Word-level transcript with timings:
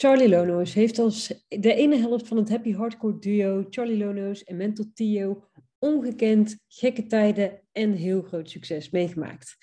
Charlie 0.00 0.28
Lono's 0.28 0.74
heeft 0.74 0.98
als 0.98 1.44
de 1.48 1.74
ene 1.74 1.96
helft 1.96 2.28
van 2.28 2.36
het 2.36 2.48
happy 2.48 2.72
hardcore 2.72 3.18
duo 3.18 3.66
Charlie 3.70 3.96
Lono's 3.96 4.44
en 4.44 4.56
Mental 4.56 4.84
Tio 4.94 5.44
ongekend, 5.78 6.56
gekke 6.68 7.06
tijden 7.06 7.60
en 7.72 7.92
heel 7.92 8.22
groot 8.22 8.50
succes 8.50 8.90
meegemaakt. 8.90 9.56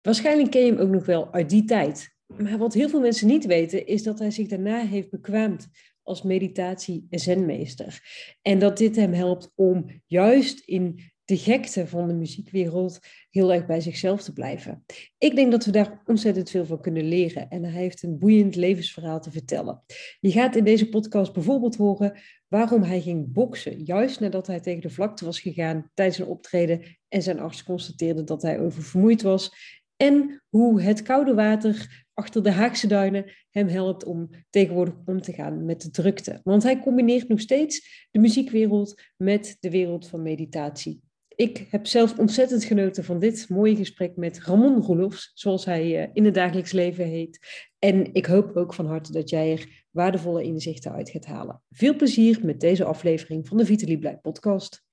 Waarschijnlijk 0.00 0.50
ken 0.50 0.64
je 0.64 0.72
hem 0.72 0.80
ook 0.80 0.90
nog 0.90 1.06
wel 1.06 1.32
uit 1.32 1.50
die 1.50 1.64
tijd. 1.64 2.16
Maar 2.26 2.58
wat 2.58 2.74
heel 2.74 2.88
veel 2.88 3.00
mensen 3.00 3.26
niet 3.26 3.46
weten, 3.46 3.86
is 3.86 4.02
dat 4.02 4.18
hij 4.18 4.30
zich 4.30 4.48
daarna 4.48 4.86
heeft 4.86 5.10
bekwaamd 5.10 5.68
als 6.02 6.22
meditatie- 6.22 7.06
en 7.10 7.18
zenmeester. 7.18 8.00
En 8.42 8.58
dat 8.58 8.78
dit 8.78 8.96
hem 8.96 9.12
helpt 9.12 9.52
om 9.54 10.02
juist 10.06 10.60
in 10.68 11.00
de 11.26 11.36
gekte 11.36 11.86
van 11.86 12.08
de 12.08 12.14
muziekwereld 12.14 12.98
heel 13.30 13.52
erg 13.52 13.66
bij 13.66 13.80
zichzelf 13.80 14.22
te 14.22 14.32
blijven. 14.32 14.84
Ik 15.18 15.34
denk 15.34 15.50
dat 15.50 15.64
we 15.64 15.70
daar 15.70 16.02
ontzettend 16.04 16.50
veel 16.50 16.66
van 16.66 16.80
kunnen 16.80 17.08
leren 17.08 17.48
en 17.48 17.64
hij 17.64 17.82
heeft 17.82 18.02
een 18.02 18.18
boeiend 18.18 18.56
levensverhaal 18.56 19.20
te 19.20 19.30
vertellen. 19.30 19.82
Je 20.20 20.30
gaat 20.30 20.56
in 20.56 20.64
deze 20.64 20.88
podcast 20.88 21.32
bijvoorbeeld 21.32 21.76
horen 21.76 22.20
waarom 22.48 22.82
hij 22.82 23.00
ging 23.00 23.32
boksen, 23.32 23.84
juist 23.84 24.20
nadat 24.20 24.46
hij 24.46 24.60
tegen 24.60 24.80
de 24.80 24.90
vlakte 24.90 25.24
was 25.24 25.40
gegaan 25.40 25.90
tijdens 25.94 26.18
een 26.18 26.26
optreden 26.26 26.82
en 27.08 27.22
zijn 27.22 27.40
arts 27.40 27.62
constateerde 27.62 28.24
dat 28.24 28.42
hij 28.42 28.60
oververmoeid 28.60 29.22
was. 29.22 29.52
En 29.96 30.42
hoe 30.48 30.82
het 30.82 31.02
koude 31.02 31.34
water 31.34 32.04
achter 32.14 32.42
de 32.42 32.50
Haagse 32.50 32.86
duinen 32.86 33.24
hem 33.50 33.68
helpt 33.68 34.04
om 34.04 34.30
tegenwoordig 34.50 34.94
om 35.04 35.20
te 35.20 35.32
gaan 35.32 35.64
met 35.64 35.82
de 35.82 35.90
drukte. 35.90 36.40
Want 36.44 36.62
hij 36.62 36.80
combineert 36.80 37.28
nog 37.28 37.40
steeds 37.40 38.06
de 38.10 38.18
muziekwereld 38.18 39.02
met 39.16 39.56
de 39.60 39.70
wereld 39.70 40.08
van 40.08 40.22
meditatie. 40.22 41.00
Ik 41.36 41.66
heb 41.70 41.86
zelf 41.86 42.18
ontzettend 42.18 42.64
genoten 42.64 43.04
van 43.04 43.18
dit 43.18 43.48
mooie 43.48 43.76
gesprek 43.76 44.16
met 44.16 44.40
Ramon 44.42 44.82
Roelofs, 44.82 45.30
zoals 45.34 45.64
hij 45.64 46.02
eh, 46.02 46.10
in 46.12 46.24
het 46.24 46.34
dagelijks 46.34 46.72
leven 46.72 47.04
heet. 47.04 47.38
En 47.78 48.14
ik 48.14 48.26
hoop 48.26 48.56
ook 48.56 48.74
van 48.74 48.86
harte 48.86 49.12
dat 49.12 49.30
jij 49.30 49.52
er 49.52 49.86
waardevolle 49.90 50.42
inzichten 50.42 50.92
uit 50.92 51.10
gaat 51.10 51.26
halen. 51.26 51.62
Veel 51.70 51.96
plezier 51.96 52.38
met 52.42 52.60
deze 52.60 52.84
aflevering 52.84 53.48
van 53.48 53.56
de 53.56 53.64
Vitaly 53.64 53.96
Blij 53.96 54.16
podcast. 54.16 54.84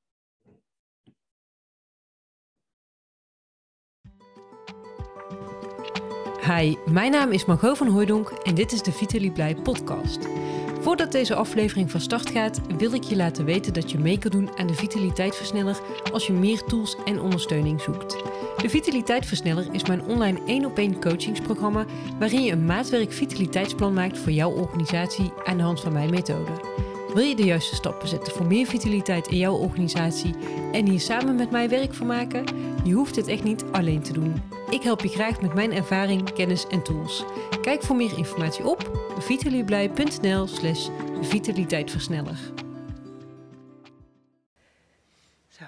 Hi, 6.45 6.75
mijn 6.91 7.11
naam 7.11 7.31
is 7.31 7.45
Margot 7.45 7.77
van 7.77 7.87
Hooydonk 7.87 8.29
en 8.29 8.55
dit 8.55 8.71
is 8.71 8.81
de 8.81 8.91
Vitaly 8.91 9.31
Blij 9.31 9.55
podcast. 9.55 10.27
Voordat 10.83 11.11
deze 11.11 11.35
aflevering 11.35 11.91
van 11.91 11.99
start 11.99 12.29
gaat, 12.29 12.61
wil 12.77 12.93
ik 12.93 13.03
je 13.03 13.15
laten 13.15 13.45
weten 13.45 13.73
dat 13.73 13.91
je 13.91 13.99
mee 13.99 14.17
kan 14.17 14.31
doen 14.31 14.49
aan 14.57 14.67
de 14.67 14.73
Vitaliteitversneller 14.73 15.79
als 16.11 16.27
je 16.27 16.33
meer 16.33 16.63
tools 16.63 16.95
en 17.05 17.21
ondersteuning 17.21 17.81
zoekt. 17.81 18.11
De 18.61 18.69
Vitaliteitversneller 18.69 19.67
is 19.71 19.85
mijn 19.85 20.03
online 20.03 20.39
1 20.45 20.65
op 20.65 20.77
1 20.77 20.99
coachingsprogramma 20.99 21.85
waarin 22.19 22.43
je 22.43 22.51
een 22.51 22.65
maatwerk 22.65 23.11
vitaliteitsplan 23.11 23.93
maakt 23.93 24.17
voor 24.17 24.31
jouw 24.31 24.51
organisatie 24.51 25.31
aan 25.43 25.57
de 25.57 25.63
hand 25.63 25.79
van 25.79 25.93
mijn 25.93 26.09
methode. 26.09 26.51
Wil 27.13 27.23
je 27.23 27.35
de 27.35 27.43
juiste 27.43 27.75
stappen 27.75 28.07
zetten 28.07 28.33
voor 28.33 28.45
meer 28.45 28.65
vitaliteit 28.65 29.27
in 29.27 29.37
jouw 29.37 29.55
organisatie 29.55 30.35
en 30.71 30.87
hier 30.87 30.99
samen 30.99 31.35
met 31.35 31.51
mij 31.51 31.69
werk 31.69 31.93
van 31.93 32.07
maken? 32.07 32.45
Je 32.83 32.93
hoeft 32.93 33.15
het 33.15 33.27
echt 33.27 33.43
niet 33.43 33.63
alleen 33.71 34.03
te 34.03 34.13
doen. 34.13 34.41
Ik 34.69 34.81
help 34.81 35.01
je 35.01 35.07
graag 35.07 35.41
met 35.41 35.53
mijn 35.53 35.71
ervaring, 35.71 36.33
kennis 36.33 36.67
en 36.67 36.83
tools. 36.83 37.23
Kijk 37.61 37.83
voor 37.83 37.95
meer 37.95 38.17
informatie 38.17 38.65
op 38.65 39.07
vitalieblij.nl 39.19 40.47
slash 40.47 40.89
vitaliteitversneller. 41.21 42.39
Zo, 45.47 45.63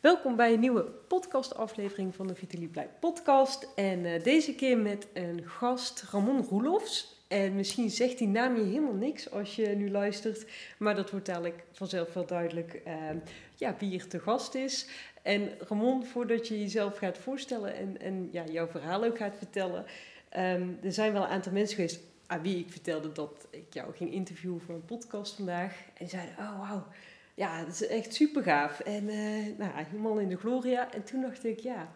welkom 0.00 0.36
bij 0.36 0.52
een 0.52 0.60
nieuwe 0.60 0.82
podcastaflevering 1.08 2.14
van 2.14 2.26
de 2.26 2.34
Vitalie 2.34 2.68
Blij 2.68 2.90
podcast. 3.00 3.68
En 3.74 4.04
uh, 4.04 4.22
deze 4.22 4.54
keer 4.54 4.78
met 4.78 5.06
een 5.12 5.42
gast, 5.46 6.04
Ramon 6.10 6.46
Roelofs. 6.50 7.21
En 7.32 7.54
misschien 7.54 7.90
zegt 7.90 8.18
die 8.18 8.28
naam 8.28 8.56
je 8.56 8.62
helemaal 8.62 8.94
niks 8.94 9.30
als 9.30 9.56
je 9.56 9.66
nu 9.66 9.90
luistert. 9.90 10.46
Maar 10.78 10.94
dat 10.94 11.10
wordt 11.10 11.26
dadelijk 11.26 11.64
vanzelf 11.72 12.12
wel 12.12 12.26
duidelijk 12.26 12.82
uh, 12.86 12.94
ja, 13.54 13.76
wie 13.78 13.88
hier 13.88 14.06
te 14.06 14.20
gast 14.20 14.54
is. 14.54 14.88
En 15.22 15.50
Ramon, 15.58 16.06
voordat 16.06 16.48
je 16.48 16.60
jezelf 16.60 16.98
gaat 16.98 17.18
voorstellen 17.18 17.74
en, 17.74 18.00
en 18.00 18.28
ja, 18.32 18.44
jouw 18.44 18.66
verhaal 18.66 19.04
ook 19.04 19.16
gaat 19.16 19.36
vertellen. 19.36 19.84
Um, 20.36 20.78
er 20.82 20.92
zijn 20.92 21.12
wel 21.12 21.22
een 21.22 21.28
aantal 21.28 21.52
mensen 21.52 21.74
geweest 21.74 22.00
aan 22.26 22.42
wie 22.42 22.58
ik 22.58 22.70
vertelde 22.70 23.12
dat 23.12 23.46
ik 23.50 23.74
jou 23.74 23.94
ging 23.94 24.12
interviewen 24.12 24.60
voor 24.60 24.74
een 24.74 24.84
podcast 24.84 25.34
vandaag. 25.34 25.74
En 25.94 26.08
zeiden, 26.08 26.34
oh 26.38 26.68
wauw, 26.68 26.86
ja, 27.34 27.64
dat 27.64 27.74
is 27.74 27.86
echt 27.86 28.14
super 28.14 28.42
gaaf. 28.42 28.80
En 28.80 29.04
uh, 29.04 29.58
nou, 29.58 29.70
helemaal 29.74 30.18
in 30.18 30.28
de 30.28 30.36
gloria. 30.36 30.92
En 30.92 31.04
toen 31.04 31.20
dacht 31.20 31.44
ik, 31.44 31.58
ja, 31.58 31.92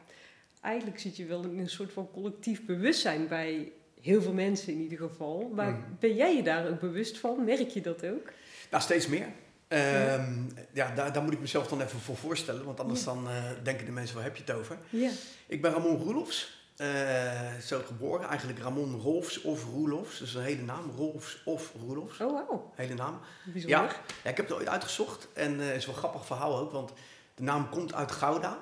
eigenlijk 0.60 0.98
zit 0.98 1.16
je 1.16 1.25
wel 1.25 1.44
in 1.44 1.58
een 1.58 1.69
soort 1.69 1.92
van 1.92 2.10
collectief 2.10 2.64
bewustzijn 2.64 3.28
bij 3.28 3.72
heel 4.06 4.22
veel 4.22 4.33
mensen 4.33 4.72
in 4.72 4.81
ieder 4.81 4.99
geval. 4.99 5.50
Maar 5.55 5.71
mm. 5.71 5.97
ben 5.99 6.15
jij 6.15 6.37
je 6.37 6.43
daar 6.43 6.69
ook 6.69 6.81
bewust 6.81 7.19
van? 7.19 7.44
Merk 7.44 7.69
je 7.69 7.81
dat 7.81 8.06
ook? 8.06 8.33
Nou, 8.71 8.83
steeds 8.83 9.06
meer. 9.06 9.27
Um, 9.69 10.49
ja, 10.72 10.94
daar, 10.94 11.12
daar, 11.12 11.22
moet 11.22 11.33
ik 11.33 11.41
mezelf 11.41 11.67
dan 11.67 11.81
even 11.81 12.00
voor 12.00 12.17
voorstellen, 12.17 12.65
want 12.65 12.81
anders 12.81 13.05
ja. 13.05 13.06
dan 13.06 13.28
uh, 13.28 13.44
denken 13.62 13.87
de 13.87 13.93
mensen, 13.93 14.15
waar 14.15 14.25
heb 14.25 14.37
je 14.37 14.43
het 14.47 14.53
over? 14.53 14.78
Ja. 14.91 15.11
Ik 15.47 15.62
ben 15.62 15.72
Ramon 15.72 15.97
Roelofs, 15.97 16.69
uh, 16.77 17.55
zo 17.65 17.83
geboren, 17.87 18.28
eigenlijk 18.28 18.59
Ramon 18.59 19.00
Rolfs 19.00 19.41
of 19.41 19.65
Roelofs, 19.65 20.19
dat 20.19 20.28
is 20.28 20.34
een 20.34 20.43
hele 20.43 20.62
naam, 20.62 20.93
Rolfs 20.97 21.43
of 21.44 21.73
Roelofs. 21.81 22.21
Oh, 22.21 22.49
wow. 22.49 22.73
Hele 22.75 22.94
naam. 22.94 23.21
Bijzonder. 23.44 23.78
Ja, 23.78 23.91
ja, 24.25 24.31
ik 24.31 24.37
heb 24.37 24.49
het 24.49 24.56
ooit 24.56 24.69
uitgezocht 24.69 25.28
en 25.33 25.59
het 25.59 25.69
uh, 25.69 25.75
is 25.75 25.87
wel 25.87 25.94
een 25.94 26.00
grappig 26.00 26.27
verhaal 26.27 26.59
ook, 26.59 26.73
want 26.73 26.93
de 27.34 27.43
naam 27.43 27.69
komt 27.69 27.94
uit 27.94 28.12
Gouda. 28.12 28.59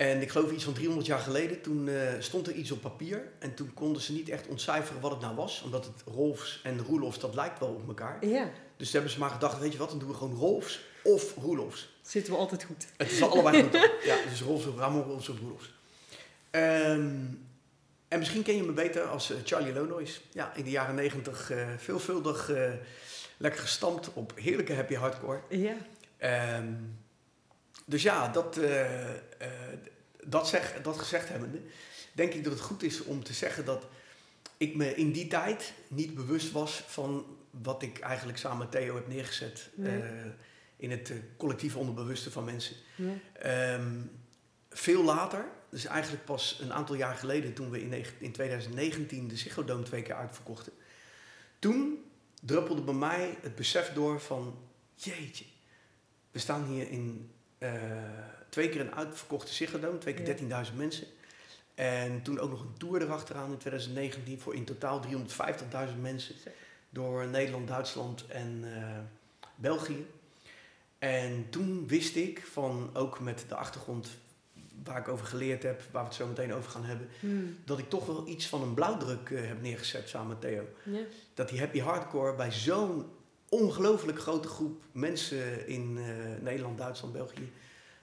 En 0.00 0.20
ik 0.20 0.30
geloof 0.30 0.50
iets 0.50 0.64
van 0.64 0.72
300 0.72 1.06
jaar 1.06 1.18
geleden, 1.18 1.60
toen 1.60 1.86
uh, 1.86 2.00
stond 2.18 2.46
er 2.46 2.52
iets 2.52 2.70
op 2.70 2.80
papier. 2.80 3.28
En 3.38 3.54
toen 3.54 3.74
konden 3.74 4.02
ze 4.02 4.12
niet 4.12 4.28
echt 4.28 4.46
ontcijferen 4.46 5.00
wat 5.00 5.10
het 5.10 5.20
nou 5.20 5.34
was. 5.36 5.62
Omdat 5.62 5.84
het 5.84 6.14
Rolfs 6.14 6.60
en 6.62 6.78
Roelofs, 6.78 7.18
dat 7.18 7.34
lijkt 7.34 7.58
wel 7.58 7.68
op 7.68 7.88
elkaar. 7.88 8.26
Ja. 8.26 8.50
Dus 8.76 8.86
toen 8.86 8.92
hebben 8.92 9.10
ze 9.10 9.18
maar 9.18 9.30
gedacht, 9.30 9.58
weet 9.58 9.72
je 9.72 9.78
wat, 9.78 9.88
dan 9.88 9.98
doen 9.98 10.08
we 10.08 10.14
gewoon 10.14 10.34
Rolfs 10.34 10.80
of 11.02 11.34
Roelofs. 11.34 11.92
Zitten 12.02 12.32
we 12.32 12.38
altijd 12.38 12.64
goed. 12.64 12.86
Het 12.96 13.10
is 13.10 13.22
allebei 13.22 13.62
goed. 13.62 13.72
ja, 14.04 14.16
dus 14.28 14.40
Rolfs 14.40 14.66
of 14.66 14.76
Ramon 14.76 15.02
Rolfs 15.02 15.28
of 15.28 15.38
Roelofs. 15.38 15.72
Um, 16.50 17.46
en 18.08 18.18
misschien 18.18 18.42
ken 18.42 18.56
je 18.56 18.62
me 18.62 18.72
beter 18.72 19.02
als 19.02 19.30
uh, 19.30 19.36
Charlie 19.44 19.72
Lonois. 19.72 20.20
Ja, 20.32 20.54
in 20.54 20.64
de 20.64 20.70
jaren 20.70 20.94
negentig 20.94 21.52
uh, 21.52 21.68
veelvuldig 21.76 22.50
uh, 22.50 22.70
lekker 23.36 23.60
gestampt 23.60 24.12
op 24.12 24.32
heerlijke 24.34 24.74
happy 24.74 24.94
hardcore. 24.94 25.40
Ja. 25.48 25.76
Um, 26.58 26.98
dus 27.90 28.02
ja, 28.02 28.28
dat, 28.28 28.58
uh, 28.58 29.08
uh, 29.08 29.16
dat, 30.24 30.48
zeg, 30.48 30.82
dat 30.82 30.98
gezegd 30.98 31.28
hebbende, 31.28 31.60
denk 32.12 32.32
ik 32.32 32.44
dat 32.44 32.52
het 32.52 32.62
goed 32.62 32.82
is 32.82 33.02
om 33.02 33.24
te 33.24 33.32
zeggen 33.32 33.64
dat 33.64 33.86
ik 34.56 34.76
me 34.76 34.94
in 34.94 35.12
die 35.12 35.26
tijd 35.26 35.72
niet 35.88 36.14
bewust 36.14 36.52
was 36.52 36.84
van 36.86 37.26
wat 37.50 37.82
ik 37.82 37.98
eigenlijk 37.98 38.38
samen 38.38 38.58
met 38.58 38.70
Theo 38.70 38.94
heb 38.94 39.08
neergezet 39.08 39.68
nee. 39.74 39.98
uh, 39.98 40.04
in 40.76 40.90
het 40.90 41.12
collectief 41.36 41.76
onderbewuste 41.76 42.30
van 42.30 42.44
mensen. 42.44 42.76
Nee. 42.96 43.72
Um, 43.72 44.10
veel 44.70 45.04
later, 45.04 45.44
dus 45.70 45.84
eigenlijk 45.84 46.24
pas 46.24 46.58
een 46.62 46.72
aantal 46.72 46.94
jaar 46.94 47.16
geleden, 47.16 47.52
toen 47.52 47.70
we 47.70 47.82
in, 47.82 48.04
in 48.18 48.32
2019 48.32 49.28
de 49.28 49.36
Ziggo 49.36 49.64
Dome 49.64 49.82
twee 49.82 50.02
keer 50.02 50.14
uitverkochten, 50.14 50.72
toen 51.58 52.04
druppelde 52.42 52.82
bij 52.82 52.94
mij 52.94 53.38
het 53.42 53.54
besef 53.54 53.92
door 53.92 54.20
van, 54.20 54.58
jeetje, 54.94 55.44
we 56.30 56.38
staan 56.38 56.64
hier 56.64 56.90
in 56.90 57.30
uh, 57.60 57.72
twee 58.48 58.68
keer 58.68 58.80
een 58.80 58.94
uitverkochte 58.94 59.52
Ziggo 59.52 59.98
twee 59.98 60.14
keer 60.14 60.46
ja. 60.48 60.64
13.000 60.64 60.76
mensen. 60.76 61.06
En 61.74 62.22
toen 62.22 62.38
ook 62.38 62.50
nog 62.50 62.60
een 62.60 62.76
tour 62.78 63.02
erachteraan 63.02 63.52
in 63.52 63.58
2019 63.58 64.40
voor 64.40 64.54
in 64.54 64.64
totaal 64.64 65.02
350.000 65.06 66.00
mensen. 66.00 66.34
Door 66.90 67.26
Nederland, 67.26 67.68
Duitsland 67.68 68.26
en 68.26 68.64
uh, 68.64 68.98
België. 69.54 70.06
En 70.98 71.46
toen 71.50 71.88
wist 71.88 72.16
ik 72.16 72.46
van, 72.52 72.90
ook 72.92 73.20
met 73.20 73.44
de 73.48 73.54
achtergrond 73.54 74.08
waar 74.84 74.98
ik 74.98 75.08
over 75.08 75.26
geleerd 75.26 75.62
heb, 75.62 75.82
waar 75.90 76.02
we 76.02 76.08
het 76.08 76.16
zo 76.16 76.26
meteen 76.26 76.54
over 76.54 76.70
gaan 76.70 76.84
hebben, 76.84 77.08
hmm. 77.20 77.56
dat 77.64 77.78
ik 77.78 77.88
toch 77.88 78.06
wel 78.06 78.28
iets 78.28 78.46
van 78.46 78.62
een 78.62 78.74
blauwdruk 78.74 79.28
uh, 79.28 79.46
heb 79.46 79.62
neergezet 79.62 80.08
samen 80.08 80.28
met 80.28 80.40
Theo. 80.40 80.64
Ja. 80.82 81.00
Dat 81.34 81.48
die 81.48 81.58
happy 81.58 81.80
hardcore 81.80 82.34
bij 82.34 82.52
zo'n 82.52 83.06
ongelooflijk 83.50 84.18
grote 84.18 84.48
groep 84.48 84.82
mensen 84.92 85.66
in 85.66 85.96
uh, 85.96 86.04
Nederland, 86.40 86.78
Duitsland, 86.78 87.12
België, 87.12 87.52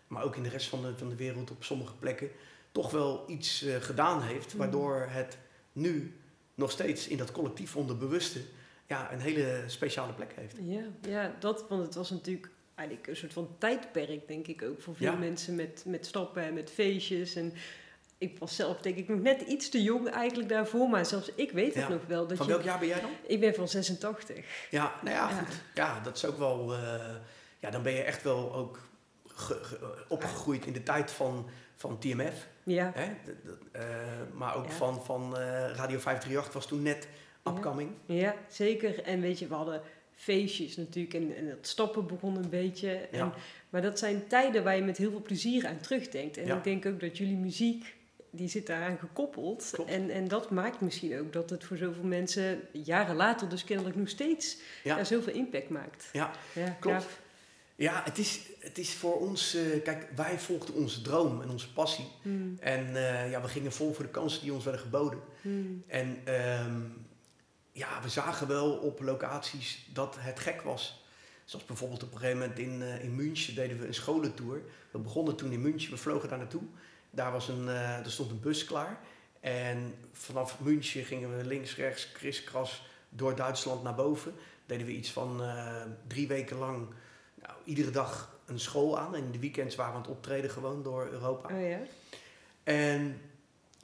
maar 0.07 0.23
ook 0.23 0.35
in 0.35 0.43
de 0.43 0.49
rest 0.49 0.67
van 0.67 0.81
de, 0.81 0.97
van 0.97 1.09
de 1.09 1.15
wereld 1.15 1.51
op 1.51 1.63
sommige 1.63 1.93
plekken, 1.95 2.29
toch 2.71 2.91
wel 2.91 3.23
iets 3.27 3.63
uh, 3.63 3.75
gedaan 3.75 4.21
heeft, 4.21 4.49
Hmm. 4.51 4.59
waardoor 4.59 5.05
het 5.09 5.37
nu 5.73 6.13
nog 6.55 6.71
steeds 6.71 7.07
in 7.07 7.17
dat 7.17 7.31
collectief 7.31 7.75
onderbewuste 7.75 8.39
ja, 8.87 9.13
een 9.13 9.19
hele 9.19 9.63
speciale 9.67 10.13
plek 10.13 10.33
heeft. 10.35 10.55
Ja, 10.61 10.83
ja, 11.07 11.35
dat, 11.39 11.65
want 11.69 11.85
het 11.85 11.95
was 11.95 12.09
natuurlijk 12.09 12.49
eigenlijk 12.75 13.07
een 13.07 13.15
soort 13.15 13.33
van 13.33 13.49
tijdperk, 13.57 14.27
denk 14.27 14.47
ik 14.47 14.61
ook, 14.63 14.81
voor 14.81 14.95
veel 14.95 15.11
Ja. 15.11 15.17
mensen 15.17 15.55
met, 15.55 15.83
met 15.87 16.05
stappen 16.05 16.43
en 16.43 16.53
met 16.53 16.71
feestjes. 16.71 17.35
En 17.35 17.53
ik 18.17 18.39
was 18.39 18.55
zelf, 18.55 18.77
denk 18.77 18.95
ik, 18.97 19.07
nog 19.07 19.21
net 19.21 19.41
iets 19.41 19.69
te 19.69 19.83
jong 19.83 20.09
eigenlijk 20.09 20.49
daarvoor, 20.49 20.89
maar 20.89 21.05
zelfs 21.05 21.31
ik 21.35 21.51
weet 21.51 21.73
het 21.73 21.83
Ja. 21.83 21.89
nog 21.89 22.05
wel. 22.07 22.27
Dat 22.27 22.37
Van 22.37 22.45
je, 22.45 22.51
welk 22.51 22.63
jaar 22.63 22.79
ben 22.79 22.87
jij 22.87 23.01
dan? 23.01 23.09
Ik 23.27 23.39
ben 23.39 23.53
van 23.55 23.67
86. 23.67 24.45
Ja, 24.69 24.93
nou 25.03 25.15
ja, 25.15 25.29
Ja. 25.29 25.35
goed. 25.37 25.61
Ja, 25.75 25.99
dat 25.99 26.15
is 26.15 26.25
ook 26.25 26.37
wel. 26.37 26.73
uh, 26.73 26.79
ja, 27.59 27.69
dan 27.69 27.81
ben 27.83 27.93
je 27.93 28.01
echt 28.01 28.23
wel 28.23 28.53
ook 28.53 28.79
ge, 29.27 29.53
ge, 29.63 30.05
opgegroeid 30.07 30.65
in 30.65 30.73
de 30.73 30.83
tijd 30.83 31.11
van, 31.11 31.49
van 31.75 31.99
TMF. 31.99 32.47
Ja, 32.63 32.91
Hè? 32.95 33.05
D- 33.23 33.25
d- 33.45 33.75
uh, 33.77 33.81
maar 34.33 34.55
ook 34.55 34.65
Ja. 34.65 34.71
van, 34.71 35.05
van 35.05 35.33
uh, 35.33 35.39
Radio 35.75 35.99
538 35.99 36.53
was 36.53 36.67
toen 36.67 36.81
net 36.81 37.07
upcoming. 37.47 37.91
Ja, 38.05 38.35
zeker. 38.49 39.03
En 39.03 39.21
weet 39.21 39.39
je, 39.39 39.47
we 39.47 39.53
hadden 39.53 39.81
feestjes 40.15 40.77
natuurlijk 40.77 41.13
en, 41.13 41.35
en 41.35 41.47
het 41.47 41.67
stappen 41.67 42.07
begon 42.07 42.35
een 42.35 42.49
beetje. 42.49 42.89
En, 42.93 43.17
Ja. 43.17 43.33
Maar 43.69 43.81
dat 43.81 43.99
zijn 43.99 44.27
tijden 44.27 44.63
waar 44.63 44.75
je 44.75 44.81
met 44.81 44.97
heel 44.97 45.09
veel 45.11 45.21
plezier 45.21 45.67
aan 45.67 45.79
terugdenkt. 45.79 46.37
En 46.37 46.47
ik 46.57 46.63
denk 46.63 46.85
ook 46.85 46.99
dat 46.99 47.17
jullie 47.17 47.35
muziek, 47.35 47.95
die 48.37 48.47
zit 48.49 48.67
daaraan 48.67 48.97
gekoppeld. 48.97 49.69
Klopt. 49.71 49.89
En, 49.89 50.09
en 50.09 50.27
dat 50.27 50.49
maakt 50.51 50.81
misschien 50.81 51.19
ook 51.19 51.33
dat 51.33 51.49
het 51.49 51.63
voor 51.63 51.77
zoveel 51.77 52.03
mensen 52.03 52.59
jaren 52.71 53.15
later 53.15 53.49
dus 53.49 53.63
kennelijk 53.63 53.95
nog 53.95 54.09
steeds 54.09 54.57
Ja. 54.83 55.03
zoveel 55.03 55.33
impact 55.33 55.69
maakt. 55.69 56.09
Ja, 56.13 56.31
Ja, 56.53 56.69
klopt. 56.79 57.05
Ja, 57.75 58.01
het 58.03 58.17
is, 58.17 58.39
het 58.59 58.77
is 58.77 58.93
voor 58.93 59.19
ons... 59.19 59.53
eh, 59.55 59.83
kijk, 59.83 60.07
wij 60.15 60.39
volgden 60.39 60.75
onze 60.75 61.01
droom 61.01 61.41
en 61.41 61.49
onze 61.49 61.73
passie. 61.73 62.05
Hmm, 62.21 62.57
En 62.59 62.95
eh, 62.95 63.31
ja, 63.31 63.41
we 63.41 63.47
gingen 63.47 63.71
vol 63.71 63.93
voor 63.93 64.03
de 64.05 64.11
kansen 64.11 64.41
die 64.41 64.53
ons 64.53 64.63
werden 64.63 64.81
geboden. 64.81 65.19
hmm. 65.41 65.83
En 65.87 66.17
ehm, 66.23 66.81
ja, 67.71 68.01
we 68.01 68.09
zagen 68.09 68.47
wel 68.47 68.71
op 68.71 69.01
locaties 69.01 69.87
dat 69.93 70.15
het 70.19 70.39
gek 70.39 70.61
was. 70.61 71.05
Zoals 71.45 71.65
bijvoorbeeld 71.65 72.03
op 72.03 72.11
een 72.13 72.17
gegeven 72.19 72.39
moment 72.39 72.59
in, 72.59 72.81
eh, 72.81 73.03
in 73.03 73.15
München 73.15 73.55
deden 73.55 73.79
we 73.79 73.87
een 73.87 73.93
scholentour. 73.93 74.61
We 74.91 74.99
begonnen 74.99 75.35
toen 75.35 75.51
in 75.51 75.61
München, 75.61 75.91
we 75.91 75.97
vlogen 75.97 76.29
daar 76.29 76.37
naartoe. 76.37 76.63
Daar 77.17 77.31
was 77.31 77.47
een, 77.47 77.69
eh, 77.69 77.97
er 77.97 78.11
stond 78.11 78.31
een 78.31 78.39
bus 78.39 78.65
klaar. 78.65 78.99
En 79.39 79.95
vanaf 80.11 80.59
München 80.59 81.03
gingen 81.03 81.37
we 81.37 81.45
links, 81.45 81.75
rechts, 81.75 82.11
kriskras 82.11 82.85
door 83.09 83.35
Duitsland 83.35 83.83
naar 83.83 83.95
boven. 83.95 84.33
Deden 84.65 84.85
we 84.85 84.91
iets 84.91 85.11
van 85.11 85.43
eh, 85.43 85.81
drie 86.07 86.27
weken 86.27 86.57
lang, 86.57 86.87
nou, 87.35 87.53
iedere 87.63 87.91
dag 87.91 88.39
een 88.45 88.59
school 88.59 88.99
aan. 88.99 89.15
En 89.15 89.23
in 89.23 89.31
de 89.31 89.39
weekends 89.39 89.75
waren 89.75 89.91
we 89.91 89.97
aan 89.97 90.03
het 90.05 90.15
optreden 90.15 90.49
gewoon 90.49 90.83
door 90.83 91.07
Europa. 91.07 91.55
Oh 91.55 91.69
ja? 91.69 91.79
En 92.63 93.21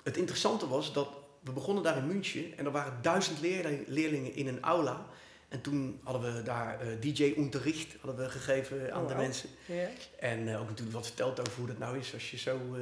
het 0.03 0.17
interessante 0.17 0.67
was 0.67 0.93
dat 0.93 1.07
we 1.39 1.51
begonnen 1.51 1.83
daar 1.83 1.97
in 1.97 2.07
München 2.07 2.57
en 2.57 2.65
er 2.65 2.71
waren 2.71 3.01
duizend 3.01 3.41
leerling- 3.41 3.87
leerlingen 3.87 4.35
in 4.35 4.47
een 4.47 4.61
aula. 4.61 5.05
En 5.53 5.61
toen 5.61 5.99
hadden 6.03 6.35
we 6.35 6.41
daar 6.41 6.79
eh, 6.81 6.87
DJ-unterricht 6.99 7.95
hadden 8.01 8.25
we 8.25 8.31
gegeven 8.31 8.93
aan 8.93 9.01
Oh, 9.01 9.07
de 9.07 9.13
wauw. 9.13 9.25
mensen. 9.25 9.49
En 10.19 10.47
eh, 10.47 10.61
ook 10.61 10.67
natuurlijk 10.67 10.95
wat 10.95 11.05
verteld 11.05 11.39
over 11.39 11.53
hoe 11.57 11.67
dat 11.67 11.77
nou 11.77 11.97
is 11.97 12.13
als 12.13 12.31
je 12.31 12.37
zo 12.37 12.55
eh, 12.55 12.81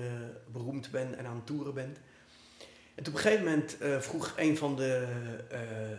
beroemd 0.52 0.92
bent 0.92 1.16
en 1.16 1.26
aan 1.26 1.36
het 1.36 1.46
toeren 1.46 1.74
bent. 1.74 1.98
En 2.96 3.04
toen 3.04 3.14
op 3.14 3.20
een 3.20 3.26
gegeven 3.26 3.46
moment 3.46 3.78
vroeg 4.00 4.34
een 4.38 4.58
van 4.58 4.76
de 4.76 5.08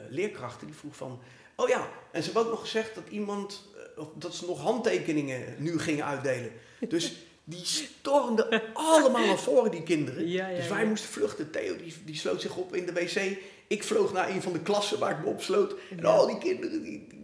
leerkrachten, 0.09 0.67
die 0.67 0.77
vroeg 0.77 0.97
van... 0.97 1.21
Oh 1.57 1.69
ja, 1.69 1.89
en 2.13 2.23
ze 2.23 2.25
hebben 2.25 2.45
ook 2.45 2.51
nog 2.51 2.61
gezegd 2.61 2.95
dat 2.95 3.09
iemand, 3.11 3.69
dat 4.15 4.35
ze 4.35 4.47
nog 4.47 4.61
handtekeningen 4.61 5.55
nu 5.59 5.79
gingen 5.79 6.05
uitdelen. 6.05 6.53
Dus 6.89 7.15
die 7.45 7.65
stormden 7.65 8.63
allemaal 8.73 9.27
naar 9.27 9.39
voren, 9.39 9.71
die 9.71 9.83
kinderen. 9.83 10.29
Ja, 10.29 10.49
ja, 10.49 10.57
dus 10.57 10.69
wij 10.69 10.83
ja. 10.83 10.89
moesten 10.89 11.11
vluchten. 11.11 11.51
Theo 11.51 11.77
die, 11.77 11.95
die 12.05 12.17
sloot 12.17 12.41
zich 12.41 12.57
op 12.57 12.75
in 12.75 12.87
de 12.87 12.93
wc. 12.93 13.39
Ik 13.67 13.85
vloog 13.85 14.13
naar 14.13 14.29
een 14.29 14.43
van 14.43 14.53
de 14.53 14.61
klassen 14.61 14.99
waar 14.99 15.11
ik 15.11 15.19
me 15.19 15.27
opsloot. 15.27 15.75
En 15.99 16.05
al 16.05 16.27
die 16.27 16.39
kinderen, 16.39 16.83
die, 16.83 17.07
die, 17.09 17.23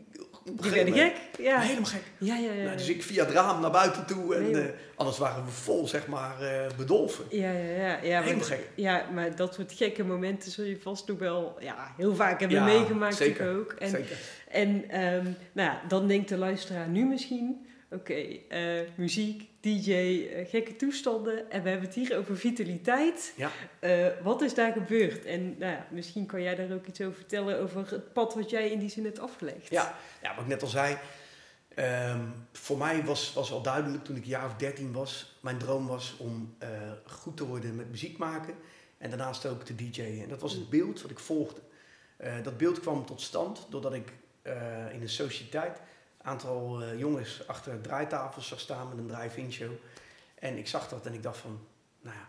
werden 0.70 0.94
gek. 0.94 1.14
Ja. 1.38 1.60
Helemaal 1.60 1.84
gek. 1.84 2.02
Ja, 2.18 2.36
ja, 2.36 2.52
ja. 2.52 2.64
Nou, 2.64 2.76
dus 2.76 2.88
ik 2.88 3.02
via 3.02 3.24
het 3.24 3.34
raam 3.34 3.60
naar 3.60 3.70
buiten 3.70 4.06
toe 4.06 4.34
en 4.34 4.50
Nee, 4.50 4.62
eh, 4.62 4.68
anders 4.94 5.18
waren 5.18 5.44
we 5.44 5.50
vol, 5.50 5.86
zeg 5.88 6.06
maar, 6.06 6.40
eh, 6.40 6.66
bedolven. 6.76 7.24
Ja, 7.30 7.50
ja, 7.50 7.58
ja. 7.58 7.98
ja, 8.02 8.14
maar, 8.14 8.22
Helemaal 8.22 8.44
gek. 8.44 8.68
ja, 8.74 9.04
maar 9.14 9.36
dat 9.36 9.54
soort 9.54 9.72
gekke 9.72 10.04
momenten 10.04 10.50
zul 10.50 10.64
je 10.64 10.80
vast 10.80 11.08
nog 11.08 11.18
wel 11.18 11.56
ja, 11.60 11.94
heel 11.96 12.14
vaak 12.14 12.40
hebben 12.40 12.58
Ja, 12.58 12.64
meegemaakt 12.64 13.16
zeker. 13.16 13.56
ook. 13.58 13.72
En, 13.72 13.88
Zeker. 13.88 14.18
en 14.48 14.90
ehm, 14.90 15.24
nou 15.52 15.68
ja, 15.68 15.80
dan 15.88 16.08
denkt 16.08 16.28
de 16.28 16.36
luisteraar 16.36 16.88
nu 16.88 17.04
misschien, 17.04 17.66
oké, 17.90 18.38
eh, 18.48 18.80
muziek, 18.94 19.48
DJ, 19.60 19.92
eh, 19.92 20.48
gekke 20.48 20.76
toestanden 20.76 21.50
en 21.50 21.62
we 21.62 21.68
hebben 21.68 21.86
het 21.86 21.96
hier 21.96 22.18
over 22.18 22.36
vitaliteit. 22.36 23.32
Ja. 23.36 23.50
Eh, 23.78 24.06
wat 24.22 24.42
is 24.42 24.54
daar 24.54 24.72
gebeurd? 24.72 25.24
En 25.24 25.58
nou 25.58 25.72
ja, 25.72 25.86
misschien 25.90 26.26
kan 26.26 26.42
jij 26.42 26.54
daar 26.54 26.72
ook 26.72 26.86
iets 26.86 27.00
over 27.00 27.14
vertellen 27.14 27.60
over 27.60 27.90
het 27.90 28.12
pad 28.12 28.34
wat 28.34 28.50
jij 28.50 28.70
in 28.70 28.78
die 28.78 28.90
zin 28.90 29.04
hebt 29.04 29.18
afgelegd. 29.18 29.70
Ja, 29.70 29.94
ja, 30.22 30.34
wat 30.34 30.42
ik 30.42 30.50
net 30.50 30.62
al 30.62 30.68
zei. 30.68 30.96
ehm, 31.74 32.20
voor 32.52 32.78
mij 32.78 33.04
was, 33.04 33.32
was 33.32 33.52
al 33.52 33.62
duidelijk 33.62 34.04
toen 34.04 34.16
ik 34.16 34.22
een 34.22 34.28
jaar 34.28 34.46
of 34.46 34.54
dertien 34.54 34.92
was. 34.92 35.38
Mijn 35.40 35.58
droom 35.58 35.86
was 35.86 36.16
om 36.18 36.56
goed 37.06 37.36
te 37.36 37.46
worden 37.46 37.76
met 37.76 37.90
muziek 37.90 38.18
maken. 38.18 38.54
En 38.98 39.08
daarnaast 39.08 39.46
ook 39.46 39.62
te 39.62 39.74
DJ'en. 39.74 40.22
En 40.22 40.28
dat 40.28 40.40
was 40.40 40.52
het 40.52 40.70
beeld 40.70 41.02
wat 41.02 41.10
ik 41.10 41.18
volgde. 41.18 41.60
Dat 42.42 42.56
beeld 42.56 42.80
kwam 42.80 43.06
tot 43.06 43.20
stand 43.20 43.66
doordat 43.70 43.94
ik 43.94 44.12
in 44.92 45.02
een 45.02 45.08
sociëteit 45.08 45.80
aantal 46.28 46.82
eh, 46.82 46.98
jongens 46.98 47.46
achter 47.46 47.80
draaitafels 47.80 48.48
zag 48.48 48.60
staan 48.60 48.88
met 48.88 48.98
een 48.98 49.06
drive-in 49.06 49.52
show. 49.52 49.72
En 50.34 50.56
ik 50.56 50.68
zag 50.68 50.88
dat 50.88 51.06
en 51.06 51.14
ik 51.14 51.22
dacht 51.22 51.38
van, 51.38 51.60
nou 52.00 52.16
ja, 52.16 52.28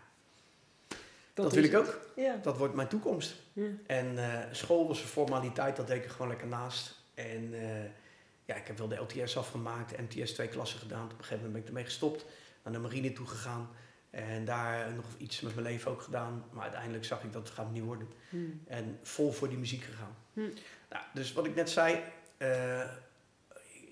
dat, 1.34 1.52
wil 1.52 1.64
ik 1.64 1.72
het. 1.72 1.80
ook. 1.80 2.10
Ja. 2.16 2.36
Dat 2.42 2.56
wordt 2.56 2.74
mijn 2.74 2.88
toekomst. 2.88 3.34
Ja. 3.52 3.66
En 3.86 4.18
eh, 4.18 4.46
school 4.50 4.88
was 4.88 5.00
een 5.00 5.08
formaliteit, 5.08 5.76
dat 5.76 5.86
deed 5.86 5.96
ik 5.96 6.04
er 6.04 6.10
gewoon 6.10 6.28
lekker 6.28 6.46
naast. 6.46 6.98
En 7.14 7.54
eh, 7.54 7.90
ja, 8.44 8.54
ik 8.54 8.66
heb 8.66 8.78
wel 8.78 8.88
de 8.88 8.96
LTS 8.96 9.36
afgemaakt, 9.36 9.98
MTS 9.98 10.32
twee 10.32 10.48
klassen 10.48 10.78
gedaan. 10.78 11.04
Op 11.04 11.10
een 11.10 11.24
gegeven 11.24 11.36
moment 11.36 11.52
ben 11.52 11.62
ik 11.62 11.68
ermee 11.68 11.84
gestopt, 11.84 12.24
naar 12.62 12.72
de 12.72 12.78
marine 12.78 13.12
toe 13.12 13.26
gegaan. 13.26 13.68
En 14.10 14.44
daar 14.44 14.92
nog 14.92 15.04
iets 15.16 15.40
met 15.40 15.54
mijn 15.54 15.66
leven 15.66 15.90
ook 15.90 16.02
gedaan. 16.02 16.44
Maar 16.50 16.62
uiteindelijk 16.62 17.04
zag 17.04 17.22
ik 17.22 17.32
dat 17.32 17.42
het 17.42 17.56
gaat 17.56 17.72
niet 17.72 17.82
worden. 17.82 18.08
Hmm. 18.28 18.62
En 18.66 18.98
vol 19.02 19.32
voor 19.32 19.48
die 19.48 19.58
muziek 19.58 19.82
gegaan. 19.82 20.16
Hm. 20.32 20.40
Nou, 20.90 21.04
dus 21.14 21.32
wat 21.32 21.46
ik 21.46 21.54
net 21.54 21.70
zei, 21.70 22.02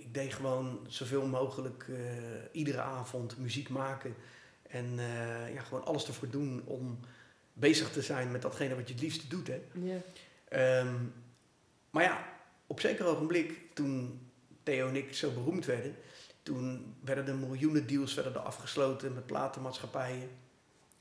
ik 0.08 0.14
deed 0.14 0.34
gewoon 0.34 0.86
zoveel 0.86 1.26
mogelijk 1.26 1.86
eh, 1.88 1.96
iedere 2.52 2.80
avond 2.80 3.38
muziek 3.38 3.68
maken. 3.68 4.14
En 4.62 4.98
eh, 4.98 5.54
ja, 5.54 5.62
gewoon 5.62 5.84
alles 5.84 6.06
ervoor 6.06 6.30
doen 6.30 6.62
om 6.64 6.98
bezig 7.52 7.92
te 7.92 8.02
zijn 8.02 8.30
met 8.30 8.42
datgene 8.42 8.74
wat 8.74 8.88
je 8.88 8.94
het 8.94 9.02
liefste 9.02 9.28
doet. 9.28 9.46
Hè. 9.46 9.62
Ja. 9.72 10.00
Ehm, 10.48 10.94
maar 11.90 12.02
ja, 12.02 12.24
op 12.66 12.80
zeker 12.80 13.06
ogenblik, 13.06 13.60
toen 13.74 14.20
Theo 14.62 14.88
en 14.88 14.96
ik 14.96 15.14
zo 15.14 15.30
beroemd 15.30 15.64
werden, 15.64 15.96
toen 16.42 16.94
werden 17.04 17.26
er 17.26 17.36
miljoenen 17.36 17.86
deals 17.86 18.14
werden 18.14 18.34
er 18.34 18.38
afgesloten 18.38 19.14
met 19.14 19.26
platenmaatschappijen, 19.26 20.28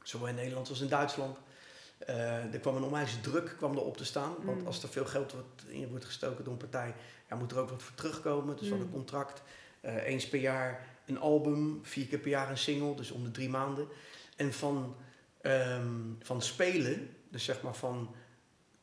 zowel 0.03 0.27
in 0.27 0.35
Nederland 0.35 0.69
als 0.69 0.81
in 0.81 0.87
Duitsland. 0.87 1.37
Eh, 1.97 2.53
er 2.53 2.59
kwam 2.59 2.75
een 2.75 2.83
onwijs 2.83 3.17
druk 3.21 3.53
kwam 3.57 3.71
er 3.75 3.83
op 3.83 3.97
te 3.97 4.05
staan, 4.05 4.35
want 4.43 4.59
Mm. 4.59 4.67
als 4.67 4.83
er 4.83 4.89
veel 4.89 5.05
geld 5.05 5.31
wordt, 5.31 5.63
in 5.67 5.87
wordt 5.89 6.05
gestoken 6.05 6.43
door 6.43 6.53
een 6.53 6.59
partij, 6.59 6.93
ja, 7.29 7.35
moet 7.35 7.51
er 7.51 7.57
ook 7.59 7.69
wat 7.69 7.83
voor 7.83 7.95
terugkomen. 7.95 8.55
Dus 8.55 8.63
we 8.65 8.69
hadden 8.69 8.87
Mm. 8.87 8.93
een 8.93 8.99
contract, 8.99 9.41
eh, 9.81 10.03
eens 10.07 10.27
per 10.29 10.39
jaar 10.39 10.85
een 11.05 11.19
album, 11.19 11.79
vier 11.83 12.05
keer 12.07 12.19
per 12.19 12.29
jaar 12.29 12.49
een 12.49 12.57
single, 12.57 12.95
dus 12.95 13.11
om 13.11 13.23
de 13.23 13.31
drie 13.31 13.49
maanden. 13.49 13.87
En 14.35 14.53
van, 14.53 14.95
ehm, 15.41 15.91
van 16.21 16.41
spelen, 16.41 17.09
dus 17.29 17.43
zeg 17.43 17.61
maar 17.61 17.75
van 17.75 18.15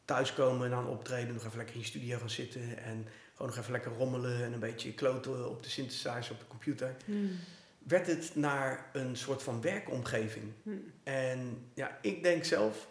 thuiskomen 0.05 0.71
na 0.71 0.79
een 0.79 0.87
optreden, 0.87 1.35
nog 1.35 1.45
even 1.45 1.57
lekker 1.57 1.75
in 1.75 1.81
je 1.81 1.87
studio 1.87 2.19
gaan 2.19 2.31
zitten 2.31 2.79
en 2.79 3.07
gewoon 3.33 3.49
nog 3.51 3.59
even 3.61 3.73
lekker 3.73 3.93
rommelen 3.93 4.45
en 4.45 4.53
een 4.53 4.59
beetje 4.61 4.93
kloten 4.93 5.51
op 5.51 5.63
de 5.63 5.69
synthesizer, 5.69 6.33
op 6.33 6.39
de 6.41 6.47
computer, 6.49 6.97
Hmm. 7.05 7.31
werd 7.79 8.07
het 8.07 8.31
naar 8.35 8.91
een 8.93 9.17
soort 9.17 9.43
van 9.43 9.61
werkomgeving. 9.61 10.53
Hmm. 10.63 10.93
En 11.03 11.69
ja, 11.75 11.99
ik 12.03 12.23
denk 12.23 12.45
zelf, 12.45 12.89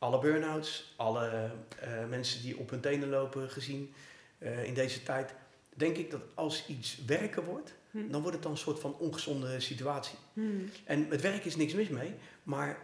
alle 0.00 0.18
burn-outs, 0.18 0.92
alle 0.96 1.50
eh, 1.78 2.06
mensen 2.08 2.42
die 2.42 2.58
op 2.58 2.70
hun 2.70 2.80
tenen 2.80 3.08
lopen 3.08 3.50
gezien 3.50 3.92
eh, 4.38 4.64
in 4.64 4.74
deze 4.74 5.02
tijd, 5.02 5.34
denk 5.74 5.96
ik 5.96 6.10
dat 6.10 6.20
als 6.34 6.66
iets 6.66 7.04
werken 7.06 7.44
wordt, 7.44 7.78
Hmm. 7.90 8.10
dan 8.10 8.20
wordt 8.20 8.34
het 8.36 8.42
dan 8.42 8.52
een 8.52 8.58
soort 8.58 8.78
van 8.80 8.96
ongezonde 8.98 9.60
situatie. 9.60 10.18
Hmm. 10.32 10.68
En 10.84 11.08
met 11.08 11.20
werk 11.20 11.44
is 11.44 11.56
niks 11.56 11.72
mis 11.74 11.88
mee, 11.88 12.14
maar 12.42 12.78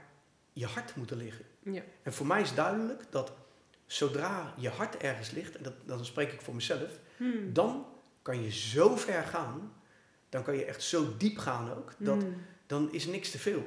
je 0.53 0.67
hart 0.67 0.97
moet 0.97 1.11
er 1.11 1.17
liggen. 1.17 1.45
Ja. 1.63 1.83
En 2.03 2.13
voor 2.13 2.27
mij 2.27 2.41
is 2.41 2.55
duidelijk 2.55 3.03
dat 3.11 3.33
zodra 3.87 4.55
je 4.57 4.69
hart 4.69 4.97
ergens 4.97 5.31
ligt, 5.31 5.57
en 5.57 5.63
dat, 5.63 5.73
dan 5.85 6.05
spreek 6.05 6.33
ik 6.33 6.41
voor 6.41 6.55
mezelf, 6.55 6.91
Hmm. 7.17 7.53
dan 7.53 7.87
kan 8.23 8.43
je 8.43 8.53
zo 8.53 8.97
ver 8.97 9.23
gaan, 9.23 9.73
dan 10.29 10.43
kan 10.43 10.57
je 10.57 10.65
echt 10.65 10.83
zo 10.83 11.17
diep 11.17 11.39
gaan 11.39 11.73
ook, 11.73 11.93
dat 11.99 12.25
dan 12.67 12.93
is 12.93 13.07
niks 13.07 13.31
te 13.31 13.39
veel. 13.39 13.67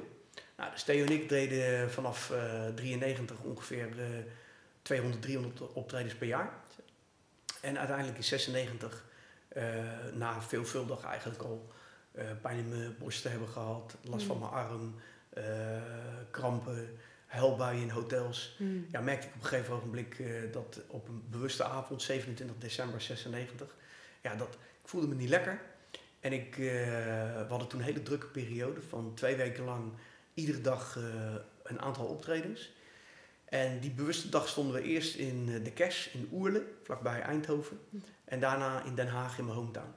Nou, 0.60 0.72
dus 0.72 0.82
Theo 0.82 1.04
en 1.04 1.12
ik 1.12 1.28
deden 1.28 1.90
vanaf 1.90 2.30
eh 2.30 2.66
93 2.74 3.40
ongeveer 3.42 3.88
eh 3.98 4.06
200, 4.82 5.22
300 5.22 5.72
optredens 5.72 6.14
per 6.14 6.26
jaar. 6.26 6.50
En 7.60 7.78
uiteindelijk 7.78 8.16
in 8.16 8.24
96, 8.24 9.04
eh, 9.48 9.64
na 10.14 10.42
veelvuldig 10.42 11.04
eigenlijk 11.04 11.42
al 11.42 11.72
eh, 12.12 12.24
pijn 12.42 12.58
in 12.58 12.68
mijn 12.68 12.96
borst 12.98 13.22
te 13.22 13.28
hebben 13.28 13.48
gehad, 13.48 13.96
last 14.02 14.26
van 14.26 14.36
Mm. 14.36 14.42
mijn 14.42 14.52
arm, 14.52 14.94
eh, 15.30 15.44
krampen, 16.30 16.98
huilbuien 17.26 17.82
in 17.82 17.90
hotels. 17.90 18.54
Hmm. 18.56 18.86
Ja, 18.90 19.00
merkte 19.00 19.26
ik 19.26 19.34
op 19.34 19.40
een 19.42 19.46
gegeven 19.48 19.74
ogenblik 19.74 20.18
eh, 20.18 20.52
dat 20.52 20.80
op 20.86 21.08
een 21.08 21.22
bewuste 21.30 21.64
avond, 21.64 22.02
27 22.02 22.56
december 22.58 23.00
96, 23.00 23.76
ja, 24.22 24.34
dat, 24.34 24.54
ik 24.82 24.88
voelde 24.88 25.06
me 25.06 25.14
niet 25.14 25.28
lekker. 25.28 25.60
En 26.20 26.32
ik, 26.32 26.58
eh, 26.58 26.64
we 27.34 27.46
hadden 27.48 27.68
toen 27.68 27.78
een 27.80 27.84
hele 27.86 28.02
drukke 28.02 28.26
periode 28.26 28.82
van 28.82 29.14
twee 29.14 29.36
weken 29.36 29.64
lang 29.64 29.92
iedere 30.40 30.60
dag 30.60 30.96
eh, 30.96 31.34
een 31.62 31.80
aantal 31.80 32.06
optredens. 32.06 32.72
En 33.44 33.80
die 33.80 33.90
bewuste 33.90 34.28
dag 34.28 34.48
stonden 34.48 34.74
we 34.74 34.82
eerst 34.82 35.14
in 35.14 35.48
eh, 35.48 35.64
de 35.64 35.72
Cash 35.72 36.14
in 36.14 36.28
Oerle, 36.32 36.66
vlakbij 36.82 37.20
Eindhoven. 37.20 37.80
En 38.24 38.40
daarna 38.40 38.84
in 38.84 38.94
Den 38.94 39.08
Haag 39.08 39.38
in 39.38 39.44
mijn 39.44 39.56
hometown. 39.56 39.94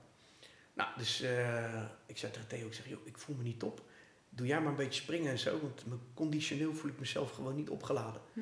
Nou, 0.73 0.89
dus 0.97 1.21
eh, 1.21 1.83
ik 2.05 2.17
zei 2.17 2.31
tegen 2.31 2.47
Theo, 2.47 2.65
ik 2.67 2.73
zeg, 2.73 2.88
joh, 2.88 3.07
ik 3.07 3.17
voel 3.17 3.35
me 3.35 3.43
niet 3.43 3.59
top. 3.59 3.81
Doe 4.29 4.47
jij 4.47 4.59
maar 4.62 4.69
een 4.69 4.75
beetje 4.75 5.01
springen 5.01 5.31
en 5.31 5.39
zo, 5.39 5.59
want 5.59 5.83
conditioneel 6.13 6.73
voel 6.73 6.89
ik 6.91 7.00
mezelf 7.00 7.31
gewoon 7.31 7.55
niet 7.55 7.69
opgeladen. 7.69 8.21
Hm. 8.33 8.39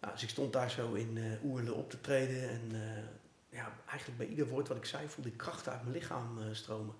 Nou, 0.00 0.12
dus 0.12 0.22
ik 0.22 0.28
stond 0.28 0.52
daar 0.52 0.70
zo 0.70 0.92
in 0.92 1.16
uh, 1.16 1.44
Oerle 1.44 1.72
op 1.72 1.90
te 1.90 2.00
treden. 2.00 2.48
En 2.48 2.70
ja, 3.48 3.72
eigenlijk 3.88 4.18
bij 4.18 4.26
ieder 4.26 4.46
woord 4.46 4.68
wat 4.68 4.76
ik 4.76 4.84
zei 4.84 5.08
voelde 5.08 5.30
ik 5.30 5.36
krachten 5.36 5.72
uit 5.72 5.82
mijn 5.82 5.94
lichaam 5.94 6.38
stromen. 6.52 6.94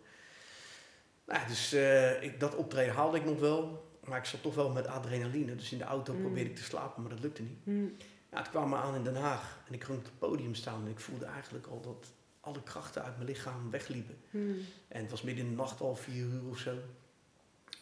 Nou, 1.27 1.49
dus 1.49 1.73
ik, 2.21 2.41
dat 2.41 2.55
optreden 2.55 2.95
haalde 2.95 3.17
ik 3.17 3.25
nog 3.25 3.41
wel. 3.41 3.87
Maar 4.07 4.19
ik 4.19 4.25
zat 4.25 4.43
toch 4.43 4.55
wel 4.55 4.71
met 4.71 4.87
adrenaline. 4.87 5.55
Dus 5.55 5.73
in 5.73 5.79
de 5.79 5.85
auto 5.85 6.15
mm. 6.15 6.21
probeerde 6.21 6.51
ik 6.51 6.57
te 6.57 6.63
slapen, 6.63 7.03
maar 7.03 7.11
dat 7.11 7.21
lukte 7.21 7.43
niet. 7.43 7.67
Mm. 7.67 7.97
Ja, 8.31 8.39
het 8.39 8.51
kwam 8.51 8.69
me 8.69 8.77
aan 8.77 8.95
in 8.95 9.05
Den 9.05 9.17
Haag. 9.17 9.59
En 9.69 9.75
ik 9.75 9.85
ging 9.85 9.99
op 9.99 10.05
het 10.05 10.19
podium 10.19 10.55
staan. 10.55 10.85
En 10.85 10.91
ik 10.91 11.01
voelde 11.01 11.25
eigenlijk 11.25 11.67
al 11.67 11.81
dat 11.81 12.13
alle 12.41 12.63
krachten 12.63 13.05
uit 13.05 13.17
mijn 13.17 13.29
lichaam 13.29 13.71
wegliepen. 13.71 14.19
Mm. 14.31 14.59
En 14.89 15.01
het 15.03 15.11
was 15.11 15.23
midden 15.23 15.45
in 15.45 15.51
de 15.51 15.57
nacht 15.57 15.81
al 15.81 15.97
vier 15.97 16.25
uur 16.25 16.49
of 16.49 16.59
zo. 16.59 16.79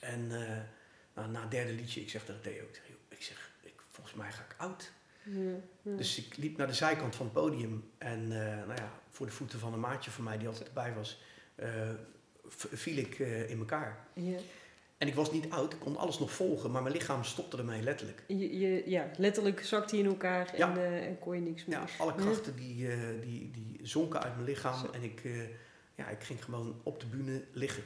En 0.00 0.21
uh, 0.21 0.38
nou, 1.14 1.31
na 1.31 1.40
het 1.40 1.50
derde 1.50 1.73
liedje, 1.73 2.00
ik 2.00 2.11
zeg 2.11 2.25
tegen 2.25 2.40
Theo, 2.40 2.52
ik 2.52 2.75
zeg, 2.75 2.85
ik 3.09 3.23
zeg 3.23 3.50
ik, 3.61 3.83
volgens 3.90 4.16
mij 4.16 4.33
ga 4.33 4.43
ik 4.43 4.54
oud. 4.59 4.93
Dus 5.83 6.19
ik 6.19 6.37
liep 6.37 6.57
naar 6.57 6.66
de 6.66 6.75
zijkant 6.75 7.16
van 7.16 7.26
het 7.26 7.35
podium. 7.35 7.90
En 7.99 8.23
uh, 8.23 8.38
nou 8.38 8.75
ja, 8.75 8.93
voor 9.11 9.26
de 9.26 9.33
voeten 9.33 9.59
van 9.59 9.73
een 9.73 9.81
maatje 9.81 10.11
van 10.11 10.25
mij 10.25 10.38
die 10.38 10.49
altijd 10.49 10.66
erbij 10.66 10.95
was, 10.95 11.23
uh, 11.57 11.90
viel 12.49 12.97
ik 12.97 13.19
in 13.19 13.59
elkaar. 13.59 14.07
En 15.04 15.11
ik 15.11 15.16
was 15.16 15.30
niet 15.30 15.50
oud, 15.50 15.73
ik 15.73 15.80
kon 15.80 15.96
alles 15.96 16.18
nog 16.18 16.32
volgen, 16.32 16.70
maar 16.70 16.82
mijn 16.82 16.94
lichaam 16.94 17.25
stopte 17.25 17.56
ermee 17.56 17.82
letterlijk. 17.82 18.23
Je, 18.26 18.58
je, 18.58 18.82
ja, 18.90 19.11
letterlijk 19.16 19.64
zakte 19.64 19.94
hij 19.94 20.04
in 20.04 20.11
elkaar 20.11 20.54
en, 20.54 20.76
uh, 20.76 21.06
en, 21.06 21.18
kon 21.18 21.34
je 21.34 21.40
niks 21.40 21.64
meer. 21.64 21.78
Ja, 21.78 21.84
alle 21.99 22.14
krachten 22.14 22.56
die, 22.56 22.87
uh, 22.87 22.99
die, 23.20 23.50
die 23.50 23.80
zonken 23.82 24.23
uit 24.23 24.34
mijn 24.34 24.49
lichaam 24.49 24.87
en 24.92 25.02
ik, 25.02 25.25
uh, 25.25 25.42
ja, 25.94 26.08
ik 26.08 26.23
ging 26.23 26.44
gewoon 26.44 26.80
op 26.82 27.00
de 27.00 27.06
bühne 27.06 27.44
liggen. 27.52 27.82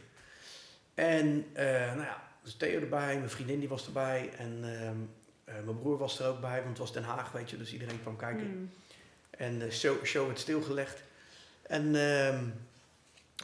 En 0.94 1.44
nou 1.54 2.00
ja, 2.00 2.22
dus 2.42 2.54
Theo 2.54 2.80
erbij, 2.80 3.16
mijn 3.16 3.30
vriendin 3.30 3.58
die 3.58 3.68
was 3.68 3.86
erbij 3.86 4.30
en 4.36 4.58
ehm, 4.62 5.64
mijn 5.64 5.78
broer 5.78 5.98
was 5.98 6.20
er 6.20 6.28
ook 6.28 6.40
bij, 6.40 6.56
want 6.56 6.68
het 6.68 6.78
was 6.78 6.92
Den 6.92 7.02
Haag, 7.02 7.32
weet 7.32 7.50
je, 7.50 7.56
dus 7.56 7.72
iedereen 7.72 8.00
kwam 8.02 8.16
kijken. 8.16 8.46
Mm. 8.46 8.70
En 9.30 9.58
de 9.58 9.70
show, 9.70 10.04
show 10.04 10.26
werd 10.26 10.38
stilgelegd. 10.38 11.02
En 11.62 11.94
ehm, 11.94 12.44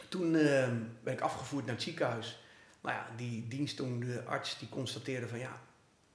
toen 0.09 0.35
ehm, 0.35 0.77
ben 1.03 1.13
ik 1.13 1.21
afgevoerd 1.21 1.65
naar 1.65 1.75
het 1.75 1.85
ziekenhuis. 1.85 2.39
Nou 2.85 2.97
ja, 2.97 3.09
die 3.17 3.49
dienstdoende 3.49 4.23
arts 4.25 4.59
die 4.59 4.69
constateerde 4.69 5.29
van 5.29 5.39
ja, 5.39 5.63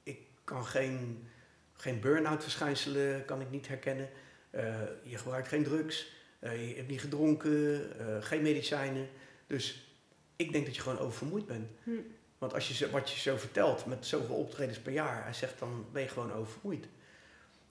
ik 0.03 0.19
kan 0.43 0.65
geen, 0.65 1.27
geen 1.73 1.99
burn-out 1.99 2.43
verschijnselen 2.43 3.25
kan 3.25 3.41
ik 3.41 3.51
niet 3.51 3.67
herkennen. 3.67 4.09
Uh, 4.51 4.63
je 5.03 5.17
gebruikt 5.17 5.47
geen 5.47 5.63
drugs, 5.63 6.11
uh, 6.39 6.69
je 6.69 6.75
hebt 6.75 6.88
niet 6.88 7.01
gedronken, 7.01 7.91
uh, 8.01 8.23
geen 8.23 8.41
medicijnen. 8.41 9.07
Dus 9.47 9.93
ik 10.35 10.51
denk 10.51 10.65
dat 10.65 10.75
je 10.75 10.81
gewoon 10.81 10.99
oververmoeid 10.99 11.45
bent. 11.45 11.69
Hm. 11.83 11.91
Want 12.38 12.53
als 12.53 12.77
je 12.77 12.89
wat 12.89 13.09
je 13.09 13.19
zo 13.19 13.38
vertelt 13.38 13.85
met 13.85 14.05
zoveel 14.05 14.35
optredens 14.35 14.79
per 14.79 14.93
jaar, 14.93 15.23
hij 15.23 15.33
zegt 15.33 15.59
dan 15.59 15.85
ben 15.91 16.01
je 16.01 16.07
gewoon 16.07 16.33
oververmoeid. 16.33 16.85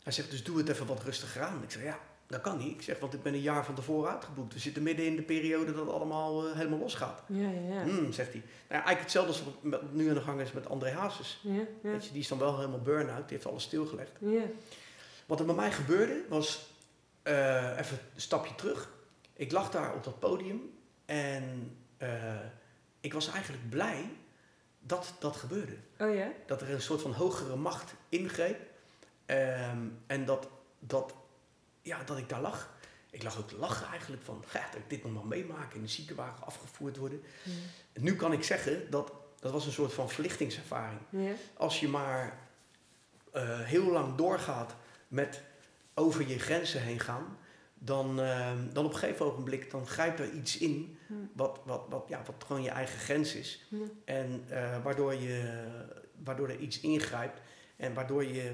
Hij 0.03 0.13
zegt 0.13 0.31
dus 0.31 0.45
doe 0.45 0.59
het 0.59 0.69
even 0.69 0.87
wat 0.87 1.03
rustiger 1.03 1.43
aan. 1.43 1.63
Ik 1.63 1.71
zeg 1.71 1.83
ja, 1.83 2.01
dat 2.29 2.41
kan 2.41 2.59
niet. 2.59 2.75
Ik 2.75 2.83
zeg, 2.83 2.99
want 2.99 3.15
ik 3.15 3.23
ben 3.23 3.35
een 3.35 3.41
jaar 3.41 3.65
van 3.65 3.75
tevoren 3.75 4.11
uitgeboekt. 4.11 4.53
We 4.53 4.59
zitten 4.59 4.83
midden 4.83 5.07
in 5.07 5.17
de 5.17 5.23
periode 5.23 5.73
dat 5.73 5.87
het 5.87 5.95
allemaal 5.95 6.47
uh, 6.47 6.55
helemaal 6.55 6.79
losgaat. 6.79 7.23
Ja, 7.27 7.49
ja, 7.49 7.75
ja. 7.75 7.83
Hmm, 7.83 8.13
zegt 8.13 8.33
hij. 8.33 8.43
Nou 8.69 8.83
eigenlijk 8.83 9.01
hetzelfde 9.01 9.33
als 9.33 9.43
wat 9.63 9.93
nu 9.93 10.09
aan 10.09 10.15
de 10.15 10.21
gang 10.21 10.41
is 10.41 10.53
met 10.53 10.69
André 10.69 10.91
Hazes. 10.91 11.41
Ja, 11.43 11.53
ja. 11.53 11.65
Weet 11.81 12.05
je, 12.05 12.13
die 12.13 12.21
is 12.21 12.29
dan 12.29 12.39
wel 12.39 12.57
helemaal 12.57 12.81
burn-out. 12.81 13.29
Die 13.29 13.37
heeft 13.37 13.49
alles 13.49 13.63
stilgelegd. 13.63 14.11
Ja. 14.19 14.43
Wat 15.27 15.41
er 15.41 15.47
bij 15.47 15.55
mij 15.55 15.73
gebeurde 15.73 16.25
was, 16.29 16.73
uh, 17.25 17.79
even 17.79 17.99
een 18.15 18.21
stapje 18.21 18.55
terug. 18.55 18.91
Ik 19.33 19.53
lag 19.53 19.71
daar 19.71 19.95
op 19.95 20.05
dat 20.05 20.19
podium 20.19 20.71
en 21.05 21.77
uh, 21.99 22.35
ik 23.01 23.13
was 23.13 23.31
eigenlijk 23.31 23.69
blij 23.71 24.11
dat 24.81 25.15
dat 25.19 25.37
gebeurde. 25.37 25.77
Oh 25.99 26.15
ja? 26.15 26.29
Dat 26.47 26.61
er 26.61 26.71
een 26.71 26.81
soort 26.81 27.01
van 27.01 27.13
hogere 27.13 27.57
macht 27.57 27.95
ingreep. 28.09 28.61
Um, 29.27 29.99
en 30.07 30.25
dat, 30.25 30.49
dat 30.79 31.15
ja, 31.89 32.05
dat 32.05 32.19
ik 32.19 32.29
daar 32.29 32.41
lag. 32.41 32.77
Ik 33.11 33.23
lag 33.23 33.39
ook 33.39 33.49
te 33.49 33.57
lachen 33.57 33.87
eigenlijk 33.87 34.23
van, 34.23 34.45
ja, 34.53 34.67
dat 34.71 34.81
ik 34.81 34.91
dit 34.91 35.05
nog 35.05 35.13
maar 35.13 35.27
meemaken, 35.27 35.77
in 35.77 35.83
de 35.83 35.89
ziekenwagen 35.89 36.47
afgevoerd 36.47 36.97
worden. 36.97 37.23
Ja. 37.43 37.53
Nu 38.01 38.17
kan 38.17 38.33
ik 38.33 38.45
zeggen, 38.45 38.91
dat, 38.91 39.13
dat 39.41 39.53
was 39.53 39.67
een 39.67 39.73
soort 39.73 39.93
van 39.93 40.11
verlichtingservaring. 40.11 41.01
Ja. 41.11 41.33
Als 41.57 41.81
je 41.81 41.89
maar 41.89 42.39
uh, 43.35 43.61
heel 43.61 43.91
lang 43.91 44.15
doorgaat 44.15 44.75
met 45.09 45.43
over 45.95 46.29
je 46.29 46.39
grenzen 46.39 46.83
heen 46.83 47.01
gaan, 47.01 47.39
dan, 47.75 48.21
uh, 48.21 48.51
dan 48.73 48.85
op 48.85 48.93
een 48.93 48.99
gegeven 48.99 49.27
ogenblik 49.27 49.71
dan 49.71 49.87
grijpt 49.87 50.21
er 50.21 50.31
iets 50.31 50.59
in 50.59 50.99
wat, 51.33 51.61
wat, 51.65 51.83
wat, 51.89 52.05
ja, 52.09 52.23
wat 52.27 52.45
gewoon 52.47 52.63
je 52.63 52.71
eigen 52.71 52.99
grens 52.99 53.35
is. 53.35 53.67
En 54.05 54.45
uh, 54.51 54.83
waardoor, 54.83 55.15
je, 55.15 55.65
waardoor 56.25 56.49
er 56.49 56.59
iets 56.59 56.81
ingrijpt 56.81 57.41
en 57.77 57.95
waardoor 57.95 58.25
je 58.25 58.53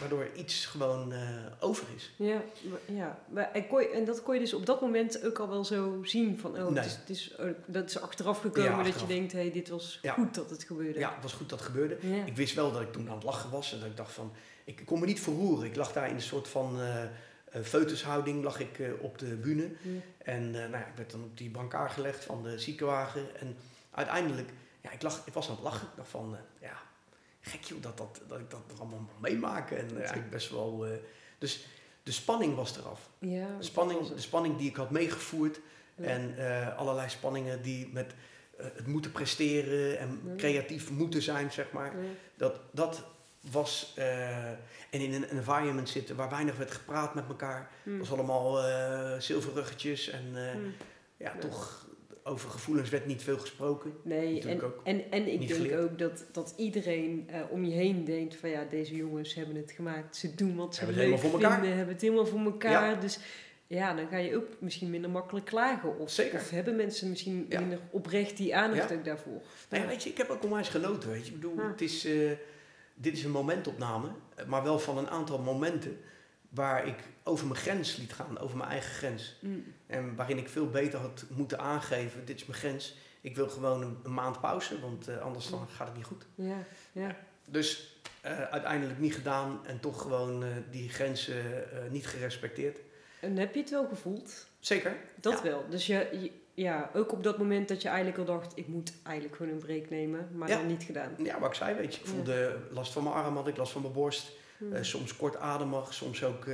Waardoor 0.00 0.28
iets 0.36 0.66
gewoon 0.66 1.12
uh, 1.12 1.18
over 1.60 1.86
is. 1.96 2.12
Ja, 2.16 2.42
ja. 2.84 3.18
Maar, 3.28 3.52
en, 3.52 3.66
kon 3.66 3.80
je, 3.80 3.88
en 3.88 4.04
dat 4.04 4.22
kon 4.22 4.34
je 4.34 4.40
dus 4.40 4.54
op 4.54 4.66
dat 4.66 4.80
moment 4.80 5.24
ook 5.24 5.38
al 5.38 5.48
wel 5.48 5.64
zo 5.64 5.98
zien. 6.02 6.38
Van, 6.38 6.58
oh, 6.58 6.74
het 6.74 6.86
is, 6.86 6.96
het 6.96 7.10
is, 7.10 7.34
oh, 7.38 7.46
dat 7.66 7.88
is 7.88 8.00
achteraf 8.00 8.40
gekomen 8.40 8.84
dat 8.84 9.00
je 9.00 9.06
denkt, 9.06 9.32
hé, 9.32 9.38
hey, 9.38 9.52
dit 9.52 9.68
was 9.68 10.00
goed 10.06 10.34
dat 10.34 10.50
het 10.50 10.64
gebeurde. 10.64 10.98
Ja, 10.98 11.12
het 11.14 11.22
was 11.22 11.32
goed 11.32 11.48
dat 11.48 11.58
het 11.58 11.68
gebeurde. 11.68 11.96
Ik 12.24 12.36
wist 12.36 12.54
wel 12.54 12.72
dat 12.72 12.80
ik 12.80 12.92
toen 12.92 13.08
aan 13.08 13.14
het 13.14 13.24
lachen 13.24 13.50
was. 13.50 13.72
En 13.72 13.78
dat 13.78 13.88
ik 13.88 13.96
dacht 13.96 14.12
van, 14.12 14.32
ik 14.64 14.82
kon 14.84 15.00
me 15.00 15.06
niet 15.06 15.20
verroeren. 15.20 15.66
Ik 15.66 15.76
lag 15.76 15.92
daar 15.92 16.08
in 16.08 16.14
een 16.14 16.22
soort 16.22 16.48
van 16.48 16.80
uh, 16.80 17.02
foetushouding, 17.62 18.44
lag 18.44 18.60
ik 18.60 18.80
op 19.00 19.18
de 19.18 19.34
bühne. 19.36 19.70
En 20.18 20.50
nou 20.50 20.70
ja, 20.70 20.86
ik 20.86 20.96
werd 20.96 21.10
dan 21.10 21.24
op 21.24 21.36
die 21.38 21.50
brancard 21.50 21.92
gelegd 21.92 22.24
van 22.24 22.42
de 22.42 22.58
ziekenwagen. 22.58 23.40
En 23.40 23.56
uiteindelijk, 23.90 24.48
ja, 24.80 24.90
ik, 24.90 25.02
lag, 25.02 25.22
ik 25.26 25.32
was 25.32 25.48
aan 25.48 25.54
het 25.54 25.64
lachen. 25.64 25.86
Ik 25.86 25.96
dacht 25.96 26.08
van, 26.08 26.36
ja 26.60 26.82
gek 27.44 27.62
joh, 27.62 27.82
dat, 27.82 27.96
dat, 27.96 28.20
dat 28.28 28.38
ik 28.38 28.50
dat 28.50 28.60
allemaal 28.78 28.98
mag 28.98 29.20
meemaken. 29.20 29.78
En 29.78 29.90
uh, 29.90 29.96
eigenlijk 29.96 30.30
best 30.30 30.50
wel... 30.50 30.86
Uh, 30.86 30.92
dus 31.38 31.66
de 32.02 32.12
spanning 32.12 32.54
was 32.54 32.76
eraf. 32.76 33.10
Ja, 33.18 33.56
de, 33.58 33.64
spanning, 33.64 34.06
de 34.06 34.20
spanning 34.20 34.56
die 34.56 34.68
ik 34.68 34.76
had 34.76 34.90
meegevoerd. 34.90 35.60
En 35.96 36.34
uh, 36.38 36.78
allerlei 36.78 37.08
spanningen 37.08 37.62
die 37.62 37.88
met 37.92 38.14
het 38.56 38.86
moeten 38.86 39.12
presteren 39.12 39.98
en 39.98 40.34
creatief 40.36 40.90
moeten 40.90 41.22
zijn, 41.22 41.52
zeg 41.52 41.72
maar. 41.72 41.92
Dat, 42.36 42.60
dat 42.70 43.04
was... 43.40 43.94
en 44.90 45.00
in 45.00 45.14
een 45.14 45.28
environment 45.28 45.88
zitten 45.88 46.16
waar 46.16 46.30
weinig 46.30 46.56
werd 46.56 46.70
gepraat 46.70 47.14
met 47.14 47.24
elkaar. 47.28 47.70
Het 47.82 47.98
was 47.98 48.12
allemaal 48.12 48.56
zilverruggetjes 49.20 50.08
en 50.08 50.34
ja, 51.16 51.36
toch 51.38 51.86
over 52.26 52.50
gevoelens 52.50 52.88
werd 52.88 53.06
niet 53.06 53.22
veel 53.22 53.38
gesproken. 53.38 53.92
Nee, 54.02 54.40
en, 54.40 54.60
en, 54.84 55.10
en 55.10 55.32
ik 55.32 55.48
denk 55.48 55.80
ook 55.80 55.98
dat, 55.98 56.24
dat 56.32 56.54
iedereen 56.56 57.28
uh, 57.30 57.36
om 57.50 57.64
je 57.64 57.74
heen 57.74 58.04
denkt 58.04 58.36
van 58.36 58.50
ja, 58.50 58.64
deze 58.70 58.96
jongens 58.96 59.34
hebben 59.34 59.56
het 59.56 59.72
gemaakt. 59.72 60.16
Ze 60.16 60.34
doen 60.34 60.56
wat 60.56 60.74
ze 60.74 60.84
hebben 60.84 61.08
leuk 61.08 61.18
vinden, 61.18 61.76
hebben 61.76 61.94
het 61.94 62.00
helemaal 62.00 62.26
voor 62.26 62.40
elkaar. 62.40 63.00
Dus 63.00 63.18
ja, 63.66 63.94
dan 63.94 64.08
ga 64.08 64.16
je 64.16 64.36
ook 64.36 64.46
misschien 64.58 64.90
minder 64.90 65.10
makkelijk 65.10 65.46
klagen. 65.46 65.98
Of, 65.98 66.10
Zeker. 66.10 66.38
of 66.40 66.50
hebben 66.50 66.76
mensen 66.76 67.08
misschien 67.08 67.46
minder 67.48 67.78
oprecht 67.90 68.36
die 68.36 68.56
aandacht 68.56 68.92
ook 68.92 69.04
daarvoor. 69.04 69.42
Nou 69.68 69.82
ja, 69.82 69.88
weet 69.88 70.02
je, 70.02 70.10
ik 70.10 70.18
heb 70.18 70.30
ook 70.30 70.44
onwijs 70.44 70.68
genoten, 70.68 71.10
weet 71.10 71.26
je. 71.26 71.32
Ik 71.32 71.40
bedoel, 71.40 71.56
het 71.56 71.80
is, 71.80 72.06
uh, 72.06 72.30
dit 72.94 73.16
is 73.16 73.24
een 73.24 73.30
momentopname, 73.30 74.08
maar 74.46 74.62
wel 74.62 74.78
van 74.78 74.98
een 74.98 75.08
aantal 75.08 75.38
momenten 75.38 75.98
waar 76.54 76.86
ik 76.86 76.96
over 77.22 77.46
mijn 77.46 77.58
grens 77.58 77.96
liet 77.96 78.12
gaan, 78.12 78.38
over 78.38 78.56
mijn 78.56 78.70
eigen 78.70 78.90
grens. 78.90 79.36
Mm. 79.40 79.64
En 79.86 80.16
waarin 80.16 80.38
ik 80.38 80.48
veel 80.48 80.70
beter 80.70 80.98
had 80.98 81.24
moeten 81.28 81.58
aangeven, 81.58 82.24
dit 82.24 82.36
is 82.36 82.46
mijn 82.46 82.58
grens. 82.58 82.96
Ik 83.20 83.36
wil 83.36 83.48
gewoon 83.48 83.98
een, 84.02 84.12
maand 84.12 84.40
pauze, 84.40 84.80
want 84.80 85.08
uh, 85.08 85.18
anders 85.18 85.50
dan 85.50 85.68
gaat 85.68 85.86
het 85.86 85.96
niet 85.96 86.06
goed. 86.06 86.26
Ja, 86.34 86.58
ja. 86.92 87.16
Dus 87.48 87.98
uh, 88.24 88.42
uiteindelijk 88.42 88.98
niet 88.98 89.14
gedaan 89.14 89.66
en 89.66 89.80
toch 89.80 90.02
gewoon 90.02 90.42
uh, 90.42 90.48
die 90.70 90.88
grenzen 90.88 91.44
niet 91.90 92.06
gerespecteerd. 92.06 92.78
En 93.20 93.36
heb 93.36 93.54
je 93.54 93.60
het 93.60 93.70
wel 93.70 93.86
gevoeld? 93.88 94.46
Zeker. 94.58 94.96
Dat 95.20 95.42
wel. 95.42 95.64
Dus 95.68 95.86
je, 95.86 96.30
ja, 96.54 96.90
ook 96.94 97.12
op 97.12 97.22
dat 97.22 97.38
moment 97.38 97.68
dat 97.68 97.82
je 97.82 97.88
eigenlijk 97.88 98.18
al 98.18 98.24
dacht, 98.24 98.52
ik 98.56 98.66
moet 98.66 98.92
eigenlijk 99.02 99.36
gewoon 99.36 99.52
een 99.52 99.58
break 99.58 99.90
nemen, 99.90 100.28
maar 100.32 100.48
dan 100.48 100.66
niet 100.66 100.82
gedaan. 100.82 101.14
Ja, 101.18 101.40
wat 101.40 101.48
ik 101.48 101.54
zei, 101.54 101.74
weet 101.74 101.94
je, 101.94 102.00
ik 102.00 102.06
voelde 102.06 102.58
last 102.70 102.92
van 102.92 103.02
mijn 103.02 103.14
arm, 103.14 103.36
had 103.36 103.46
ik 103.46 103.56
last 103.56 103.72
van 103.72 103.82
mijn 103.82 103.92
borst. 103.92 104.32
Hmm. 104.58 104.84
soms 104.84 105.16
kortademig, 105.16 105.94
soms 105.94 106.24
ook 106.24 106.46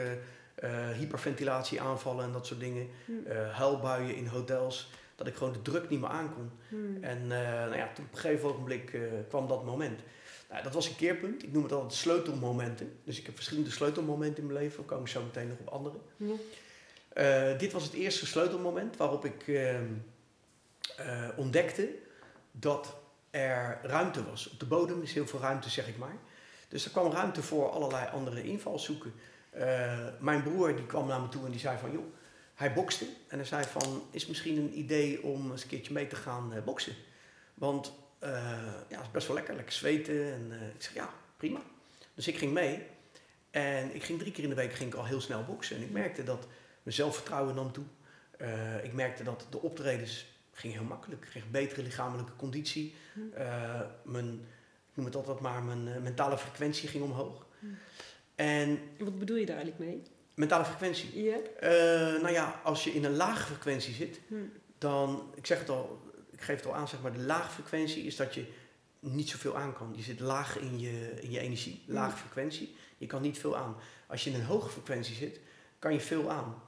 uh, 0.64 0.90
hyperventilatie 0.90 1.80
aanvallen 1.80 2.24
en 2.24 2.32
dat 2.32 2.46
soort 2.46 2.60
dingen. 2.60 2.88
Hmm. 3.04 3.22
Uh, 3.26 3.56
huilbuien 3.56 4.14
in 4.14 4.26
hotels. 4.26 4.90
Dat 5.16 5.26
ik 5.26 5.34
gewoon 5.34 5.52
de 5.52 5.62
druk 5.62 5.88
niet 5.88 6.00
meer 6.00 6.08
aankon. 6.08 6.50
Hmm. 6.68 6.98
En 7.00 7.22
uh, 7.22 7.28
nou 7.28 7.76
ja, 7.76 7.92
toen 7.94 8.04
op 8.04 8.12
een 8.12 8.18
gegeven 8.18 8.48
ogenblik 8.48 8.98
kwam 9.28 9.48
dat 9.48 9.64
moment. 9.64 10.00
Nou, 10.50 10.62
dat 10.62 10.74
was 10.74 10.88
een 10.88 10.96
keerpunt. 10.96 11.42
Ik 11.42 11.52
noem 11.52 11.62
het 11.62 11.72
altijd 11.72 11.92
sleutelmomenten. 11.92 12.98
Dus 13.04 13.18
ik 13.18 13.26
heb 13.26 13.34
verschillende 13.34 13.70
sleutelmomenten 13.70 14.42
in 14.42 14.48
mijn 14.48 14.62
leven. 14.62 14.76
Daar 14.76 14.96
kom 14.96 15.00
ik 15.00 15.10
zo 15.10 15.22
meteen 15.22 15.48
nog 15.48 15.58
op 15.58 15.68
andere. 15.68 15.96
dit 17.58 17.72
was 17.72 17.82
het 17.82 17.92
eerste 17.92 18.26
sleutelmoment 18.26 18.96
waarop 18.96 19.24
ik 19.24 19.48
ehm, 19.48 19.92
ontdekte 21.36 21.88
dat 22.52 22.96
er 23.30 23.78
ruimte 23.82 24.24
was. 24.24 24.50
Op 24.50 24.60
de 24.60 24.66
bodem 24.66 25.02
is 25.02 25.12
heel 25.12 25.26
veel 25.26 25.40
ruimte, 25.40 25.70
zeg 25.70 25.88
ik 25.88 25.98
maar. 25.98 26.16
Dus 26.70 26.84
er 26.84 26.90
kwam 26.90 27.12
ruimte 27.12 27.42
voor 27.42 27.70
allerlei 27.70 28.08
andere 28.12 28.42
invalshoeken. 28.42 29.12
Uh, 29.56 30.06
mijn 30.18 30.42
broer 30.42 30.76
die 30.76 30.86
kwam 30.86 31.06
naar 31.06 31.20
me 31.20 31.28
toe 31.28 31.44
en 31.44 31.50
die 31.50 31.60
zei 31.60 31.78
van, 31.78 31.92
joh, 31.92 32.14
hij 32.54 32.72
bokste. 32.72 33.04
En 33.28 33.38
hij 33.38 33.46
zei 33.46 33.64
van, 33.64 34.02
is 34.10 34.26
misschien 34.26 34.56
een 34.56 34.78
idee 34.78 35.22
om 35.22 35.50
eens 35.50 35.62
een 35.62 35.68
keertje 35.68 35.92
mee 35.92 36.06
te 36.06 36.16
gaan 36.16 36.52
uh, 36.54 36.62
boksen. 36.62 36.94
Want 37.54 37.92
uh, 38.22 38.30
ja, 38.88 38.96
het 38.96 39.06
is 39.06 39.10
best 39.10 39.26
wel 39.26 39.36
lekker, 39.36 39.54
lekker 39.54 39.74
zweten. 39.74 40.32
En 40.32 40.72
ik 40.74 40.82
zeg, 40.82 40.94
ja, 40.94 41.10
prima. 41.36 41.60
Dus 42.14 42.28
ik 42.28 42.38
ging 42.38 42.52
mee. 42.52 42.86
En 43.50 43.94
ik 43.94 44.02
ging 44.02 44.18
drie 44.18 44.32
keer 44.32 44.44
in 44.44 44.50
de 44.50 44.56
week 44.56 44.72
ging 44.72 44.92
ik 44.92 44.98
al 44.98 45.06
heel 45.06 45.20
snel 45.20 45.44
boksen. 45.44 45.76
En 45.76 45.82
ik 45.82 45.90
merkte 45.90 46.24
dat 46.24 46.46
mijn 46.82 46.96
zelfvertrouwen 46.96 47.54
nam 47.54 47.72
toe. 47.72 47.84
Eh, 48.38 48.84
ik 48.84 48.92
merkte 48.92 49.22
dat 49.22 49.46
de 49.50 49.60
optredens 49.60 50.26
ging 50.52 50.72
heel 50.72 50.84
makkelijk. 50.84 51.22
Ik 51.22 51.30
kreeg 51.30 51.50
betere 51.50 51.82
lichamelijke 51.82 52.36
conditie. 52.36 52.94
Uh, 53.38 53.80
mijn, 54.04 54.46
noem 55.00 55.08
het 55.08 55.16
altijd 55.16 55.40
maar, 55.40 55.62
mijn 55.62 55.86
uh, 55.86 56.02
mentale 56.02 56.38
frequentie 56.38 56.88
ging 56.88 57.04
omhoog. 57.04 57.46
En 58.34 58.78
Wat 58.98 59.18
bedoel 59.18 59.36
je 59.36 59.46
daar 59.46 59.56
eigenlijk 59.56 59.90
mee? 59.90 60.02
mentale 60.34 60.64
frequentie. 60.64 61.22
Ja. 61.22 61.36
nou 62.20 62.30
ja, 62.30 62.60
als 62.64 62.84
je 62.84 62.90
in 62.90 63.04
een 63.04 63.16
lage 63.16 63.44
frequentie 63.46 63.94
zit, 63.94 64.20
Hm. 64.28 64.34
dan, 64.78 65.32
ik 65.34 65.46
zeg 65.46 65.58
het 65.58 65.68
al, 65.68 66.02
ik 66.30 66.40
geef 66.40 66.56
het 66.56 66.66
al 66.66 66.74
aan, 66.74 66.88
zeg 66.88 67.00
maar, 67.00 67.12
de 67.12 67.18
lage 67.22 67.50
frequentie 67.50 68.02
is 68.04 68.16
dat 68.16 68.34
je 68.34 68.44
niet 69.00 69.28
zoveel 69.28 69.56
aan 69.56 69.72
kan. 69.72 69.92
Je 69.96 70.02
zit 70.02 70.20
laag 70.20 70.58
in 70.58 70.78
je, 70.80 71.12
in 71.20 71.30
je 71.30 71.40
energie, 71.40 71.82
lage 71.86 72.16
frequentie. 72.16 72.74
Je 72.98 73.06
kan 73.06 73.22
niet 73.22 73.38
veel 73.38 73.56
aan. 73.56 73.76
Als 74.06 74.24
je 74.24 74.30
in 74.30 74.36
een 74.36 74.44
hoge 74.46 74.68
frequentie 74.68 75.14
zit, 75.14 75.40
kan 75.78 75.92
je 75.92 76.00
veel 76.00 76.30
aan. 76.30 76.62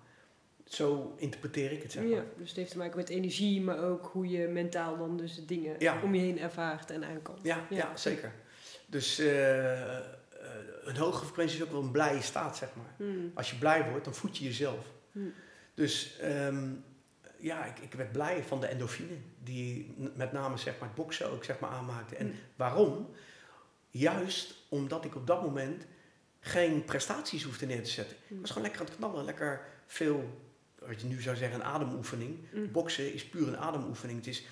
Zo 0.72 1.14
interpreteer 1.16 1.72
ik 1.72 1.82
het, 1.82 1.92
zeg 1.92 2.02
maar. 2.02 2.12
Ja, 2.12 2.24
dus 2.36 2.48
het 2.48 2.56
heeft 2.56 2.70
te 2.70 2.78
maken 2.78 2.96
met 2.96 3.08
energie, 3.08 3.60
maar 3.60 3.78
ook 3.84 4.06
hoe 4.12 4.28
je 4.28 4.46
mentaal 4.48 4.96
dan 4.98 5.16
dus 5.16 5.34
de 5.34 5.44
dingen 5.44 5.74
Ja. 5.78 6.02
om 6.02 6.14
je 6.14 6.20
heen 6.20 6.38
ervaart 6.38 6.90
en 6.90 7.04
aan 7.04 7.22
kan. 7.22 7.38
Ja, 7.42 7.66
ja. 7.70 7.76
Ja. 7.76 7.96
zeker. 7.96 8.32
Dus 8.86 9.18
eh, 9.18 9.98
eh, 9.98 10.04
een 10.84 10.96
hoge 10.96 11.24
frequentie 11.24 11.56
is 11.56 11.62
ook 11.64 11.70
wel 11.70 11.82
een 11.82 11.90
blije 11.90 12.22
staat, 12.22 12.56
zeg 12.56 12.68
maar. 12.76 12.94
Hmm. 13.08 13.30
Als 13.34 13.50
je 13.50 13.56
blij 13.56 13.88
wordt, 13.90 14.04
dan 14.04 14.14
voed 14.14 14.38
je 14.38 14.44
jezelf. 14.44 14.84
Hmm. 15.12 15.32
Dus 15.74 16.18
ehm, 16.20 16.68
ja, 17.38 17.64
ik, 17.64 17.78
ik 17.78 17.92
werd 17.94 18.12
blij 18.12 18.42
van 18.42 18.60
de 18.60 18.66
endorfine 18.66 19.14
die 19.42 19.94
met 20.14 20.32
name 20.32 20.56
zeg 20.56 20.78
maar, 20.78 20.88
het 20.88 20.96
boksen 20.96 21.30
ook 21.30 21.44
zeg 21.44 21.58
maar, 21.58 21.70
aanmaakte. 21.70 22.16
En 22.16 22.26
Hmm. 22.26 22.36
waarom? 22.56 23.10
Juist 23.90 24.54
omdat 24.68 25.04
ik 25.04 25.14
op 25.16 25.26
dat 25.26 25.42
moment 25.42 25.86
geen 26.40 26.84
prestaties 26.84 27.42
hoefde 27.42 27.66
neer 27.66 27.82
te 27.82 27.90
zetten. 27.90 28.16
Ik 28.28 28.36
was 28.40 28.48
gewoon 28.48 28.62
lekker 28.62 28.80
aan 28.80 28.86
het 28.86 28.96
knallen, 28.96 29.24
lekker 29.24 29.60
veel, 29.86 30.40
wat 30.86 31.00
je 31.00 31.06
nu 31.06 31.20
zou 31.20 31.36
zeggen, 31.36 31.60
een 31.60 31.66
ademoefening. 31.66 32.38
Hmm. 32.50 32.72
Boksen 32.72 33.14
is 33.14 33.28
puur 33.28 33.48
een 33.48 33.58
ademoefening. 33.58 34.18
Het 34.18 34.28
is 34.28 34.44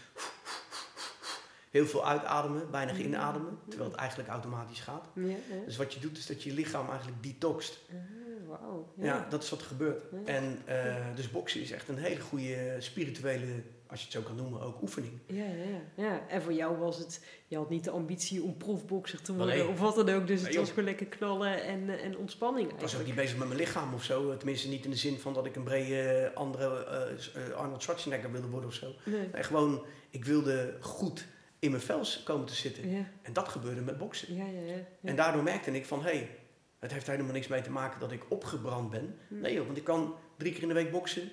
heel 1.70 1.86
veel 1.86 2.06
uitademen, 2.06 2.70
weinig 2.70 2.98
inademen, 2.98 3.58
terwijl 3.68 3.90
het 3.90 3.98
eigenlijk 3.98 4.28
automatisch 4.28 4.80
gaat. 4.80 5.06
Ja, 5.14 5.26
ja. 5.26 5.36
Dus 5.64 5.76
wat 5.76 5.94
je 5.94 6.00
doet 6.00 6.18
is 6.18 6.26
dat 6.26 6.42
je 6.42 6.52
lichaam 6.52 6.88
eigenlijk 6.88 7.22
detoxt. 7.22 7.78
Ah, 7.90 8.48
wauw. 8.48 8.92
Ja. 8.96 9.26
dat 9.28 9.42
is 9.42 9.50
wat 9.50 9.60
er 9.60 9.66
gebeurt. 9.66 10.04
En 10.24 10.62
eh, 10.64 11.06
dus 11.14 11.30
boksen 11.30 11.60
is 11.60 11.70
echt 11.70 11.88
een 11.88 11.98
hele 11.98 12.20
goede 12.20 12.76
spirituele, 12.78 13.62
als 13.90 13.98
je 14.00 14.04
het 14.06 14.14
zo 14.14 14.20
kan 14.22 14.36
noemen, 14.36 14.60
ook 14.60 14.82
oefening. 14.82 15.12
Ja, 15.26 15.44
ja, 15.44 15.80
ja. 16.04 16.28
En 16.28 16.42
voor 16.42 16.52
jou 16.52 16.76
was 16.78 16.98
het, 16.98 17.24
je 17.46 17.56
had 17.56 17.70
niet 17.70 17.84
de 17.84 17.90
ambitie 17.90 18.42
om 18.42 18.56
profbokser 18.56 19.22
te 19.22 19.34
worden 19.34 19.56
Nee. 19.56 19.68
of 19.68 19.78
wat 19.80 19.94
dan 19.94 20.08
ook. 20.08 20.26
Dus 20.26 20.42
het 20.42 20.54
was 20.54 20.68
gewoon 20.68 20.84
lekker 20.84 21.06
knallen 21.06 21.62
en, 21.64 21.88
eh, 21.98 22.04
en 22.04 22.16
ontspanning 22.16 22.70
Ik 22.72 22.80
was 22.80 22.96
ook 22.98 23.06
niet 23.06 23.14
bezig 23.14 23.38
met 23.38 23.46
mijn 23.48 23.60
lichaam 23.60 23.94
of 23.94 24.04
zo. 24.04 24.36
Tenminste 24.36 24.68
niet 24.68 24.84
in 24.84 24.90
de 24.90 24.96
zin 24.96 25.18
van 25.18 25.34
dat 25.34 25.46
ik 25.46 25.56
een 25.56 25.62
brede 25.64 26.30
andere 26.34 26.84
eh, 26.84 27.18
s- 27.18 27.32
eh, 27.32 27.50
Arnold 27.50 27.82
Schwarzenegger 27.82 28.32
wilde 28.32 28.48
worden 28.48 28.68
of 28.68 28.74
zo. 28.74 28.92
Nee. 29.04 29.28
Nee, 29.32 29.42
gewoon, 29.42 29.84
ik 30.10 30.24
wilde 30.24 30.76
goed 30.80 31.26
in 31.58 31.70
mijn 31.70 31.82
vels 31.82 32.22
komen 32.22 32.46
te 32.46 32.54
zitten. 32.54 32.90
Ja, 32.90 33.10
En 33.22 33.32
dat 33.32 33.48
gebeurde 33.48 33.80
met 33.80 33.98
boksen. 33.98 34.34
ja, 34.34 34.44
ja. 34.44 34.60
ja. 34.60 34.74
ja. 34.74 34.82
En 35.02 35.16
daardoor 35.16 35.42
merkte 35.42 35.70
ik 35.70 35.86
van, 35.86 35.98
hé, 36.02 36.10
hey, 36.10 36.30
het 36.78 36.92
heeft 36.92 37.06
helemaal 37.06 37.32
niks 37.32 37.46
mee 37.48 37.62
te 37.62 37.70
maken 37.70 38.00
dat 38.00 38.12
ik 38.12 38.22
opgebrand 38.28 38.90
ben. 38.90 39.18
Hm. 39.28 39.40
Nee 39.40 39.54
joh, 39.54 39.64
want 39.66 39.76
ik 39.78 39.84
kan 39.84 40.14
drie 40.38 40.52
keer 40.52 40.62
in 40.62 40.68
de 40.68 40.74
week 40.74 40.90
boksen. 40.90 41.30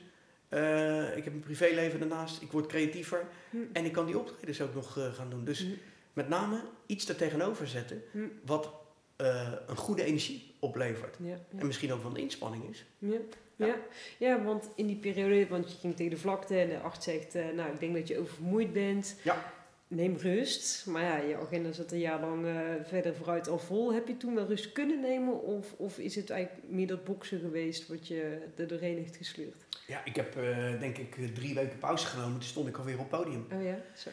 Eh, 0.50 1.18
ik 1.18 1.24
heb 1.24 1.34
een 1.34 1.40
privéleven 1.40 2.00
daarnaast. 2.00 2.42
Ik 2.42 2.52
word 2.52 2.66
creatiever. 2.66 3.24
Hm. 3.50 3.58
En 3.74 3.86
ik 3.86 3.92
kan 3.92 4.06
die 4.06 4.20
optredens 4.20 4.62
ook 4.62 4.74
nog 4.74 4.98
eh, 4.98 5.14
gaan 5.14 5.30
doen. 5.30 5.46
Dus 5.46 5.60
Hm. 5.60 5.68
met 6.14 6.30
name 6.30 6.62
iets 6.86 7.10
er 7.10 7.16
tegenover 7.16 7.68
zetten 7.68 8.02
Hm. 8.12 8.20
wat 8.46 8.70
eh, 9.16 9.52
een 9.68 9.78
goede 9.78 10.04
energie 10.04 10.54
oplevert. 10.60 11.18
Ja, 11.24 11.28
ja. 11.30 11.60
En 11.60 11.66
misschien 11.66 11.94
ook 11.94 12.04
een 12.04 12.16
inspanning 12.16 12.70
is. 12.70 12.86
Ja. 13.00 13.18
Ja. 13.56 13.76
Ja. 14.20 14.44
Want 14.44 14.70
in 14.76 14.88
die 14.88 14.96
periode, 14.96 15.48
want 15.48 15.72
je 15.72 15.78
ging 15.78 15.96
tegen 15.96 16.12
de 16.12 16.18
vlakte 16.18 16.60
en 16.60 16.70
de 16.70 16.80
arts 16.80 17.06
zegt, 17.06 17.34
nou 17.34 17.72
ik 17.74 17.80
denk 17.80 17.96
dat 17.96 18.08
je 18.08 18.20
oververmoeid 18.20 18.74
bent. 18.74 19.16
Ja. 19.24 19.54
Neem 19.88 20.16
rust. 20.16 20.86
Maar 20.86 21.02
ja, 21.04 21.18
je 21.18 21.36
agenda 21.36 21.72
zat 21.72 21.92
een 21.92 22.00
jaar 22.00 22.20
lang 22.22 22.46
verder 22.88 23.16
vooruit 23.16 23.48
al 23.48 23.60
vol. 23.60 23.94
Heb 23.94 24.08
je 24.08 24.18
toen 24.18 24.36
wel 24.36 24.46
rust 24.48 24.72
kunnen 24.72 25.00
nemen 25.02 25.42
of, 25.42 25.74
of 25.78 25.98
is 26.00 26.16
het 26.16 26.30
eigenlijk 26.30 26.70
meer 26.70 26.88
dat 26.88 27.04
boksen 27.04 27.40
geweest 27.40 27.88
wat 27.88 28.08
je 28.08 28.38
er 28.56 28.68
doorheen 28.68 28.98
heeft 28.98 29.16
gesleurd? 29.18 29.66
Ja, 29.88 30.02
ik 30.06 30.16
heb 30.16 30.36
eh, 30.38 30.80
denk 30.80 30.98
ik 30.98 31.18
eh, 31.18 31.28
drie 31.34 31.54
weken 31.56 31.78
pauze 31.78 32.06
genomen. 32.06 32.34
Toen 32.34 32.50
stond 32.50 32.68
ik 32.68 32.78
alweer 32.78 33.00
op 33.00 33.12
het 33.12 33.22
podium. 33.22 33.48
Oh 33.52 33.64
ja, 33.64 33.78
zo. 33.96 34.10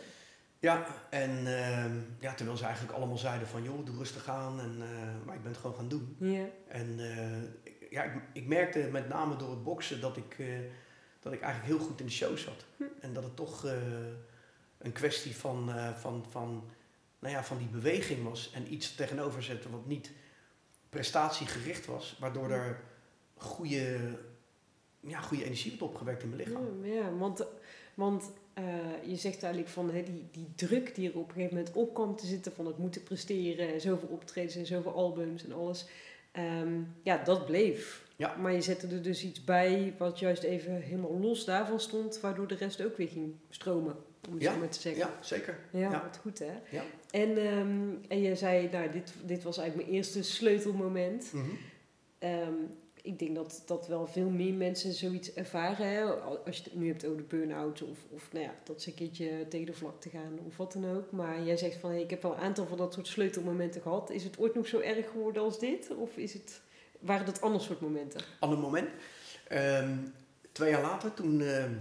Ja, 0.59 0.87
en 1.11 1.31
ehm, 1.31 1.97
ja, 2.21 2.35
terwijl 2.35 2.57
ze 2.59 2.65
eigenlijk 2.65 2.95
allemaal 2.97 3.17
zeiden 3.19 3.49
van... 3.49 3.63
joh, 3.63 3.85
doe 3.87 3.97
rustig 3.97 4.29
aan. 4.29 4.61
En, 4.61 4.77
eh, 4.83 5.27
maar 5.27 5.35
ik 5.35 5.43
ben 5.43 5.51
het 5.53 5.61
gewoon 5.61 5.77
gaan 5.77 5.89
doen. 5.89 6.17
Ja. 6.19 6.45
En 6.69 6.99
ik- 7.63 7.87
ja, 7.91 8.03
ik, 8.03 8.13
ik 8.33 8.47
merkte 8.47 8.89
met 8.93 9.09
name 9.09 9.37
door 9.37 9.51
het 9.51 9.63
boksen 9.65 10.01
dat 10.01 10.17
ik, 10.17 10.37
dat 11.21 11.33
ik 11.33 11.41
eigenlijk 11.41 11.73
heel 11.79 11.87
goed 11.87 12.01
in 12.01 12.07
de 12.07 12.13
show 12.13 12.39
zat. 12.39 12.65
Hm. 12.77 12.83
En 13.01 13.13
dat 13.13 13.23
het 13.23 13.37
toch 13.37 13.65
een 14.79 14.93
kwestie 14.93 15.37
van, 15.37 15.71
van, 15.99 16.27
van, 16.31 16.71
nou 17.19 17.35
ja, 17.35 17.45
van 17.45 17.59
die 17.59 17.67
beweging 17.67 18.23
was. 18.23 18.53
En 18.55 18.73
iets 18.73 18.95
tegenover 18.95 19.43
zetten 19.43 19.71
wat 19.71 19.87
niet 19.87 20.11
prestatiegericht 20.91 21.87
was. 21.87 22.17
Waardoor 22.21 22.51
er 22.51 22.81
goede, 23.37 23.99
ja, 25.07 25.21
goede 25.21 25.45
energie 25.45 25.71
werd 25.71 25.83
opgewekt 25.83 26.23
in 26.23 26.29
mijn 26.29 26.40
lichaam. 26.43 26.85
Ja, 26.85 26.95
ja, 26.95 27.17
want, 27.17 27.45
want 27.95 28.31
eh, 28.55 28.64
je 29.07 29.17
zegt 29.17 29.43
eigenlijk 29.43 29.73
van 29.73 29.90
hè, 29.90 30.03
die, 30.03 30.27
die 30.31 30.47
druk 30.55 30.95
die 30.95 31.11
er 31.11 31.19
op 31.19 31.29
een 31.29 31.35
gegeven 31.35 31.57
moment 31.57 31.75
op 31.75 31.95
kwam 31.95 32.17
te 32.17 32.27
zitten 32.27 32.53
van 32.53 32.67
het 32.67 32.79
moeten 32.79 33.03
presteren 33.03 33.73
en 33.73 33.81
zoveel 33.81 34.09
optredens 34.09 34.57
en 34.57 34.67
zoveel 34.67 34.93
albums 34.95 35.45
en 35.45 35.53
alles. 35.53 35.87
Ehm, 36.33 36.81
ja, 37.03 37.17
dat 37.25 37.47
bleef. 37.47 38.03
Ja. 38.17 38.37
Maar 38.37 38.53
je 38.53 38.61
zette 38.61 38.87
er 38.87 39.03
dus 39.03 39.25
iets 39.25 39.45
bij 39.45 39.95
wat 39.99 40.19
juist 40.19 40.43
even 40.43 40.81
helemaal 40.81 41.19
los 41.21 41.45
daarvan 41.45 41.81
stond, 41.81 42.21
waardoor 42.21 42.47
de 42.47 42.55
rest 42.55 42.85
ook 42.85 42.97
weer 42.97 43.09
ging 43.09 43.35
stromen, 43.51 43.97
om 44.29 44.33
het 44.35 44.43
Ja, 44.43 44.53
zo 44.53 44.59
maar 44.59 44.69
te 44.69 44.81
zeggen. 44.81 45.03
Ja, 45.07 45.19
zeker. 45.21 45.59
Ja, 45.73 45.79
Ja. 45.90 46.03
wat 46.03 46.17
goed 46.17 46.38
hè. 46.38 46.53
Ja. 46.71 46.83
En, 47.11 47.37
ehm, 47.38 47.88
en 48.09 48.21
je 48.23 48.37
zei, 48.37 48.69
nou, 48.73 48.90
dit, 48.90 49.12
dit 49.25 49.43
was 49.43 49.59
eigenlijk 49.59 49.88
mijn 49.88 49.99
eerste 49.99 50.23
sleutelmoment. 50.23 51.33
Mhm. 51.33 51.45
Ehm, 52.19 52.53
ik 53.05 53.19
denk 53.19 53.35
dat, 53.35 53.62
dat 53.67 53.87
wel 53.87 54.07
veel 54.07 54.29
meer 54.29 54.55
mensen 54.55 54.93
zoiets 54.93 55.35
ervaren. 55.35 55.88
Hè? 55.88 56.05
Als 56.47 56.57
je 56.57 56.62
het 56.62 56.75
nu 56.75 56.88
hebt 56.88 57.07
over 57.07 57.17
de 57.17 57.23
burn-out 57.23 57.83
of, 57.83 57.99
of 58.11 58.33
nou 58.33 58.45
ja, 58.45 58.55
dat 58.64 58.83
ze 58.83 58.88
een 58.88 58.95
keertje 58.95 59.49
tegen 59.49 59.67
de 59.67 59.73
vlakte 59.73 60.09
gaan 60.09 60.38
of 60.47 60.57
wat 60.57 60.73
dan 60.73 60.97
ook. 60.97 61.11
Maar 61.11 61.43
jij 61.43 61.57
zegt 61.57 61.77
van 61.77 61.90
hey, 61.90 62.01
ik 62.01 62.11
heb 62.11 62.23
wel 62.23 62.33
een 62.33 62.40
aantal 62.40 62.67
van 62.67 62.79
dat 62.79 62.93
soort 62.93 63.07
sleutelmomenten 63.07 63.83
gehad. 63.83 64.11
Is 64.11 64.25
het 64.25 64.38
ooit 64.38 64.55
nog 64.55 64.67
zo 64.67 64.81
erg 64.81 65.11
geworden 65.11 65.43
als 65.43 65.59
dit? 65.59 65.95
Of 65.97 66.17
is 66.17 66.33
het, 66.33 66.61
waren 67.01 67.27
dat 67.27 67.40
ander 67.40 67.61
soort 67.61 67.81
momenten? 67.81 68.21
ander 68.38 68.59
moment. 68.59 68.88
Ehm, 69.49 69.97
twee 70.53 70.71
jaar 70.71 70.83
later, 70.83 71.14
toen 71.14 71.40
ehm, 71.40 71.73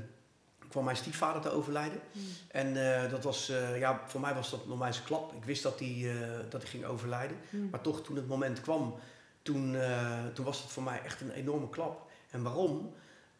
kwam 0.69 0.83
mijn 0.83 0.97
stiefvader 0.97 1.41
te 1.41 1.49
overlijden. 1.49 1.99
En 2.47 2.95
eh, 3.03 3.11
dat 3.11 3.23
was, 3.23 3.49
eh, 3.49 3.79
ja, 3.79 4.01
voor 4.07 4.21
mij 4.21 4.33
was 4.33 4.49
dat 4.49 4.67
nog 4.67 4.77
maar 4.77 4.87
eens 4.87 4.97
een 4.97 5.03
klap. 5.03 5.33
Ik 5.33 5.43
wist 5.43 5.63
dat 5.63 5.79
hij, 5.79 5.87
eh, 5.87 6.49
dat 6.49 6.61
hij 6.61 6.71
ging 6.71 6.85
overlijden. 6.85 7.37
Hmm. 7.49 7.69
Maar 7.69 7.81
toch, 7.81 8.03
toen 8.03 8.15
het 8.15 8.27
moment 8.27 8.61
kwam, 8.61 8.95
toen, 9.43 9.75
eh, 9.75 10.25
toen 10.33 10.45
was 10.45 10.61
het 10.61 10.71
voor 10.71 10.83
mij 10.83 11.01
echt 11.03 11.21
een 11.21 11.31
enorme 11.31 11.69
klap. 11.69 12.11
En 12.29 12.43
waarom? 12.43 12.93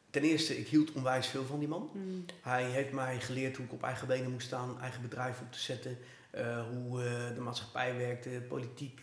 Ten 0.10 0.22
eerste, 0.22 0.60
ik 0.60 0.68
hield 0.68 0.92
onwijs 0.92 1.28
veel 1.28 1.46
van 1.46 1.60
die 1.60 1.68
man. 1.68 1.89
Hmm. 1.92 2.26
Hij 2.42 2.63
heeft 2.63 2.92
mij 2.92 3.20
geleerd 3.20 3.56
hoe 3.56 3.66
ik 3.66 3.74
op 3.74 3.84
eigen 3.84 4.08
benen 4.08 4.32
moest 4.32 4.48
staan, 4.48 4.80
eigen 4.82 5.02
bedrijf 5.02 5.42
op 5.42 5.52
te 5.52 5.60
zetten. 5.60 5.98
eh, 6.32 6.63
hoe 6.70 7.04
eh, 7.04 7.36
de 7.36 7.42
maatschappij 7.42 7.98
werkte, 7.98 8.30
politiek, 8.48 9.02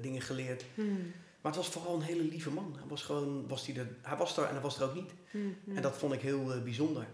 dingen 0.00 0.20
geleerd. 0.20 0.64
Hmm. 0.74 1.12
Maar 1.40 1.52
het 1.52 1.56
was 1.62 1.68
vooral 1.68 1.94
een 1.94 2.02
hele 2.02 2.22
lieve 2.22 2.50
man. 2.50 2.74
Hij 2.78 2.88
was 2.88 3.02
gewoon, 3.02 3.48
was 3.48 3.66
hij, 3.66 3.76
er, 3.76 3.88
hij 4.02 4.16
was 4.16 4.36
er 4.36 4.44
en 4.44 4.52
hij 4.52 4.60
was 4.60 4.78
er 4.80 4.84
ook 4.84 4.94
niet. 4.94 5.12
Hmm. 5.30 5.56
En 5.74 5.82
dat 5.82 5.96
vond 5.96 6.12
ik 6.12 6.20
heel 6.20 6.62
bijzonder. 6.62 7.06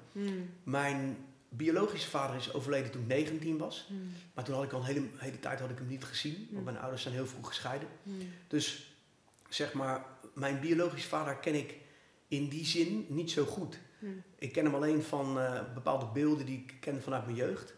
Mijn 0.63 1.17
biologische 1.49 2.11
vader 2.11 2.37
is 2.37 2.53
overleden 2.53 2.91
toen 2.91 3.03
ik 3.03 3.09
19 3.09 3.59
was. 3.59 3.91
Maar 4.35 4.45
toen 4.45 4.55
had 4.55 4.65
ik 4.65 4.73
al 4.73 4.81
een 4.81 4.87
hele, 4.87 5.07
hele 5.17 5.41
tijd 5.41 5.61
had 5.61 5.71
ik 5.71 5.79
hem 5.79 5.87
niet 5.87 6.05
gezien. 6.05 6.37
Mm. 6.39 6.49
Want 6.53 6.65
mijn 6.65 6.79
ouders 6.79 7.03
zijn 7.03 7.15
heel 7.15 7.27
vroeg 7.27 7.47
gescheiden. 7.47 7.89
Dus 8.49 8.90
zeg 9.51 9.73
maar, 9.73 10.05
mijn 10.35 10.61
biologische 10.61 11.09
vader 11.09 11.37
ken 11.37 11.55
ik 11.55 11.75
in 12.29 12.49
die 12.49 12.65
zin 12.65 13.07
niet 13.09 13.31
zo 13.31 13.45
goed. 13.45 13.79
Hmm. 13.99 14.23
Ik 14.39 14.53
ken 14.53 14.65
hem 14.65 14.75
alleen 14.75 15.03
van 15.03 15.41
eh, 15.41 15.61
bepaalde 15.75 16.07
beelden 16.07 16.47
die 16.47 16.59
ik 16.59 16.75
ken 16.81 17.03
vanuit 17.03 17.25
mijn 17.25 17.37
jeugd. 17.37 17.75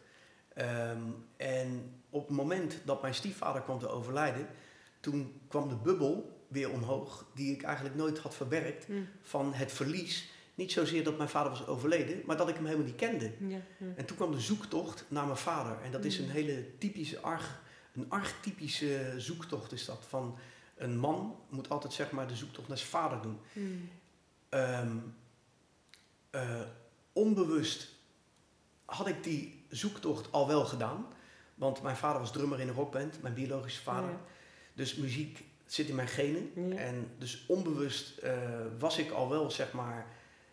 Ehm, 0.55 1.01
en 1.37 1.95
op 2.11 2.27
het 2.29 2.37
moment 2.37 2.81
dat 2.85 3.03
mijn 3.03 3.15
stiefvader 3.15 3.63
kwam 3.63 3.79
te 3.79 3.89
overlijden, 3.89 4.47
toen 5.01 5.41
kwam 5.49 5.69
de 5.69 5.75
bubbel 5.77 6.41
weer 6.49 6.71
omhoog, 6.71 7.27
die 7.35 7.53
ik 7.55 7.63
eigenlijk 7.63 7.95
nooit 7.97 8.19
had 8.19 8.35
verwerkt, 8.35 8.85
Hmm. 8.87 9.09
van 9.23 9.53
het 9.55 9.73
verlies. 9.73 10.31
Niet 10.55 10.73
zozeer 10.73 11.05
dat 11.05 11.17
mijn 11.17 11.29
vader 11.29 11.51
was 11.51 11.67
overleden, 11.67 12.23
maar 12.27 12.37
dat 12.37 12.49
ik 12.49 12.55
hem 12.55 12.65
helemaal 12.65 12.87
niet 12.87 12.97
kende. 12.97 13.33
Ja. 13.41 13.57
Ja. 13.79 13.87
En 13.97 14.05
toen 14.05 14.17
kwam 14.17 14.33
de 14.33 14.41
zoektocht 14.41 15.05
naar 15.09 15.25
mijn 15.25 15.37
vader. 15.37 15.79
En 15.85 15.91
dat 15.91 16.05
is 16.05 16.19
Mm. 16.19 16.25
een 16.25 16.31
hele 16.31 16.79
typische, 16.79 17.21
arg, 17.21 17.63
een 17.95 18.07
archetypische 18.11 19.15
zoektocht 19.17 19.73
is 19.73 19.85
dat. 19.85 20.05
Van 20.09 20.39
een 20.83 20.99
man 20.99 21.37
moet 21.49 21.69
altijd 21.69 21.93
zeg 21.93 22.11
maar 22.11 22.27
de 22.27 22.37
zoektocht 22.37 22.69
naar 22.69 22.79
zijn 22.79 22.91
vader 22.91 23.23
doen. 23.23 23.41
Hmm. 23.53 23.91
Ehm, 24.49 24.97
eh, 26.31 26.61
onbewust 27.13 27.89
had 28.85 29.07
ik 29.07 29.23
die 29.23 29.65
zoektocht 29.69 30.33
al 30.33 30.49
wel 30.49 30.65
gedaan. 30.65 31.07
Want 31.55 31.83
mijn 31.83 31.97
vader 31.97 32.21
was 32.21 32.33
drummer 32.33 32.61
in 32.61 32.69
een 32.69 32.75
rockband, 32.75 33.23
mijn 33.23 33.35
biologische 33.35 33.83
vader. 33.83 34.11
Ja. 34.11 34.21
Dus 34.75 34.95
muziek 34.95 35.45
zit 35.67 35.89
in 35.89 35.95
mijn 35.95 36.09
genen. 36.09 36.51
Ja. 36.55 36.77
En 36.77 37.11
dus 37.19 37.45
onbewust 37.49 38.19
eh, 38.19 38.33
was 38.79 38.99
ik 38.99 39.11
al 39.11 39.29
wel, 39.29 39.51
zeg 39.51 39.73
maar, 39.73 40.07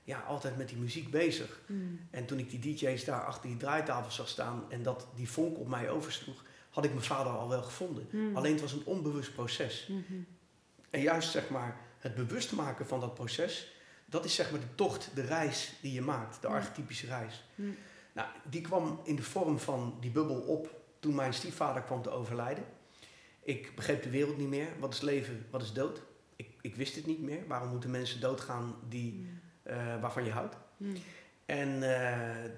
ja, 0.04 0.20
altijd 0.20 0.58
met 0.58 0.70
die 0.70 0.78
muziek 0.78 1.12
bezig. 1.12 1.60
Mm. 1.66 2.00
En 2.12 2.26
toen 2.26 2.40
ik 2.40 2.50
die 2.50 2.76
DJ's 2.76 3.06
daar 3.06 3.26
achter 3.26 3.50
die 3.50 3.58
draaitafel 3.58 4.12
zag 4.12 4.28
staan 4.28 4.64
en 4.70 4.84
dat 4.84 5.08
die 5.16 5.30
vonk 5.30 5.58
op 5.58 5.68
mij 5.68 5.90
oversloeg, 5.90 6.44
had 6.80 6.88
ik 6.88 6.94
mijn 6.94 7.06
vader 7.06 7.32
al 7.32 7.50
wel 7.50 7.62
gevonden. 7.64 8.08
Mm. 8.12 8.36
Alleen 8.36 8.52
het 8.52 8.62
was 8.62 8.72
een 8.72 8.86
onbewust 8.86 9.34
proces. 9.34 9.88
Mhm. 9.88 10.20
En 10.90 11.02
juist 11.02 11.32
zeg 11.32 11.50
maar 11.50 11.78
het 11.98 12.16
bewust 12.16 12.52
maken 12.52 12.88
van 12.88 13.00
dat 13.00 13.14
proces, 13.14 13.74
dat 14.06 14.26
is 14.26 14.36
zeg 14.36 14.52
maar 14.52 14.60
de 14.60 14.76
tocht, 14.76 15.12
de 15.14 15.22
reis 15.22 15.74
die 15.82 15.94
je 15.94 16.02
maakt, 16.02 16.42
de 16.42 16.48
Ja. 16.48 16.54
archetypische 16.54 17.06
reis. 17.08 17.44
Mm. 17.56 17.76
Nou, 18.14 18.28
die 18.50 18.62
kwam 18.62 19.00
in 19.04 19.16
de 19.16 19.24
vorm 19.24 19.60
van 19.60 19.98
die 20.00 20.12
bubbel 20.12 20.40
op 20.40 20.82
toen 21.00 21.16
mijn 21.16 21.34
stiefvader 21.34 21.82
kwam 21.82 22.02
te 22.02 22.10
overlijden. 22.10 22.64
Ik 23.44 23.76
begreep 23.76 24.04
de 24.04 24.10
wereld 24.10 24.38
niet 24.38 24.48
meer. 24.48 24.68
Wat 24.80 24.94
is 24.94 25.02
leven, 25.02 25.46
wat 25.50 25.62
is 25.62 25.74
dood? 25.74 26.02
Ik, 26.36 26.50
ik 26.62 26.76
wist 26.76 26.96
het 26.96 27.06
niet 27.06 27.22
meer. 27.22 27.48
Waarom 27.48 27.70
moeten 27.70 27.92
mensen 27.92 28.20
doodgaan 28.22 28.76
die, 28.88 29.30
eh, 29.64 30.02
waarvan 30.02 30.24
je 30.26 30.32
houdt? 30.32 30.56
En 31.46 31.84
eh, 31.84 32.52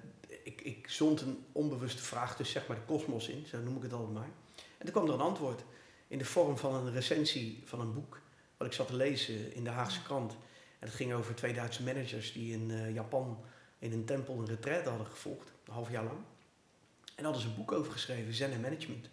ik, 0.52 0.62
ik 0.62 0.90
zond 0.90 1.22
een 1.22 1.46
onbewuste 1.52 2.04
vraag, 2.04 2.36
dus 2.36 2.52
zeg 2.52 2.68
maar 2.68 2.78
de 2.78 2.84
kosmos 2.86 3.28
in, 3.28 3.46
zo 3.46 3.60
noem 3.62 3.76
ik 3.78 3.84
het 3.84 3.94
altijd 3.94 4.14
maar. 4.14 4.30
En 4.56 4.86
toen 4.86 4.92
kwam 4.92 5.08
er 5.08 5.14
een 5.14 5.20
antwoord 5.20 5.64
in 6.08 6.18
de 6.18 6.26
vorm 6.26 6.58
van 6.58 6.76
een 6.76 6.94
recensie 6.94 7.62
van 7.66 7.80
een 7.80 7.94
boek, 7.94 8.20
wat 8.58 8.68
ik 8.68 8.74
zat 8.74 8.88
te 8.88 8.96
lezen 8.96 9.54
in 9.54 9.64
de 9.64 9.70
Haagse 9.70 10.02
krant. 10.04 10.32
En 10.80 10.88
het 10.88 10.96
ging 10.96 11.14
over 11.14 11.36
twee 11.36 11.54
Duitse 11.54 11.84
managers 11.84 12.34
die 12.34 12.54
in 12.54 12.72
eh, 12.72 12.94
Japan 12.94 13.44
in 13.80 13.92
een 13.92 14.06
tempel 14.06 14.38
een 14.38 14.46
retraite 14.48 14.90
hadden 14.90 15.08
gevolgd, 15.08 15.52
een 15.66 15.74
half 15.74 15.92
jaar 15.92 16.04
lang. 16.04 16.18
En 16.18 17.24
daar 17.24 17.26
hadden 17.26 17.42
ze 17.42 17.48
een 17.48 17.56
boek 17.56 17.72
over 17.72 17.92
geschreven, 17.92 18.34
Zen 18.34 18.52
en 18.52 18.62
Management. 18.62 19.10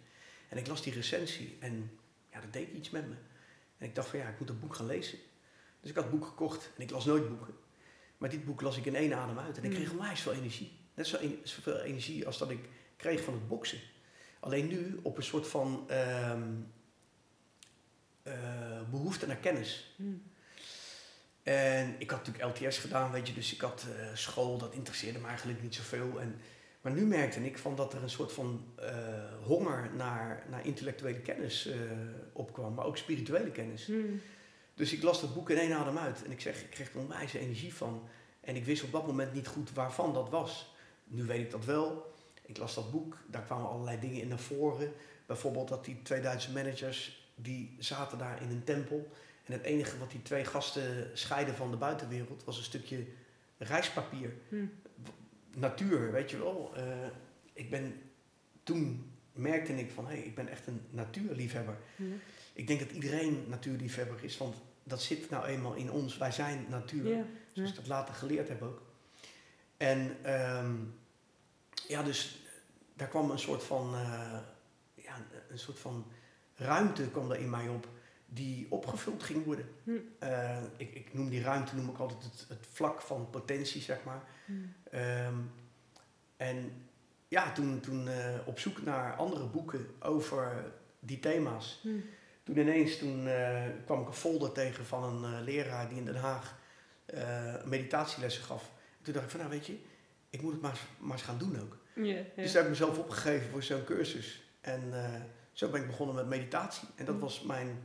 En 0.49 0.57
ik 0.57 0.67
las 0.67 0.81
die 0.81 0.93
recensie 0.93 1.57
en 1.59 1.99
ja, 2.31 2.41
dat 2.41 2.53
deed 2.53 2.69
iets 2.73 2.89
met 2.89 3.07
me. 3.07 3.15
En 3.77 3.87
ik 3.87 3.95
dacht 3.95 4.07
van 4.07 4.19
ja, 4.19 4.27
ik 4.27 4.39
moet 4.39 4.47
dat 4.47 4.59
boek 4.59 4.75
gaan 4.75 4.85
lezen. 4.85 5.17
Dus 5.81 5.89
ik 5.89 5.95
had 5.95 6.05
het 6.05 6.13
boek 6.13 6.25
gekocht 6.25 6.69
en 6.75 6.83
ik 6.83 6.89
las 6.89 7.05
nooit 7.05 7.29
boeken. 7.29 7.55
Maar 8.17 8.29
dit 8.29 8.45
boek 8.45 8.61
las 8.61 8.77
ik 8.77 8.85
in 8.85 8.95
één 8.95 9.13
adem 9.13 9.39
uit 9.39 9.57
en 9.57 9.63
ik 9.63 9.69
Mm. 9.69 9.75
kreeg 9.75 9.91
onwijs 9.91 10.21
veel 10.21 10.33
energie. 10.33 10.71
Net 10.99 11.07
zo 11.07 11.17
en- 11.17 11.39
zoveel 11.43 11.79
energie 11.79 12.25
als 12.25 12.37
dat 12.37 12.49
ik 12.49 12.69
kreeg 12.97 13.23
van 13.23 13.33
het 13.33 13.47
boksen. 13.47 13.79
Alleen 14.39 14.67
nu 14.67 14.99
op 15.01 15.17
een 15.17 15.23
soort 15.23 15.47
van 15.47 15.85
ehm, 15.87 16.51
eh, 18.23 18.81
behoefte 18.91 19.27
naar 19.27 19.35
kennis. 19.35 19.93
Mm. 19.95 20.23
En 21.43 21.95
ik 21.97 22.09
had 22.09 22.25
natuurlijk 22.25 22.59
LTS 22.59 22.77
gedaan, 22.77 23.11
weet 23.11 23.27
je, 23.27 23.33
dus 23.33 23.53
ik 23.53 23.61
had 23.61 23.85
eh, 23.97 24.15
school, 24.15 24.57
dat 24.57 24.73
interesseerde 24.73 25.19
me 25.19 25.27
eigenlijk 25.27 25.61
niet 25.61 25.75
zoveel. 25.75 26.19
En, 26.19 26.41
maar 26.81 26.91
nu 26.91 27.05
merkte 27.05 27.45
ik 27.45 27.57
van 27.57 27.75
dat 27.75 27.93
er 27.93 28.03
een 28.03 28.09
soort 28.09 28.31
van 28.31 28.73
eh, 28.75 28.93
honger 29.43 29.89
naar, 29.95 30.43
naar 30.49 30.65
intellectuele 30.65 31.19
kennis 31.19 31.69
opkwam, 32.33 32.73
maar 32.73 32.85
ook 32.85 32.97
spirituele 32.97 33.51
kennis. 33.51 33.87
Mm. 33.87 34.21
Dus 34.73 34.93
ik 34.93 35.03
las 35.03 35.21
dat 35.21 35.33
boek 35.33 35.49
in 35.49 35.57
één 35.57 35.73
adem 35.73 35.97
uit 35.97 36.23
en 36.23 36.31
ik 36.31 36.41
zeg, 36.41 36.61
ik 36.61 36.69
kreeg 36.69 36.93
er 36.93 36.99
onwijs 36.99 37.33
energie 37.33 37.73
van. 37.73 38.09
En 38.41 38.55
ik 38.55 38.65
wist 38.65 38.83
op 38.83 38.91
dat 38.91 39.07
moment 39.07 39.33
niet 39.33 39.47
goed 39.47 39.73
waarvan 39.73 40.13
dat 40.13 40.29
was. 40.29 40.68
Nu 41.09 41.23
weet 41.23 41.39
ik 41.39 41.51
dat 41.51 41.65
wel. 41.65 42.13
Ik 42.45 42.57
las 42.57 42.75
dat 42.75 42.91
boek, 42.91 43.17
daar 43.27 43.41
kwamen 43.41 43.69
allerlei 43.69 43.99
dingen 43.99 44.21
in 44.21 44.27
naar 44.27 44.39
voren. 44.39 44.93
Bijvoorbeeld 45.25 45.67
dat 45.67 45.85
die 45.85 46.01
twee 46.01 46.21
Duitse 46.21 46.51
managers, 46.51 47.31
die 47.35 47.75
zaten 47.79 48.17
daar 48.17 48.41
in 48.41 48.49
een 48.49 48.63
tempel. 48.63 49.11
En 49.45 49.53
het 49.53 49.63
enige 49.63 49.97
wat 49.97 50.11
die 50.11 50.21
twee 50.21 50.45
gasten 50.45 51.09
scheiden 51.13 51.55
van 51.55 51.71
de 51.71 51.77
buitenwereld 51.77 52.43
was 52.43 52.57
een 52.57 52.63
stukje 52.63 53.05
reispapier. 53.57 54.33
Mm. 54.47 54.71
Natuur, 55.55 56.11
weet 56.11 56.31
je 56.31 56.37
wel. 56.37 56.71
Eh, 56.75 56.83
ik 57.53 57.69
ben, 57.69 58.01
toen 58.63 59.11
merkte 59.33 59.73
ik 59.73 59.91
van, 59.91 60.07
hé, 60.07 60.13
hey, 60.13 60.23
ik 60.23 60.35
ben 60.35 60.47
echt 60.47 60.67
een 60.67 60.81
natuurliefhebber. 60.89 61.77
Mm. 61.95 62.19
Ik 62.53 62.67
denk 62.67 62.79
dat 62.79 62.91
iedereen 62.91 63.43
natuurliefhebber 63.47 64.23
is, 64.23 64.37
want 64.37 64.55
dat 64.83 65.01
zit 65.01 65.29
nou 65.29 65.45
eenmaal 65.45 65.73
in 65.73 65.91
ons. 65.91 66.17
Wij 66.17 66.31
zijn 66.31 66.65
natuur, 66.69 67.25
zoals 67.53 67.69
ik 67.69 67.75
dat 67.75 67.87
later 67.87 68.13
geleerd 68.13 68.47
heb 68.47 68.61
ook. 68.61 68.81
En 69.77 70.17
ehm, 70.21 70.75
ja, 71.87 72.03
dus 72.03 72.39
daar 72.99 73.07
kwam 73.07 73.31
een 73.31 73.39
soort 73.39 73.63
van, 73.63 73.95
eh, 73.95 74.39
ja, 74.93 75.15
een 75.49 75.59
soort 75.59 75.79
van 75.79 76.05
ruimte 76.55 77.09
kwam 77.09 77.31
er 77.31 77.39
in 77.39 77.49
mij 77.49 77.67
op 77.67 77.87
die 78.25 78.67
opgevuld 78.69 79.23
ging 79.23 79.45
worden. 79.45 79.65
Hm. 79.83 79.91
Eh, 80.19 80.57
ik, 80.77 80.93
ik 80.93 81.13
noem 81.13 81.29
die 81.29 81.41
ruimte 81.41 81.75
noem 81.75 81.89
ik 81.89 81.97
altijd 81.97 82.23
het, 82.23 82.45
het 82.47 82.67
vlak 82.71 83.01
van 83.01 83.29
potentie, 83.29 83.81
zeg 83.81 84.03
maar. 84.03 84.23
Mm. 84.45 84.73
Ehm, 84.91 85.35
en 86.37 86.71
ja, 87.27 87.51
toen, 87.51 87.79
toen 87.79 88.07
eh, 88.07 88.35
op 88.45 88.59
zoek 88.59 88.81
naar 88.81 89.15
andere 89.15 89.45
boeken 89.45 89.87
over 89.99 90.71
die 90.99 91.19
thema's. 91.19 91.81
Mm. 91.83 92.03
Toen 92.43 92.57
ineens 92.57 92.97
toen, 92.97 93.27
kwam 93.85 94.01
ik 94.01 94.07
een 94.07 94.13
folder 94.13 94.51
tegen 94.51 94.85
van 94.85 95.23
een 95.23 95.43
leraar 95.43 95.89
die 95.89 95.97
in 95.97 96.05
Den 96.05 96.15
Haag 96.15 96.57
meditatielessen 97.65 98.43
gaf. 98.43 98.71
Toen 99.01 99.13
dacht 99.13 99.25
ik 99.25 99.31
van 99.31 99.39
nou 99.39 99.51
weet 99.51 99.65
je, 99.65 99.79
ik 100.29 100.41
moet 100.41 100.51
het 100.51 100.61
maar, 100.61 100.79
maar 100.99 101.11
eens 101.11 101.21
gaan 101.21 101.37
doen 101.37 101.59
ook. 101.61 101.77
Dus 102.35 102.45
daar 102.51 102.63
heb 102.63 102.71
ik 102.71 102.79
mezelf 102.79 102.97
opgegeven 102.97 103.49
voor 103.49 103.63
zo'n 103.63 103.83
cursus. 103.83 104.43
En 104.61 105.03
eh, 105.03 105.21
zo 105.51 105.69
ben 105.69 105.81
ik 105.81 105.87
begonnen 105.87 106.15
met 106.15 106.27
meditatie. 106.27 106.87
En 106.95 107.05
dat 107.05 107.15
Mm. 107.15 107.21
was 107.21 107.41
mijn, 107.41 107.83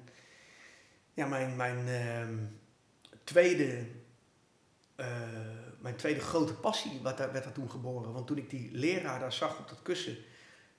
ja, 1.14 1.26
mijn, 1.26 1.56
mijn 1.56 1.88
ehm, 1.88 2.34
tweede, 3.24 3.86
eh, 4.96 5.06
mijn 5.80 5.96
tweede 5.96 6.20
grote 6.20 6.54
passie 6.54 7.00
wat 7.02 7.18
daar, 7.18 7.32
werd 7.32 7.44
daar 7.44 7.52
toen 7.52 7.70
geboren. 7.70 8.12
Want 8.12 8.26
toen 8.26 8.38
ik 8.38 8.50
die 8.50 8.68
leraar 8.72 9.20
daar 9.20 9.32
zag 9.32 9.58
op 9.58 9.68
dat 9.68 9.82
kussen, 9.82 10.16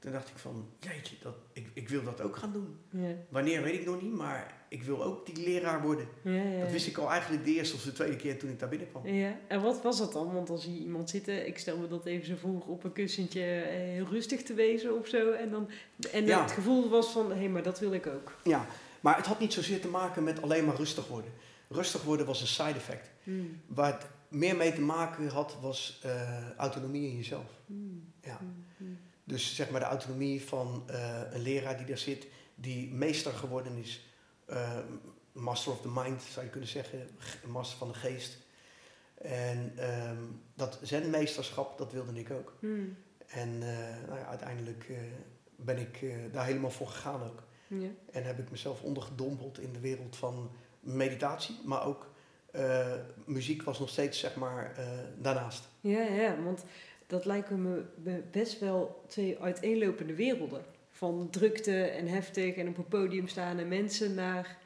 toen 0.05 0.13
dacht 0.13 0.29
ik 0.29 0.37
van, 0.37 0.69
jeetje, 0.79 1.15
dat, 1.21 1.35
ik, 1.53 1.67
ik 1.73 1.89
wil 1.89 2.03
dat 2.03 2.21
ook 2.21 2.35
gaan 2.35 2.51
doen. 2.51 2.77
Ja. 2.89 3.15
Wanneer 3.29 3.63
weet 3.63 3.79
ik 3.79 3.85
nog 3.85 4.01
niet, 4.01 4.13
maar 4.13 4.53
ik 4.69 4.83
wil 4.83 5.03
ook 5.03 5.25
die 5.25 5.43
leraar 5.43 5.81
worden. 5.81 6.07
Ja, 6.21 6.31
ja, 6.31 6.59
Dat 6.59 6.67
ja. 6.67 6.71
wist 6.71 6.87
ik 6.87 6.97
al 6.97 7.09
eigenlijk 7.11 7.45
de 7.45 7.53
eerste 7.53 7.75
of 7.75 7.83
de 7.83 7.91
tweede 7.91 8.15
keer 8.15 8.39
toen 8.39 8.49
ik 8.49 8.59
daar 8.59 8.69
binnenkwam. 8.69 9.07
Ja, 9.07 9.37
en 9.47 9.61
wat 9.61 9.81
was 9.81 9.97
dat 9.97 10.13
dan? 10.13 10.33
Want 10.33 10.47
dan 10.47 10.59
zie 10.59 10.73
je 10.73 10.79
iemand 10.79 11.09
zitten, 11.09 11.47
ik 11.47 11.57
stel 11.57 11.77
me 11.77 11.87
dat 11.87 12.05
even 12.05 12.25
zo 12.25 12.35
voor, 12.35 12.61
op 12.67 12.83
een 12.83 12.91
kussentje 12.93 13.41
eh, 13.61 13.77
heel 13.77 14.05
rustig 14.05 14.43
te 14.43 14.53
wezen 14.53 14.97
of 14.97 15.07
zo. 15.07 15.31
En, 15.31 15.49
dan, 15.49 15.69
en 16.11 16.25
Ja. 16.25 16.41
het 16.41 16.51
gevoel 16.51 16.89
was 16.89 17.11
van, 17.11 17.31
hé, 17.31 17.47
maar 17.47 17.63
dat 17.63 17.79
wil 17.79 17.93
ik 17.93 18.07
ook. 18.07 18.31
Ja, 18.43 18.65
maar 18.99 19.15
het 19.17 19.25
had 19.25 19.39
niet 19.39 19.53
zozeer 19.53 19.81
te 19.81 19.87
maken 19.87 20.23
met 20.23 20.41
alleen 20.41 20.65
maar 20.65 20.75
rustig 20.75 21.07
worden. 21.07 21.31
Rustig 21.69 22.03
worden 22.03 22.25
was 22.25 22.41
een 22.41 22.47
side 22.47 22.69
effect. 22.75 23.09
Mm. 23.23 23.61
Waar 23.67 23.93
het 23.93 24.07
meer 24.27 24.55
mee 24.55 24.73
te 24.73 24.81
maken 24.81 25.27
had, 25.27 25.57
was 25.61 25.99
eh, 26.03 26.49
autonomie 26.57 27.09
in 27.09 27.15
jezelf. 27.15 27.49
Mm. 27.65 28.13
Ja. 28.21 28.39
Mm. 28.77 28.97
Dus 29.27 29.55
zeg 29.55 29.69
maar 29.69 29.79
de 29.79 29.85
autonomie 29.85 30.43
van 30.45 30.83
eh, 30.87 31.21
een 31.31 31.41
leraar 31.41 31.77
die 31.77 31.85
daar 31.85 31.97
zit, 31.97 32.27
die 32.55 32.93
meester 32.93 33.31
geworden 33.31 33.77
is. 33.77 34.05
Eh, 34.45 34.77
master 35.31 35.71
of 35.71 35.81
the 35.81 35.89
mind, 35.93 36.21
zou 36.21 36.45
je 36.45 36.51
kunnen 36.51 36.69
zeggen. 36.69 37.09
Ge- 37.17 37.47
Master 37.47 37.77
van 37.77 37.87
de 37.87 37.93
geest. 37.93 38.37
En 39.15 39.73
ehm, 39.77 40.17
dat 40.53 40.79
zenmeesterschap, 40.81 41.77
dat 41.77 41.91
wilde 41.91 42.19
ik 42.19 42.31
ook. 42.31 42.53
Mm. 42.59 42.97
En 43.27 43.49
eh, 43.61 44.07
nou 44.07 44.19
ja, 44.19 44.25
uiteindelijk 44.25 44.91
ben 45.55 45.77
ik 45.77 46.05
daar 46.31 46.45
helemaal 46.45 46.71
voor 46.71 46.87
gegaan 46.87 47.23
ook. 47.23 47.43
Ja. 47.67 47.89
En 48.11 48.23
heb 48.23 48.39
ik 48.39 48.51
mezelf 48.51 48.81
ondergedompeld 48.81 49.59
in 49.59 49.73
de 49.73 49.79
wereld 49.79 50.15
van 50.15 50.51
meditatie. 50.79 51.59
Maar 51.63 51.85
ook 51.85 52.13
muziek 53.25 53.63
was 53.63 53.79
nog 53.79 53.89
steeds, 53.89 54.19
zeg 54.19 54.35
maar, 54.35 54.75
daarnaast. 55.17 55.63
Ja, 55.81 56.01
ja, 56.01 56.41
want 56.43 56.63
dat 57.07 57.25
lijken 57.25 57.61
me 57.61 57.83
best 58.31 58.59
wel 58.59 59.03
twee 59.07 59.39
uiteenlopende 59.39 60.13
werelden. 60.15 60.65
Van 60.89 61.27
drukte 61.31 61.81
en 61.83 62.07
heftig 62.07 62.55
en 62.55 62.67
op 62.67 62.77
een 62.77 62.87
podium 62.87 63.27
staan 63.27 63.59
en 63.59 63.67
mensen 63.67 64.13
naar 64.13 64.57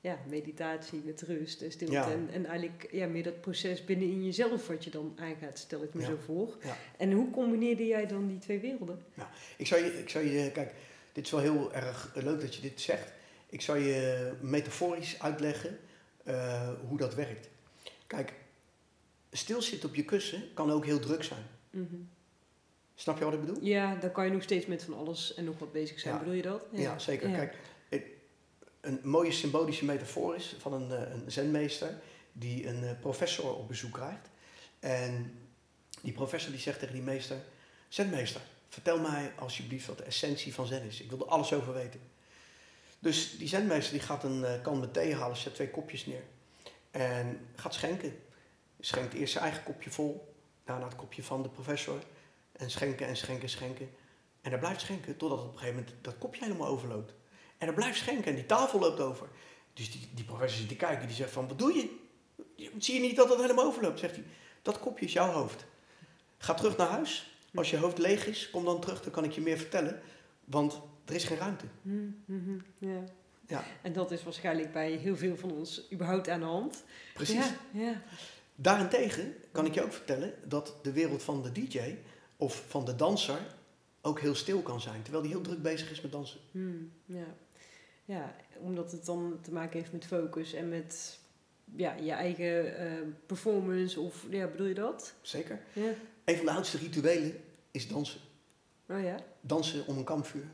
ja, 0.00 0.18
meditatie 0.28 1.02
met 1.04 1.22
rust 1.22 1.62
en 1.62 1.72
stilte. 1.72 1.92
Ja. 1.92 2.10
En, 2.10 2.28
en 2.32 2.46
eigenlijk 2.46 2.88
ja, 2.92 3.06
meer 3.06 3.22
dat 3.22 3.40
proces 3.40 3.84
binnenin 3.84 4.24
jezelf 4.24 4.66
wat 4.66 4.84
je 4.84 4.90
dan 4.90 5.12
aangaat, 5.16 5.58
stel 5.58 5.82
ik 5.82 5.94
me 5.94 6.00
Ja. 6.00 6.06
zo 6.06 6.16
voor. 6.24 6.56
Ja. 6.62 6.76
En 6.96 7.12
hoe 7.12 7.30
combineerde 7.30 7.86
jij 7.86 8.06
dan 8.06 8.26
die 8.26 8.38
twee 8.38 8.58
werelden? 8.58 9.04
Ik 9.56 9.66
zou 9.66 9.84
je, 9.84 9.98
ik 9.98 10.08
zou 10.08 10.24
je, 10.24 10.50
kijk, 10.52 10.74
dit 11.12 11.24
is 11.24 11.30
wel 11.30 11.40
heel 11.40 11.72
erg 11.74 12.12
leuk 12.14 12.40
dat 12.40 12.54
je 12.54 12.60
dit 12.60 12.80
zegt. 12.80 13.12
Ik 13.48 13.60
zou 13.60 13.78
je 13.78 14.32
metaforisch 14.40 15.20
uitleggen 15.20 15.78
eh, 16.24 16.68
hoe 16.88 16.98
dat 16.98 17.14
werkt. 17.14 17.48
Kijk, 18.06 18.32
stilzitten 19.32 19.88
op 19.88 19.94
je 19.94 20.04
kussen 20.04 20.42
kan 20.54 20.70
ook 20.70 20.84
heel 20.84 21.00
druk 21.00 21.22
zijn. 21.22 21.44
Mhm. 21.70 21.96
Snap 22.94 23.18
je 23.18 23.24
wat 23.24 23.34
ik 23.34 23.40
bedoel? 23.40 23.62
Ja, 23.62 23.94
dan 23.94 24.12
kan 24.12 24.24
je 24.24 24.32
nog 24.32 24.42
steeds 24.42 24.66
met 24.66 24.84
van 24.84 24.94
alles 24.94 25.34
en 25.34 25.44
nog 25.44 25.58
wat 25.58 25.72
bezig 25.72 26.00
zijn. 26.00 26.14
Ja. 26.14 26.20
Bedoel 26.20 26.34
je 26.34 26.42
dat? 26.42 26.66
Ja, 26.70 26.98
zeker. 26.98 27.30
Kijk, 27.30 27.56
een 28.80 29.00
mooie 29.02 29.32
symbolische 29.32 29.84
metafoor 29.84 30.34
is 30.34 30.56
van 30.58 30.72
een, 30.72 30.92
eh, 30.92 31.12
een 31.12 31.30
zenmeester 31.30 31.94
die 32.32 32.66
een 32.66 32.84
eh, 32.84 32.90
professor 33.00 33.56
op 33.56 33.68
bezoek 33.68 33.92
krijgt. 33.92 34.28
En 34.80 35.38
die 36.02 36.12
professor 36.12 36.50
die 36.50 36.60
zegt 36.60 36.78
tegen 36.78 36.94
die 36.94 37.04
meester, 37.04 37.36
zenmeester, 37.88 38.40
vertel 38.68 38.98
mij 38.98 39.32
alsjeblieft 39.38 39.86
wat 39.86 39.98
de 39.98 40.04
essentie 40.04 40.54
van 40.54 40.66
zen 40.66 40.82
is. 40.82 41.00
Ik 41.00 41.10
wil 41.10 41.18
er 41.18 41.26
alles 41.26 41.52
over 41.52 41.72
weten. 41.72 42.00
Dus 42.98 43.38
die 43.38 43.48
zenmeester 43.48 43.92
die 43.92 44.02
gaat 44.02 44.24
een 44.24 44.44
eh, 44.44 44.62
kan 44.62 44.80
met 44.80 44.92
thee 44.92 45.14
halen, 45.14 45.36
zet 45.36 45.54
twee 45.54 45.70
kopjes 45.70 46.06
neer. 46.06 46.22
En 46.90 47.46
gaat 47.54 47.74
schenken. 47.74 48.18
Schenkt 48.80 49.14
eerst 49.14 49.32
zijn 49.32 49.44
eigen 49.44 49.62
kopje 49.62 49.90
vol, 49.90 50.29
daarna 50.70 50.86
het 50.86 50.96
kopje 50.96 51.22
van 51.22 51.42
de 51.42 51.48
professor. 51.48 52.02
En 52.52 52.70
schenken 52.70 53.06
en 53.06 53.16
schenken 53.16 53.42
en 53.42 53.48
schenken. 53.48 53.90
En 54.40 54.50
hij 54.50 54.58
blijft 54.58 54.80
schenken 54.80 55.16
totdat 55.16 55.38
op 55.38 55.52
een 55.52 55.58
gegeven 55.58 55.74
moment 55.74 55.94
dat 56.04 56.18
kopje 56.18 56.44
helemaal 56.44 56.68
overloopt. 56.68 57.14
En 57.58 57.66
hij 57.66 57.74
blijft 57.74 57.98
schenken 57.98 58.24
en 58.24 58.34
die 58.34 58.46
tafel 58.46 58.78
loopt 58.78 59.00
over. 59.00 59.28
Dus 59.72 59.90
die, 59.90 60.08
die 60.14 60.24
professor 60.24 60.58
zit 60.58 60.68
te 60.68 60.76
kijken, 60.76 61.06
die 61.06 61.16
zegt 61.16 61.30
van, 61.30 61.48
wat 61.48 61.58
doe 61.58 61.74
je? 61.74 61.98
Zie 62.78 62.94
je 62.94 63.00
niet 63.00 63.16
dat 63.16 63.28
dat 63.28 63.40
helemaal 63.40 63.64
overloopt? 63.64 63.98
Zegt 63.98 64.14
hij, 64.14 64.24
dat 64.62 64.80
kopje 64.80 65.04
is 65.04 65.12
jouw 65.12 65.32
hoofd. 65.32 65.64
Ga 66.38 66.54
terug 66.54 66.76
naar 66.76 66.88
huis. 66.88 67.34
Als 67.54 67.70
je 67.70 67.76
hoofd 67.76 67.98
leeg 67.98 68.26
is, 68.26 68.50
kom 68.50 68.64
dan 68.64 68.80
terug, 68.80 69.02
dan 69.02 69.12
kan 69.12 69.24
ik 69.24 69.32
je 69.32 69.40
meer 69.40 69.58
vertellen. 69.58 70.00
Want 70.44 70.80
er 71.04 71.14
is 71.14 71.24
geen 71.24 71.38
ruimte. 71.38 71.64
Mm, 71.82 72.22
mhm, 72.24 72.58
ja. 72.78 73.04
Ja. 73.46 73.64
En 73.82 73.92
dat 73.92 74.10
is 74.10 74.22
waarschijnlijk 74.22 74.72
bij 74.72 74.90
heel 74.92 75.16
veel 75.16 75.36
van 75.36 75.50
ons 75.50 75.92
überhaupt 75.92 76.28
aan 76.28 76.40
de 76.40 76.46
hand. 76.46 76.84
Precies. 77.14 77.34
Ja, 77.34 77.80
ja. 77.80 78.02
Daarentegen 78.62 79.34
kan 79.52 79.66
ik 79.66 79.74
je 79.74 79.82
ook 79.82 79.92
vertellen 79.92 80.34
dat 80.44 80.74
de 80.82 80.92
wereld 80.92 81.22
van 81.22 81.42
de 81.42 81.52
DJ 81.52 81.96
of 82.36 82.64
van 82.68 82.84
de 82.84 82.96
danser 82.96 83.38
ook 84.00 84.20
heel 84.20 84.34
stil 84.34 84.62
kan 84.62 84.80
zijn. 84.80 85.02
Terwijl 85.02 85.22
die 85.22 85.32
heel 85.32 85.42
druk 85.42 85.62
bezig 85.62 85.90
is 85.90 86.00
met 86.00 86.12
dansen. 86.12 86.40
Hmm, 86.50 86.92
ja. 87.04 87.34
ja, 88.04 88.36
omdat 88.58 88.92
het 88.92 89.04
dan 89.04 89.38
te 89.42 89.52
maken 89.52 89.78
heeft 89.78 89.92
met 89.92 90.06
focus 90.06 90.52
en 90.52 90.68
met 90.68 91.18
ja, 91.76 91.94
je 91.94 92.12
eigen 92.12 92.76
eh, 92.76 92.92
performance. 93.26 94.00
Of 94.00 94.26
ja, 94.30 94.46
bedoel 94.46 94.66
je 94.66 94.74
dat? 94.74 95.14
Zeker. 95.22 95.60
Ja. 95.72 95.92
Een 96.24 96.36
van 96.36 96.46
de 96.46 96.52
oudste 96.52 96.78
rituelen 96.78 97.40
is 97.70 97.88
dansen. 97.88 98.20
Oh 98.88 99.02
ja? 99.02 99.16
Dansen 99.40 99.86
om 99.86 99.96
een 99.96 100.04
kampvuur. 100.04 100.50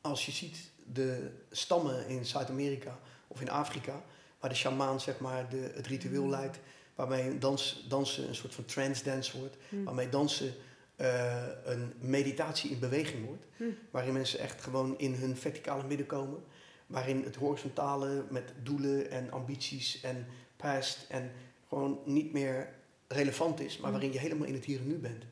Als 0.00 0.26
je 0.26 0.32
ziet 0.32 0.70
de 0.92 1.30
stammen 1.50 2.08
in 2.08 2.26
Zuid-Amerika 2.26 2.98
of 3.26 3.40
in 3.40 3.50
Afrika, 3.50 4.02
waar 4.40 4.50
de 4.50 4.56
shamaan 4.56 5.00
zeg 5.00 5.18
maar 5.18 5.48
de, 5.48 5.70
het 5.74 5.86
ritueel 5.86 6.22
Hmm. 6.22 6.30
leidt, 6.30 6.58
waarmee 7.08 7.38
dans, 7.38 7.84
dansen 7.88 8.28
een 8.28 8.34
soort 8.34 8.54
van 8.54 8.64
trance 8.64 9.04
dance 9.04 9.38
wordt, 9.38 9.56
Hmm. 9.68 9.84
waarmee 9.84 10.08
dansen 10.08 10.54
eh, 10.96 11.46
een 11.64 11.92
meditatie 11.98 12.70
in 12.70 12.78
beweging 12.78 13.26
wordt, 13.26 13.44
Hmm. 13.56 13.76
waarin 13.90 14.12
mensen 14.12 14.38
echt 14.38 14.62
gewoon 14.62 14.98
in 14.98 15.14
hun 15.14 15.36
verticale 15.36 15.84
midden 15.84 16.06
komen, 16.06 16.42
waarin 16.86 17.24
het 17.24 17.36
horizontale 17.36 18.24
met 18.30 18.52
doelen 18.62 19.10
en 19.10 19.30
ambities 19.30 20.00
en 20.00 20.26
past 20.56 21.06
en 21.08 21.30
gewoon 21.68 22.00
niet 22.04 22.32
meer 22.32 22.68
relevant 23.08 23.60
is, 23.60 23.72
maar 23.78 23.82
Hmm. 23.82 23.92
waarin 23.92 24.12
je 24.12 24.18
helemaal 24.18 24.46
in 24.46 24.54
het 24.54 24.64
hier 24.64 24.78
en 24.78 24.86
nu 24.86 24.98
bent. 24.98 25.24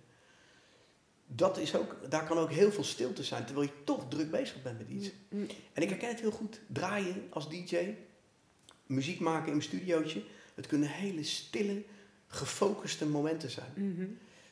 Dat 1.26 1.58
is 1.58 1.76
ook, 1.76 1.96
daar 2.10 2.26
kan 2.26 2.38
ook 2.38 2.52
heel 2.52 2.72
veel 2.72 2.84
stilte 2.84 3.24
zijn, 3.24 3.44
terwijl 3.44 3.66
je 3.66 3.84
toch 3.84 4.08
druk 4.08 4.30
bezig 4.30 4.62
bent 4.62 4.78
met 4.78 4.88
iets. 4.88 5.10
En 5.72 5.82
ik 5.82 5.88
herken 5.88 6.08
het 6.08 6.20
heel 6.20 6.30
goed. 6.30 6.60
Draaien 6.66 7.26
als 7.30 7.48
DJ, 7.48 7.94
muziek 8.86 9.20
maken 9.20 9.46
in 9.46 9.52
mijn 9.52 9.62
studiootje. 9.62 10.22
Het 10.58 10.66
kunnen 10.66 10.88
hele 10.88 11.22
stille, 11.22 11.82
gefocuste 12.26 13.06
momenten 13.06 13.50
zijn. 13.50 13.72
mhm. 13.74 14.06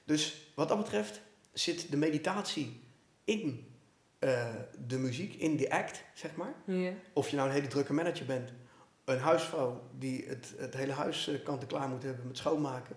Dus 0.05 0.51
wat 0.55 0.69
dat 0.69 0.79
betreft 0.79 1.21
zit 1.53 1.90
de 1.90 1.97
meditatie 1.97 2.81
in 3.25 3.66
eh, 4.19 4.55
de 4.87 4.99
muziek, 4.99 5.35
in 5.35 5.57
de 5.57 5.71
act, 5.71 6.05
zeg 6.14 6.37
maar. 6.37 6.55
Of 7.12 7.29
je 7.29 7.37
nou 7.37 7.49
een 7.49 7.55
hele 7.55 7.66
drukke 7.66 7.92
manager 7.92 8.27
bent, 8.27 8.53
een 9.05 9.19
huisvrouw 9.19 9.90
die 9.99 10.25
het, 10.27 10.55
het 10.57 10.75
hele 10.75 10.92
huis 10.92 11.29
eh, 11.29 11.45
kant 11.45 11.62
en 11.62 11.69
klaar 11.69 11.88
moet 11.88 12.03
hebben 12.03 12.27
met 12.27 12.37
schoonmaken. 12.37 12.97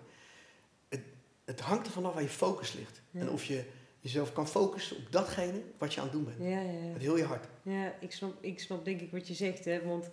Het, 0.88 1.02
het 1.44 1.60
hangt 1.60 1.86
ervan 1.86 2.06
af 2.06 2.14
waar 2.14 2.22
je 2.22 2.28
focus 2.28 2.72
ligt. 2.72 3.00
En 3.12 3.30
of 3.30 3.44
je 3.44 3.64
jezelf 4.00 4.32
kan 4.32 4.48
focussen 4.48 4.96
op 4.96 5.12
datgene 5.12 5.62
wat 5.78 5.94
je 5.94 6.00
aan 6.00 6.06
het 6.06 6.14
doen 6.14 6.24
bent. 6.24 6.38
Ja, 6.38 6.60
ja, 6.60 6.70
ja. 6.70 6.92
Met 6.92 7.02
heel 7.02 7.16
je 7.16 7.24
hart. 7.24 7.46
Ja, 7.62 7.94
ik 8.00 8.12
snap, 8.12 8.34
ik 8.40 8.60
snap 8.60 8.84
denk 8.84 9.00
ik 9.00 9.10
wat 9.10 9.28
je 9.28 9.34
zegt, 9.34 9.64
hè. 9.64 9.82
Want 9.82 10.08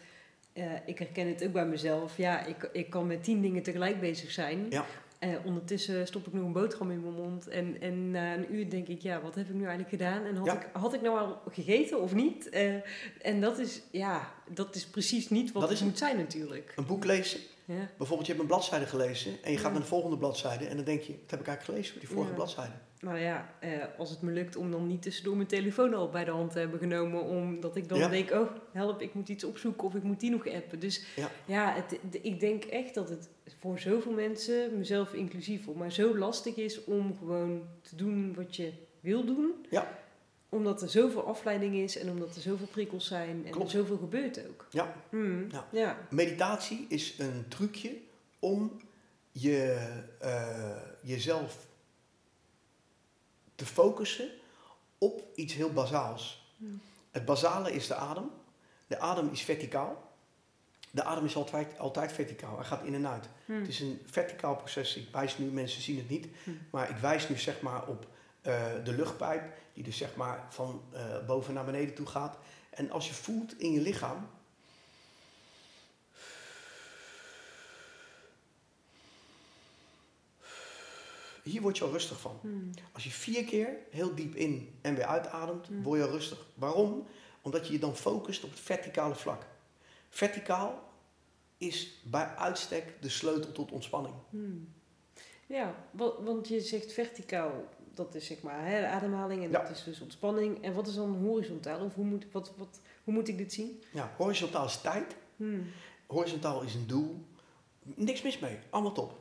eh, 0.57 0.63
ik 0.85 0.99
herken 0.99 1.27
het 1.27 1.43
ook 1.45 1.51
bij 1.51 1.65
mezelf. 1.65 2.17
Ja, 2.17 2.45
ik, 2.45 2.69
ik 2.73 2.89
kan 2.89 3.07
met 3.07 3.23
tien 3.23 3.41
dingen 3.41 3.63
tegelijk 3.63 3.99
bezig 3.99 4.31
zijn. 4.31 4.65
Ja. 4.69 4.85
Eh, 5.19 5.29
ondertussen 5.45 6.07
stop 6.07 6.27
ik 6.27 6.33
nog 6.33 6.43
een 6.45 6.51
boterham 6.51 6.91
in 6.91 7.01
mijn 7.01 7.13
mond. 7.13 7.47
En, 7.47 7.81
en 7.81 8.11
na 8.11 8.33
een 8.33 8.55
uur 8.55 8.69
denk 8.69 8.87
ik, 8.87 9.01
ja, 9.01 9.21
wat 9.21 9.35
heb 9.35 9.47
ik 9.47 9.53
nu 9.53 9.59
eigenlijk 9.59 9.89
gedaan? 9.89 10.25
En 10.25 10.35
had, 10.35 10.45
Ja. 10.45 10.53
ik, 10.53 10.69
had 10.73 10.93
ik 10.93 11.01
nou 11.01 11.19
al 11.19 11.41
gegeten 11.51 12.01
of 12.01 12.13
niet? 12.13 12.49
Eh, 12.49 12.73
en 13.21 13.41
dat 13.41 13.59
is, 13.59 13.81
ja, 13.91 14.33
dat 14.49 14.75
is 14.75 14.85
precies 14.85 15.29
niet 15.29 15.51
wat 15.51 15.61
Dat 15.61 15.71
het 15.71 15.79
is 15.79 15.85
moet 15.85 15.97
zijn 15.97 16.17
natuurlijk. 16.17 16.73
Een 16.75 16.85
boek 16.85 17.05
lezen. 17.05 17.39
Ja. 17.65 17.89
Bijvoorbeeld, 17.97 18.27
je 18.27 18.33
hebt 18.33 18.43
een 18.43 18.55
bladzijde 18.55 18.85
gelezen 18.85 19.31
en 19.43 19.51
je 19.51 19.57
gaat 19.57 19.71
naar 19.71 19.81
de 19.81 19.87
volgende 19.87 20.17
bladzijde 20.17 20.65
en 20.65 20.75
dan 20.75 20.85
denk 20.85 21.01
je, 21.01 21.11
wat 21.21 21.31
heb 21.31 21.39
ik 21.39 21.47
eigenlijk 21.47 21.63
gelezen 21.63 21.93
op 21.95 22.01
die 22.01 22.09
vorige 22.09 22.33
bladzijde? 22.33 22.73
Nou 22.99 23.17
ja, 23.19 23.53
eh, 23.59 23.71
als 23.97 24.09
het 24.09 24.21
me 24.21 24.31
lukt 24.31 24.55
om 24.55 24.71
dan 24.71 24.87
niet 24.87 25.01
tussendoor 25.01 25.35
mijn 25.35 25.47
telefoon 25.47 25.93
al 25.93 26.09
bij 26.09 26.23
de 26.25 26.31
hand 26.31 26.51
te 26.51 26.59
hebben 26.59 26.79
genomen, 26.79 27.23
omdat 27.23 27.75
ik 27.75 27.89
dan 27.89 27.97
Ja. 27.97 28.07
denk, 28.07 28.31
oh 28.31 28.49
help, 28.71 29.01
ik 29.01 29.13
moet 29.13 29.29
iets 29.29 29.43
opzoeken 29.43 29.83
of 29.87 29.95
ik 29.95 30.03
moet 30.03 30.19
die 30.19 30.31
nog 30.31 30.47
appen. 30.47 30.79
Dus 30.79 31.05
Ja. 31.15 31.29
ja, 31.45 31.73
het, 31.73 31.99
de- 32.11 32.21
ik 32.21 32.39
denk 32.39 32.63
echt 32.63 32.93
dat 32.93 33.09
het 33.09 33.29
voor 33.59 33.79
zoveel 33.79 34.11
mensen, 34.11 34.77
mezelf 34.77 35.13
inclusief, 35.13 35.67
maar 35.75 35.91
zo 35.91 36.17
lastig 36.17 36.55
is 36.55 36.83
om 36.83 37.17
gewoon 37.17 37.63
te 37.81 37.95
doen 37.95 38.33
wat 38.35 38.55
je 38.55 38.71
wil 38.99 39.25
doen. 39.25 39.65
Ja. 39.69 39.97
Omdat 40.49 40.81
er 40.81 40.89
zoveel 40.89 41.25
afleiding 41.27 41.75
is 41.75 41.97
en 41.97 42.09
omdat 42.09 42.35
er 42.35 42.41
zoveel 42.41 42.67
prikkels 42.67 43.07
zijn 43.07 43.41
en 43.45 43.51
Klopt. 43.51 43.73
er 43.73 43.79
zoveel 43.79 43.97
gebeurt 43.97 44.47
ook. 44.47 44.67
Ja. 44.69 44.95
Hmm, 45.09 45.47
Ja. 45.51 45.67
ja. 45.71 45.97
Meditatie 46.09 46.85
is 46.89 47.15
een 47.19 47.45
trucje 47.47 47.91
om 48.39 48.81
je, 49.31 49.87
eh, 50.19 50.75
jezelf 51.01 51.66
te 53.57 53.65
focussen 53.65 54.29
op 54.97 55.23
iets 55.35 55.53
heel 55.53 55.73
bazaals. 55.73 56.51
Het 57.11 57.25
basale 57.25 57.71
is 57.71 57.87
de 57.87 57.95
adem. 57.95 58.29
De 58.87 58.99
adem 58.99 59.29
is 59.31 59.41
verticaal. 59.41 60.11
De 60.91 61.03
adem 61.03 61.25
is 61.25 61.35
altijd, 61.35 61.79
altijd 61.79 62.11
verticaal. 62.11 62.55
Hij 62.55 62.65
gaat 62.65 62.83
in 62.83 62.93
en 62.93 63.07
uit. 63.07 63.29
Hmm. 63.45 63.59
Het 63.59 63.67
is 63.67 63.79
een 63.79 64.01
verticaal 64.05 64.55
proces. 64.55 64.95
Ik 64.95 65.07
wijs 65.11 65.37
nu, 65.37 65.45
mensen 65.45 65.81
zien 65.81 65.97
het 65.97 66.09
niet, 66.09 66.27
Hm. 66.43 66.51
maar 66.69 66.89
ik 66.89 66.95
wijs 66.97 67.29
nu 67.29 67.37
zeg 67.37 67.61
maar 67.61 67.87
op 67.87 68.07
eh, 68.41 68.65
de 68.83 68.93
luchtpijp, 68.93 69.53
die 69.73 69.83
dus 69.83 69.97
zeg 69.97 70.15
maar 70.15 70.45
van 70.49 70.81
eh, 70.91 71.25
boven 71.25 71.53
naar 71.53 71.65
beneden 71.65 71.93
toe 71.95 72.05
gaat. 72.05 72.37
En 72.69 72.91
als 72.91 73.07
je 73.07 73.13
voelt 73.13 73.59
in 73.59 73.71
je 73.71 73.81
lichaam. 73.81 74.29
Hier 81.47 81.61
word 81.61 81.77
je 81.77 81.83
al 81.83 81.91
rustig 81.91 82.19
van. 82.19 82.37
Hmm. 82.41 82.69
Als 82.93 83.03
je 83.03 83.09
vier 83.09 83.43
keer 83.43 83.69
heel 83.89 84.15
diep 84.15 84.35
in 84.35 84.77
en 84.81 84.95
weer 84.95 85.05
uitademt, 85.05 85.69
Mm. 85.69 85.83
word 85.83 85.99
je 85.99 86.05
al 86.05 86.11
rustig. 86.11 86.45
Waarom? 86.53 87.07
Omdat 87.41 87.67
je 87.67 87.73
je 87.73 87.79
dan 87.79 87.95
focust 87.95 88.43
op 88.43 88.49
het 88.49 88.59
verticale 88.59 89.15
vlak. 89.15 89.45
Verticaal 90.09 90.83
is 91.57 92.01
bij 92.03 92.25
uitstek 92.35 92.93
de 93.01 93.09
sleutel 93.09 93.51
tot 93.51 93.71
ontspanning. 93.71 94.15
Hmm. 94.29 94.73
Ja, 95.47 95.75
wa- 95.91 96.21
want 96.23 96.47
je 96.47 96.61
zegt 96.61 96.93
verticaal, 96.93 97.51
dat 97.93 98.15
is 98.15 98.25
zeg 98.25 98.41
maar 98.41 98.65
hè, 98.65 98.79
de 98.81 98.87
ademhaling 98.87 99.43
en 99.43 99.49
Ja. 99.51 99.61
dat 99.61 99.69
is 99.69 99.83
dus 99.83 100.01
ontspanning. 100.01 100.63
En 100.63 100.73
wat 100.73 100.87
is 100.87 100.95
dan 100.95 101.15
horizontaal? 101.15 101.85
Of 101.85 101.93
hoe 101.93 102.05
moet, 102.05 102.25
wat, 102.31 102.51
wat, 102.57 102.79
hoe 103.03 103.13
moet 103.13 103.27
ik 103.27 103.37
dit 103.37 103.53
zien? 103.53 103.83
Ja, 103.93 104.13
horizontaal 104.17 104.65
is 104.65 104.81
tijd. 104.81 105.15
Hmm. 105.35 105.67
Horizontaal 106.07 106.61
is 106.61 106.73
een 106.75 106.87
doel. 106.87 107.25
Niks 107.83 108.21
mis 108.21 108.39
mee. 108.39 108.59
Allemaal 108.69 108.91
top. 108.91 109.19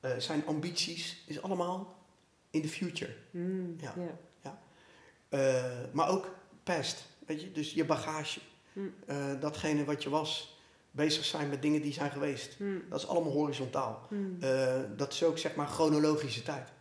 Eh, 0.00 0.18
zijn 0.18 0.46
ambities 0.46 1.22
is 1.26 1.42
allemaal 1.42 1.96
in 2.50 2.62
the 2.62 2.68
future. 2.68 3.14
Hmm. 3.30 3.76
Ja. 3.80 3.94
Ja. 4.42 4.60
Eh, 5.28 5.92
maar 5.92 6.08
ook 6.08 6.34
past. 6.62 7.06
Weet 7.26 7.40
je? 7.40 7.52
Dus 7.52 7.72
je 7.72 7.84
bagage. 7.84 8.40
Hm. 8.72 8.80
Eh, 9.06 9.40
datgene 9.40 9.84
wat 9.84 10.02
je 10.02 10.10
was. 10.10 10.56
Bezig 10.90 11.24
zijn 11.24 11.48
met 11.48 11.62
dingen 11.62 11.82
die 11.82 11.92
zijn 11.92 12.10
geweest. 12.10 12.54
Hmm. 12.56 12.82
Dat 12.88 13.00
is 13.00 13.06
allemaal 13.06 13.32
horizontaal. 13.32 14.08
Dat 14.96 15.12
is 15.12 15.22
ook 15.22 15.38
zeg 15.38 15.54
maar 15.54 15.66
chronologische 15.66 16.42
tijd. 16.42 16.72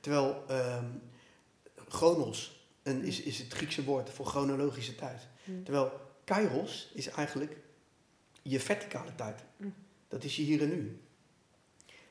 Terwijl 0.00 0.44
ehm, 0.48 0.84
chronos 1.88 2.66
een, 2.82 3.02
is, 3.02 3.20
is 3.20 3.38
het 3.38 3.52
Griekse 3.52 3.84
woord 3.84 4.10
voor 4.10 4.26
chronologische 4.26 4.94
tijd. 4.94 5.26
Terwijl 5.64 5.92
kairos 6.24 6.90
is 6.94 7.08
eigenlijk 7.08 7.56
je 8.42 8.60
verticale 8.60 9.14
tijd. 9.14 9.44
Mm. 9.56 9.74
Dat 10.08 10.24
is 10.24 10.36
je 10.36 10.42
hier 10.42 10.62
en 10.62 10.68
nu. 10.68 11.00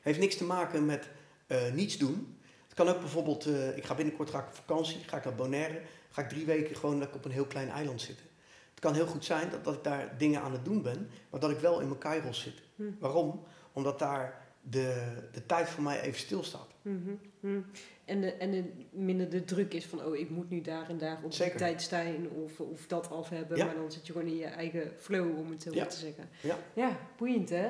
Heeft 0.00 0.18
niks 0.18 0.36
te 0.36 0.44
maken 0.44 0.86
met 0.86 1.08
eh, 1.46 1.72
niets 1.72 1.98
doen. 1.98 2.38
Het 2.64 2.74
kan 2.74 2.88
ook 2.88 3.00
bijvoorbeeld, 3.00 3.46
eh, 3.46 3.76
ik 3.76 3.84
ga 3.84 3.94
binnenkort 3.94 4.30
ga 4.30 4.38
ik 4.38 4.46
op 4.46 4.54
vakantie, 4.54 4.98
ga 5.06 5.16
ik 5.16 5.24
naar 5.24 5.34
Bonaire, 5.34 5.80
ga 6.10 6.22
ik 6.22 6.28
drie 6.28 6.46
weken 6.46 6.76
gewoon 6.76 7.02
op 7.02 7.24
een 7.24 7.30
heel 7.30 7.46
klein 7.46 7.68
eiland 7.68 8.00
zitten. 8.00 8.26
Het 8.70 8.80
kan 8.80 8.94
heel 8.94 9.06
goed 9.06 9.24
zijn 9.24 9.50
dat, 9.50 9.64
dat 9.64 9.74
ik 9.74 9.84
daar 9.84 10.14
dingen 10.18 10.40
aan 10.40 10.52
het 10.52 10.64
doen 10.64 10.82
ben, 10.82 11.10
maar 11.30 11.40
dat 11.40 11.50
ik 11.50 11.58
wel 11.58 11.80
in 11.80 11.88
mijn 11.88 12.00
kairos 12.00 12.40
zit. 12.40 12.62
Hmm. 12.76 12.96
Waarom? 12.98 13.42
Omdat 13.72 13.98
daar 13.98 14.46
de, 14.62 15.16
de 15.32 15.46
tijd 15.46 15.68
voor 15.68 15.82
mij 15.82 16.00
even 16.00 16.20
stilstaat. 16.20 16.68
Mhm. 16.82 17.14
Hmm. 17.40 17.64
En, 18.04 18.20
de, 18.20 18.32
en 18.32 18.50
de, 18.50 18.64
minder 18.90 19.30
de 19.30 19.44
druk 19.44 19.74
is 19.74 19.86
van, 19.86 20.04
oh, 20.04 20.16
ik 20.16 20.30
moet 20.30 20.50
nu 20.50 20.60
daar 20.60 20.88
en 20.88 20.98
daar 20.98 21.20
op 21.24 21.32
die 21.32 21.54
tijd 21.54 21.82
staan 21.82 22.28
of, 22.44 22.60
of 22.60 22.86
dat 22.86 23.10
af 23.10 23.28
hebben. 23.28 23.56
Ja. 23.56 23.64
Maar 23.64 23.74
dan 23.74 23.92
zit 23.92 24.06
je 24.06 24.12
gewoon 24.12 24.28
in 24.28 24.36
je 24.36 24.44
eigen 24.44 24.92
flow, 24.98 25.38
om 25.38 25.50
het 25.50 25.62
zo 25.62 25.70
Ja. 25.70 25.76
maar 25.76 25.88
te 25.88 25.98
zeggen. 25.98 26.28
Ja. 26.40 26.58
Ja, 26.72 26.98
boeiend 27.16 27.48
hè? 27.48 27.68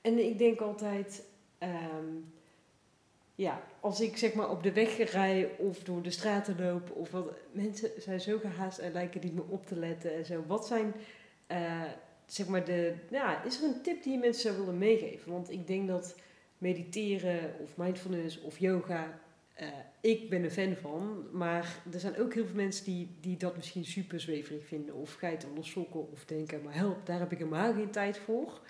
En 0.00 0.18
ik 0.18 0.38
denk 0.38 0.60
altijd, 0.60 1.22
ehm, 1.62 2.06
ja, 3.34 3.62
als 3.80 4.00
ik 4.00 4.16
zeg 4.16 4.34
maar 4.34 4.50
op 4.50 4.62
de 4.62 4.72
weg 4.72 5.10
rij 5.12 5.50
of 5.58 5.78
door 5.78 6.02
de 6.02 6.10
straten 6.10 6.56
loop 6.58 6.90
of 6.90 7.10
wat, 7.10 7.32
mensen 7.52 7.90
zijn 7.98 8.20
zo 8.20 8.38
gehaast 8.38 8.78
en 8.78 8.92
lijken 8.92 9.20
niet 9.20 9.34
meer 9.34 9.48
op 9.48 9.66
te 9.66 9.76
letten 9.76 10.14
en 10.14 10.24
zo. 10.24 10.44
Wat 10.46 10.66
zijn, 10.66 10.94
eh, 11.46 11.82
zeg 12.26 12.46
maar 12.46 12.64
de, 12.64 12.94
ja, 13.10 13.44
is 13.44 13.58
er 13.58 13.68
een 13.68 13.82
tip 13.82 14.02
die 14.02 14.12
je 14.12 14.18
mensen 14.18 14.42
zou 14.42 14.56
willen 14.56 14.78
meegeven? 14.78 15.32
Want 15.32 15.50
ik 15.50 15.66
denk 15.66 15.88
dat 15.88 16.14
mediteren 16.58 17.54
of 17.62 17.76
mindfulness 17.76 18.40
of 18.40 18.58
yoga, 18.58 19.20
eh, 19.54 19.68
ik 20.00 20.30
ben 20.30 20.44
een 20.44 20.50
fan 20.50 20.76
van, 20.76 21.26
maar 21.32 21.82
er 21.92 22.00
zijn 22.00 22.18
ook 22.18 22.34
heel 22.34 22.46
veel 22.46 22.56
mensen 22.56 22.84
die, 22.84 23.08
die 23.20 23.36
dat 23.36 23.56
misschien 23.56 23.84
super 23.84 24.20
zweverig 24.20 24.66
vinden. 24.66 24.94
Of 24.94 25.14
geiten 25.14 25.48
onder 25.48 25.66
sokken 25.66 26.12
of 26.12 26.24
denken, 26.24 26.62
maar 26.62 26.74
help, 26.74 27.06
daar 27.06 27.18
heb 27.18 27.32
ik 27.32 27.38
helemaal 27.38 27.72
geen 27.72 27.90
tijd 27.90 28.18
voor. 28.18 28.60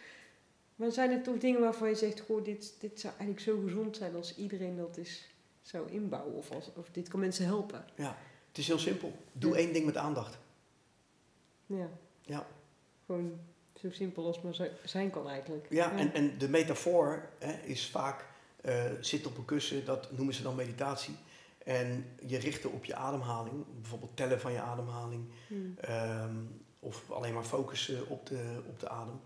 Maar 0.77 0.93
zijn 0.93 1.11
er 1.11 1.23
toch 1.23 1.39
dingen 1.39 1.61
waarvan 1.61 1.89
je 1.89 1.95
zegt, 1.95 2.21
goh, 2.21 2.45
dit, 2.45 2.75
dit 2.81 3.01
zou 3.01 3.15
eigenlijk 3.19 3.41
zo 3.41 3.61
gezond 3.65 3.97
zijn 3.97 4.15
als 4.15 4.37
iedereen 4.37 4.77
dat 4.77 4.97
is 4.97 5.27
zou 5.63 5.91
inbouwen? 5.91 6.35
Of, 6.35 6.51
als, 6.51 6.71
of 6.77 6.89
dit 6.93 7.09
kan 7.09 7.21
mensen 7.21 7.45
helpen? 7.45 7.85
Ja, 7.97 8.17
het 8.49 8.59
is 8.59 8.67
heel 8.67 8.79
simpel. 8.79 9.13
Doe 9.33 9.51
Ja. 9.53 9.57
één 9.59 9.73
ding 9.73 9.87
met 9.87 9.97
aandacht. 9.97 10.39
Ja. 11.67 11.89
Ja. 12.21 12.47
Gewoon 13.07 13.41
zo 13.81 13.91
simpel 13.91 14.27
als 14.27 14.41
maar 14.41 14.69
zijn 14.85 15.11
kan 15.11 15.29
eigenlijk. 15.29 15.67
Ja, 15.71 15.93
En, 15.93 16.15
en 16.15 16.39
de 16.39 16.49
metafoor 16.49 17.29
hè, 17.39 17.53
is 17.53 17.91
vaak 17.91 18.25
eh 18.61 18.85
zit 19.01 19.27
op 19.27 19.37
een 19.39 19.45
kussen, 19.45 19.85
dat 19.85 20.13
noemen 20.13 20.35
ze 20.35 20.43
dan 20.43 20.55
meditatie. 20.55 21.15
En 21.65 22.07
je 22.27 22.39
richten 22.39 22.73
op 22.73 22.85
je 22.85 22.95
ademhaling, 22.95 23.65
bijvoorbeeld 23.81 24.17
tellen 24.17 24.41
van 24.41 24.53
je 24.53 24.61
ademhaling, 24.61 25.25
Hmm. 25.49 25.75
ehm, 25.81 26.37
of 26.79 27.11
alleen 27.11 27.35
maar 27.35 27.45
focussen 27.45 28.09
op 28.09 28.27
de, 28.27 28.61
op 28.67 28.81
de 28.81 28.89
adem. 28.89 29.21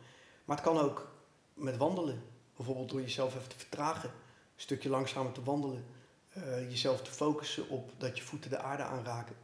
Maar 0.44 0.56
het 0.56 0.64
kan 0.64 0.78
ook 0.78 1.08
met 1.56 1.76
wandelen, 1.76 2.22
bijvoorbeeld 2.56 2.90
door 2.90 3.00
jezelf 3.00 3.34
even 3.34 3.48
te 3.48 3.58
vertragen, 3.58 4.08
een 4.08 4.62
stukje 4.62 4.88
langzamer 4.88 5.32
te 5.32 5.42
wandelen, 5.42 5.84
eh, 6.28 6.70
jezelf 6.70 7.02
te 7.02 7.10
focussen 7.10 7.68
op 7.68 7.90
dat 7.98 8.18
je 8.18 8.24
voeten 8.24 8.50
de 8.50 8.58
aarde 8.58 8.82
aanraken. 8.82 9.36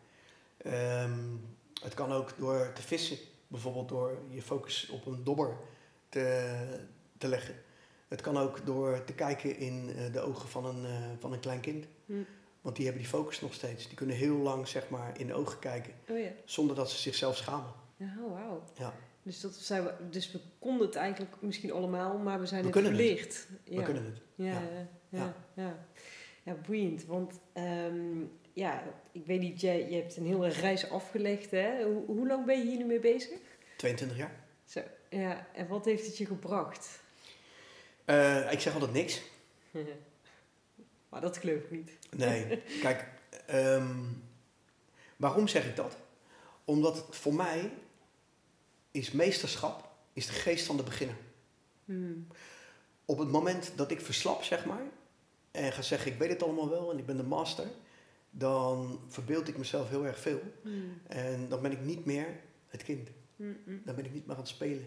Ehm, 0.56 1.36
het 1.82 1.94
kan 1.94 2.12
ook 2.12 2.36
door 2.38 2.72
te 2.74 2.82
vissen, 2.82 3.18
bijvoorbeeld 3.46 3.88
door 3.88 4.18
je 4.28 4.42
focus 4.42 4.88
op 4.88 5.06
een 5.06 5.24
dobber 5.24 5.56
te, 6.08 6.56
te 7.18 7.28
leggen. 7.28 7.54
Het 8.08 8.20
kan 8.20 8.38
ook 8.38 8.66
door 8.66 9.04
te 9.04 9.12
kijken 9.12 9.56
in 9.56 9.92
eh, 9.96 10.12
de 10.12 10.20
ogen 10.20 10.48
van 10.48 10.64
een, 10.64 10.84
eh, 10.84 10.92
van 11.18 11.32
een 11.32 11.40
klein 11.40 11.60
kind. 11.60 11.86
Hmm. 12.06 12.26
Want 12.60 12.76
die 12.76 12.84
hebben 12.84 13.02
die 13.02 13.12
focus 13.12 13.40
nog 13.40 13.54
steeds. 13.54 13.86
Die 13.86 13.96
kunnen 13.96 14.16
heel 14.16 14.36
lang 14.36 14.68
zeg 14.68 14.88
maar, 14.88 15.18
in 15.18 15.26
de 15.26 15.34
ogen 15.34 15.58
kijken 15.58 15.92
Oh 16.08 16.26
zonder 16.44 16.76
dat 16.76 16.90
ze 16.90 16.98
zichzelf 16.98 17.36
schamen. 17.36 17.72
Oh, 18.00 18.32
wauw. 18.32 18.62
Ja. 18.78 18.94
Dus, 19.22 19.40
dat 19.40 19.54
zijn 19.54 19.84
we, 19.84 19.92
dus 20.10 20.32
we 20.32 20.40
konden 20.58 20.86
het 20.86 20.96
eigenlijk 20.96 21.34
misschien 21.40 21.72
allemaal, 21.72 22.18
maar 22.18 22.40
we 22.40 22.46
zijn 22.46 22.62
We 22.62 22.78
het 22.78 22.86
verlicht. 22.86 23.48
We 23.64 23.74
Ja. 23.74 23.82
kunnen 23.82 24.04
het. 24.04 24.20
Ja, 24.34 24.44
Ja. 24.44 24.60
ja, 25.08 25.34
ja. 25.54 25.86
Ja. 26.42 26.54
boeiend. 26.66 27.04
Want 27.04 27.40
ehm, 27.52 28.20
ja, 28.52 28.82
ik 29.12 29.26
weet 29.26 29.40
niet, 29.40 29.60
jij, 29.60 29.90
je 29.90 29.96
hebt 29.96 30.16
een 30.16 30.26
hele 30.26 30.48
reis 30.48 30.90
afgelegd. 30.90 31.50
Hè? 31.50 31.84
Hoe, 31.84 32.04
hoe 32.06 32.26
lang 32.26 32.44
ben 32.46 32.58
je 32.58 32.64
hier 32.64 32.78
nu 32.78 32.84
mee 32.84 33.00
bezig? 33.00 33.38
22 33.76 34.16
jaar. 34.18 34.44
Zo, 34.64 34.80
ja. 35.10 35.46
En 35.54 35.66
wat 35.68 35.84
heeft 35.84 36.06
het 36.06 36.18
je 36.18 36.26
gebracht? 36.26 37.00
Eh, 38.04 38.52
ik 38.52 38.60
zeg 38.60 38.74
altijd 38.74 38.92
niks. 38.92 39.22
maar 41.08 41.20
dat 41.20 41.36
geloof 41.36 41.62
ik 41.62 41.70
niet. 41.70 41.90
Nee, 42.16 42.62
kijk, 42.80 43.06
ehm, 43.46 43.96
waarom 45.16 45.48
zeg 45.48 45.66
ik 45.66 45.76
dat? 45.76 45.96
Omdat 46.64 46.96
het 47.06 47.16
voor 47.16 47.34
mij 47.34 47.70
is 48.92 49.10
meesterschap 49.10 49.90
is 50.12 50.26
de 50.26 50.32
geest 50.32 50.66
van 50.66 50.76
de 50.76 50.82
beginner. 50.82 51.16
Hmm. 51.84 52.26
Op 53.04 53.18
het 53.18 53.30
moment 53.30 53.72
dat 53.76 53.90
ik 53.90 54.00
verslap, 54.00 54.42
zeg 54.42 54.64
maar, 54.64 54.82
en 55.50 55.72
ga 55.72 55.82
zeggen 55.82 56.12
ik 56.12 56.18
weet 56.18 56.28
het 56.28 56.42
allemaal 56.42 56.68
wel 56.68 56.92
en 56.92 56.98
ik 56.98 57.06
ben 57.06 57.16
de 57.16 57.22
master, 57.22 57.66
dan 58.30 59.00
verbeeld 59.08 59.48
ik 59.48 59.58
mezelf 59.58 59.88
heel 59.88 60.06
erg 60.06 60.18
veel. 60.18 60.40
Hmm. 60.62 61.00
En 61.06 61.48
dan 61.48 61.62
ben 61.62 61.72
ik 61.72 61.80
niet 61.80 62.04
meer 62.04 62.26
het 62.68 62.82
kind. 62.82 63.08
Hmm, 63.36 63.56
Dan 63.84 63.94
ben 63.94 64.04
ik 64.04 64.12
niet 64.12 64.26
meer 64.26 64.36
aan 64.36 64.42
het 64.42 64.50
spelen. 64.50 64.86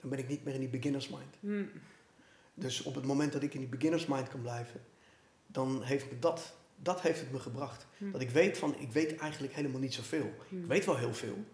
Dan 0.00 0.10
ben 0.10 0.18
ik 0.18 0.28
niet 0.28 0.44
meer 0.44 0.54
in 0.54 0.60
die 0.60 0.68
beginners 0.68 1.08
mind. 1.08 1.36
Dus 2.54 2.82
op 2.82 2.94
het 2.94 3.04
moment 3.04 3.32
dat 3.32 3.42
ik 3.42 3.54
in 3.54 3.60
die 3.60 3.68
beginners 3.68 4.06
mind 4.06 4.28
kan 4.28 4.40
blijven, 4.42 4.80
dan 5.46 5.82
heeft 5.82 6.10
me 6.10 6.18
dat, 6.18 6.54
dat 6.76 7.00
heeft 7.00 7.20
het 7.20 7.32
me 7.32 7.38
gebracht. 7.38 7.86
Dat 8.12 8.20
ik 8.20 8.30
weet 8.30 8.58
van, 8.58 8.78
ik 8.78 8.92
weet 8.92 9.16
eigenlijk 9.16 9.54
helemaal 9.54 9.80
niet 9.80 9.94
zoveel. 9.94 10.32
Ik 10.50 10.66
weet 10.66 10.84
wel 10.84 10.96
heel 10.96 11.14
veel, 11.14 11.44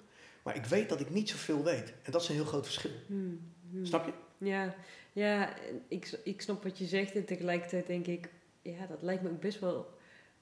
maar 0.49 0.57
ik 0.57 0.65
weet 0.71 0.89
dat 0.89 1.01
ik 1.01 1.11
niet 1.11 1.29
zoveel 1.29 1.65
weet. 1.65 1.93
En 2.03 2.13
dat 2.13 2.23
is 2.23 2.29
een 2.29 2.35
heel 2.35 2.45
groot 2.45 2.65
verschil. 2.65 2.91
Hmm, 3.07 3.53
hmm. 3.71 3.85
Snap 3.85 4.07
je? 4.07 4.13
Ja, 4.47 4.75
ja 5.13 5.55
ik, 5.89 6.21
ik 6.25 6.41
snap 6.41 6.63
wat 6.63 6.79
je 6.79 6.87
zegt 6.87 7.15
en 7.15 7.25
tegelijkertijd 7.25 7.87
denk 7.87 8.07
ik, 8.07 8.31
ja, 8.63 8.87
dat 8.87 9.03
lijkt 9.03 9.23
me 9.23 9.31
ook 9.31 9.41
best 9.41 9.61
wel. 9.61 9.87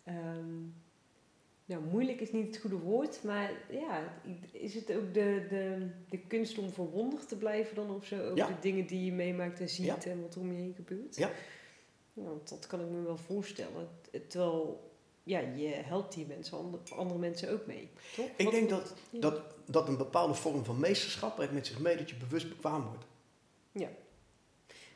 ehm, 0.04 0.54
nou, 1.64 1.82
moeilijk 1.90 2.20
is 2.20 2.32
niet 2.32 2.46
het 2.46 2.56
goede 2.56 2.76
woord, 2.78 3.22
maar 3.24 3.50
ja, 3.70 4.20
is 4.52 4.74
het 4.74 4.92
ook 4.96 5.14
de, 5.14 5.46
de, 5.48 5.86
de 6.08 6.18
kunst 6.18 6.58
om 6.58 6.70
verwonderd 6.72 7.28
te 7.28 7.36
blijven 7.36 7.74
dan 7.74 7.90
of 7.90 8.06
zo? 8.06 8.22
Over 8.22 8.36
Ja. 8.36 8.46
de 8.46 8.58
dingen 8.60 8.86
die 8.86 9.04
je 9.04 9.12
meemaakt 9.12 9.60
en 9.60 9.68
ziet 9.68 9.86
Ja. 9.86 9.98
en 10.10 10.20
wat 10.20 10.34
er 10.34 10.40
om 10.40 10.52
je 10.52 10.58
heen 10.58 10.74
gebeurt? 10.74 11.16
Ja. 11.16 11.30
Ja, 12.12 12.22
want 12.22 12.48
dat 12.48 12.66
kan 12.66 12.80
ik 12.80 12.88
me 12.90 13.02
wel 13.02 13.16
voorstellen. 13.16 13.88
Terwijl, 14.28 14.85
ja, 15.26 15.38
je 15.40 15.68
helpt 15.68 16.14
die 16.14 16.26
mensen, 16.26 16.58
andere, 16.96 17.18
mensen 17.18 17.52
ook 17.52 17.66
mee, 17.66 17.88
toch? 18.16 18.28
Ik 18.36 18.44
Wat- 18.44 18.54
denk 18.54 18.68
dat, 18.68 18.94
ja. 19.10 19.20
dat, 19.20 19.40
dat 19.64 19.88
een 19.88 19.96
bepaalde 19.96 20.34
vorm 20.34 20.64
van 20.64 20.80
meesterschap 20.80 21.34
brengt 21.34 21.52
met 21.54 21.66
zich 21.66 21.78
mee 21.78 21.96
dat 21.96 22.10
je 22.10 22.16
bewust 22.16 22.48
bekwaam 22.48 22.82
wordt. 22.82 23.04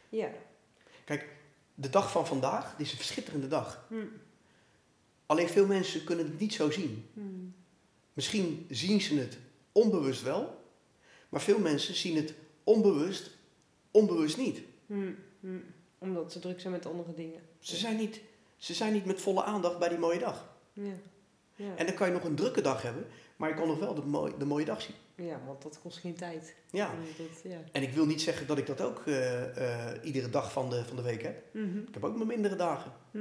Ja. 0.09 0.31
De 1.75 1.91
dag 1.91 2.11
van 2.11 2.27
vandaag 2.27 2.79
is 2.79 2.93
een 2.93 2.99
schitterende 2.99 3.49
dag. 3.49 3.87
Hm. 3.89 3.95
Alleen 5.27 5.49
veel 5.49 5.67
mensen 5.67 6.05
kunnen 6.05 6.25
het 6.25 6.39
niet 6.41 6.53
zo 6.53 6.71
zien. 6.71 7.09
Hm. 7.15 7.21
Misschien 8.13 8.67
zien 8.71 9.01
ze 9.01 9.15
het 9.19 9.39
onbewust 9.73 10.23
wel, 10.23 10.65
maar 11.29 11.41
veel 11.41 11.59
mensen 11.59 11.95
zien 11.95 12.17
het 12.17 12.35
onbewust, 12.65 13.31
onbewust 13.91 14.37
niet. 14.37 14.61
Hm. 14.87 15.13
Hm. 15.41 15.59
Omdat 15.99 16.33
ze 16.33 16.39
druk 16.39 16.61
zijn 16.61 16.73
met 16.73 16.87
andere 16.87 17.15
dingen. 17.15 17.41
Ze 17.59 17.77
zijn 17.77 17.97
niet, 17.97 18.21
ze 18.61 18.75
zijn 18.75 18.93
niet 18.93 19.05
met 19.05 19.21
volle 19.21 19.43
aandacht 19.43 19.79
bij 19.79 19.89
die 19.89 19.99
mooie 19.99 20.19
dag. 20.19 20.49
Ja. 20.73 20.93
Ja. 21.55 21.77
En 21.77 21.87
dan 21.87 21.95
kan 21.95 22.07
je 22.07 22.13
nog 22.13 22.25
een 22.25 22.35
drukke 22.35 22.61
dag 22.61 22.83
hebben, 22.83 23.07
maar 23.37 23.49
je 23.49 23.55
kan 23.55 23.69
nog 23.69 23.79
wel 23.79 23.95
de, 23.95 24.03
mooie, 24.03 24.37
de 24.39 24.45
mooie 24.45 24.65
dag 24.65 24.83
zien. 24.83 24.95
ja, 25.27 25.41
want 25.47 25.63
dat 25.63 25.81
kost 25.83 25.99
geen 25.99 26.15
tijd. 26.15 26.55
Ja. 26.71 26.91
En 26.91 26.99
Dat, 27.19 27.43
ja. 27.53 27.59
En 27.73 27.83
ik 27.83 27.93
wil 27.93 28.07
niet 28.07 28.23
zeggen 28.23 28.47
dat 28.47 28.59
ik 28.59 28.67
dat 28.67 28.81
ook 28.81 29.03
eh, 29.07 29.91
eh, 29.93 30.05
iedere 30.05 30.31
dag 30.31 30.53
van 30.53 30.71
de, 30.71 30.85
van 30.85 30.97
de 30.97 31.03
week 31.03 31.23
heb. 31.23 31.43
Mhm. 31.53 31.79
Ik 31.79 31.95
heb 31.95 32.05
ook 32.05 32.15
mijn 32.17 32.27
mindere 32.29 32.57
dagen. 32.57 32.93
Hm. 33.11 33.19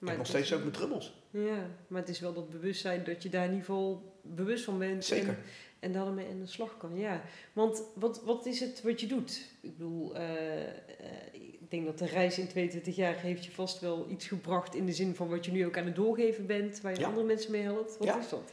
ik 0.00 0.08
heb 0.08 0.16
nog 0.16 0.26
steeds 0.26 0.46
is- 0.50 0.54
ook 0.54 0.60
mijn 0.60 0.72
trubbels. 0.72 1.20
Ja, 1.30 1.66
maar 1.86 2.00
het 2.00 2.10
is 2.10 2.20
wel 2.20 2.32
dat 2.32 2.50
bewustzijn 2.50 3.04
dat 3.04 3.22
je 3.22 3.28
daar 3.28 3.44
in 3.44 3.50
ieder 3.50 3.64
geval 3.66 4.16
bewust 4.22 4.64
van 4.64 4.78
bent. 4.78 5.04
Zeker. 5.04 5.28
En, 5.28 5.36
en 5.80 5.92
daarmee 5.92 6.28
aan 6.28 6.40
de 6.40 6.46
slag 6.46 6.76
kan, 6.76 6.96
ja. 6.98 7.22
Want 7.52 7.82
wat, 7.94 8.22
wat 8.24 8.46
is 8.46 8.60
het 8.60 8.82
wat 8.82 9.00
je 9.00 9.06
doet? 9.06 9.44
Ik 9.60 9.76
bedoel, 9.76 10.14
eh, 10.16 10.22
denk 11.72 11.86
dat 11.86 11.98
de 11.98 12.06
reis 12.06 12.38
in 12.38 12.48
22 12.48 12.96
jaar 12.96 13.14
heeft 13.14 13.44
je 13.44 13.50
vast 13.50 13.80
wel 13.80 14.06
iets 14.10 14.26
gebracht 14.26 14.74
in 14.74 14.86
de 14.86 14.92
zin 14.92 15.14
van 15.14 15.28
wat 15.28 15.44
je 15.44 15.52
nu 15.52 15.66
ook 15.66 15.78
aan 15.78 15.84
het 15.86 15.94
doorgeven 15.94 16.46
bent, 16.46 16.80
waar 16.80 16.92
je 16.92 17.00
Ja. 17.00 17.06
andere 17.06 17.26
mensen 17.26 17.50
mee 17.50 17.62
helpt. 17.62 17.98
Wat 17.98 18.06
Ja. 18.08 18.18
is 18.18 18.28
dat? 18.28 18.50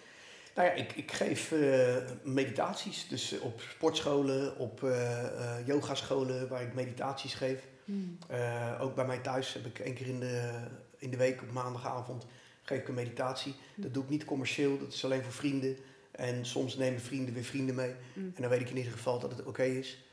Nou 0.55 0.67
ja, 0.67 0.73
ik, 0.73 0.91
ik 0.95 1.11
geef 1.11 1.51
eh, 1.51 1.95
meditaties. 2.23 3.07
Dus 3.07 3.31
eh, 3.33 3.43
op 3.43 3.61
sportscholen, 3.61 4.57
op 4.57 4.83
eh 4.83 5.23
eh, 5.25 5.67
yogascholen 5.67 6.47
waar 6.47 6.61
ik 6.61 6.73
meditaties 6.73 7.33
geef. 7.33 7.67
Hm. 7.85 7.93
Eh, 8.27 8.77
ook 8.81 8.95
bij 8.95 9.05
mij 9.05 9.17
thuis 9.19 9.53
heb 9.53 9.65
ik 9.65 9.79
één 9.79 9.93
keer 9.93 10.07
in 10.07 10.19
de, 10.19 10.51
in 10.97 11.09
de 11.09 11.17
week 11.17 11.41
op 11.41 11.51
maandagavond 11.51 12.25
geef 12.63 12.79
ik 12.79 12.87
een 12.87 12.93
meditatie. 12.93 13.55
Dat 13.75 13.93
doe 13.93 14.03
ik 14.03 14.09
niet 14.09 14.25
commercieel, 14.25 14.77
dat 14.79 14.93
is 14.93 15.05
alleen 15.05 15.23
voor 15.23 15.31
vrienden. 15.33 15.77
En 16.11 16.45
soms 16.45 16.77
nemen 16.77 17.01
vrienden 17.01 17.33
weer 17.33 17.43
vrienden 17.43 17.75
mee. 17.75 17.93
Hm. 18.13 18.19
En 18.19 18.41
dan 18.41 18.49
weet 18.49 18.61
ik 18.61 18.69
in 18.69 18.77
ieder 18.77 18.91
geval 18.91 19.19
dat 19.19 19.31
het 19.31 19.45
oké 19.45 19.63
is. 19.63 20.03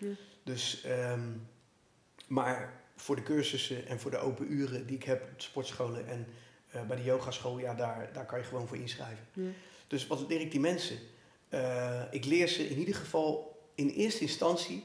Dus, 0.42 0.82
ehm, 0.84 1.20
maar 2.26 2.80
voor 2.96 3.16
de 3.16 3.22
cursussen 3.22 3.86
en 3.86 4.00
voor 4.00 4.10
de 4.10 4.18
open 4.18 4.52
uren 4.52 4.86
die 4.86 4.96
ik 4.96 5.02
heb 5.02 5.22
op 5.22 5.38
de 5.38 5.42
sportscholen 5.42 6.08
en 6.08 6.26
eh, 6.70 6.86
bij 6.86 6.96
de 6.96 7.02
yogaschool, 7.02 7.58
ja, 7.58 7.74
daar, 7.74 8.10
daar 8.12 8.26
kan 8.26 8.38
je 8.38 8.44
gewoon 8.44 8.68
voor 8.68 8.76
inschrijven. 8.76 9.26
Ja. 9.32 9.50
Dus 9.86 10.06
wat 10.06 10.28
leer 10.28 10.40
ik 10.40 10.50
die 10.50 10.60
mensen? 10.60 10.98
Eh, 11.48 12.02
ik 12.10 12.24
leer 12.24 12.48
ze 12.48 12.68
in 12.68 12.78
ieder 12.78 12.94
geval 12.94 13.58
in 13.74 13.88
eerste 13.88 14.20
instantie 14.20 14.84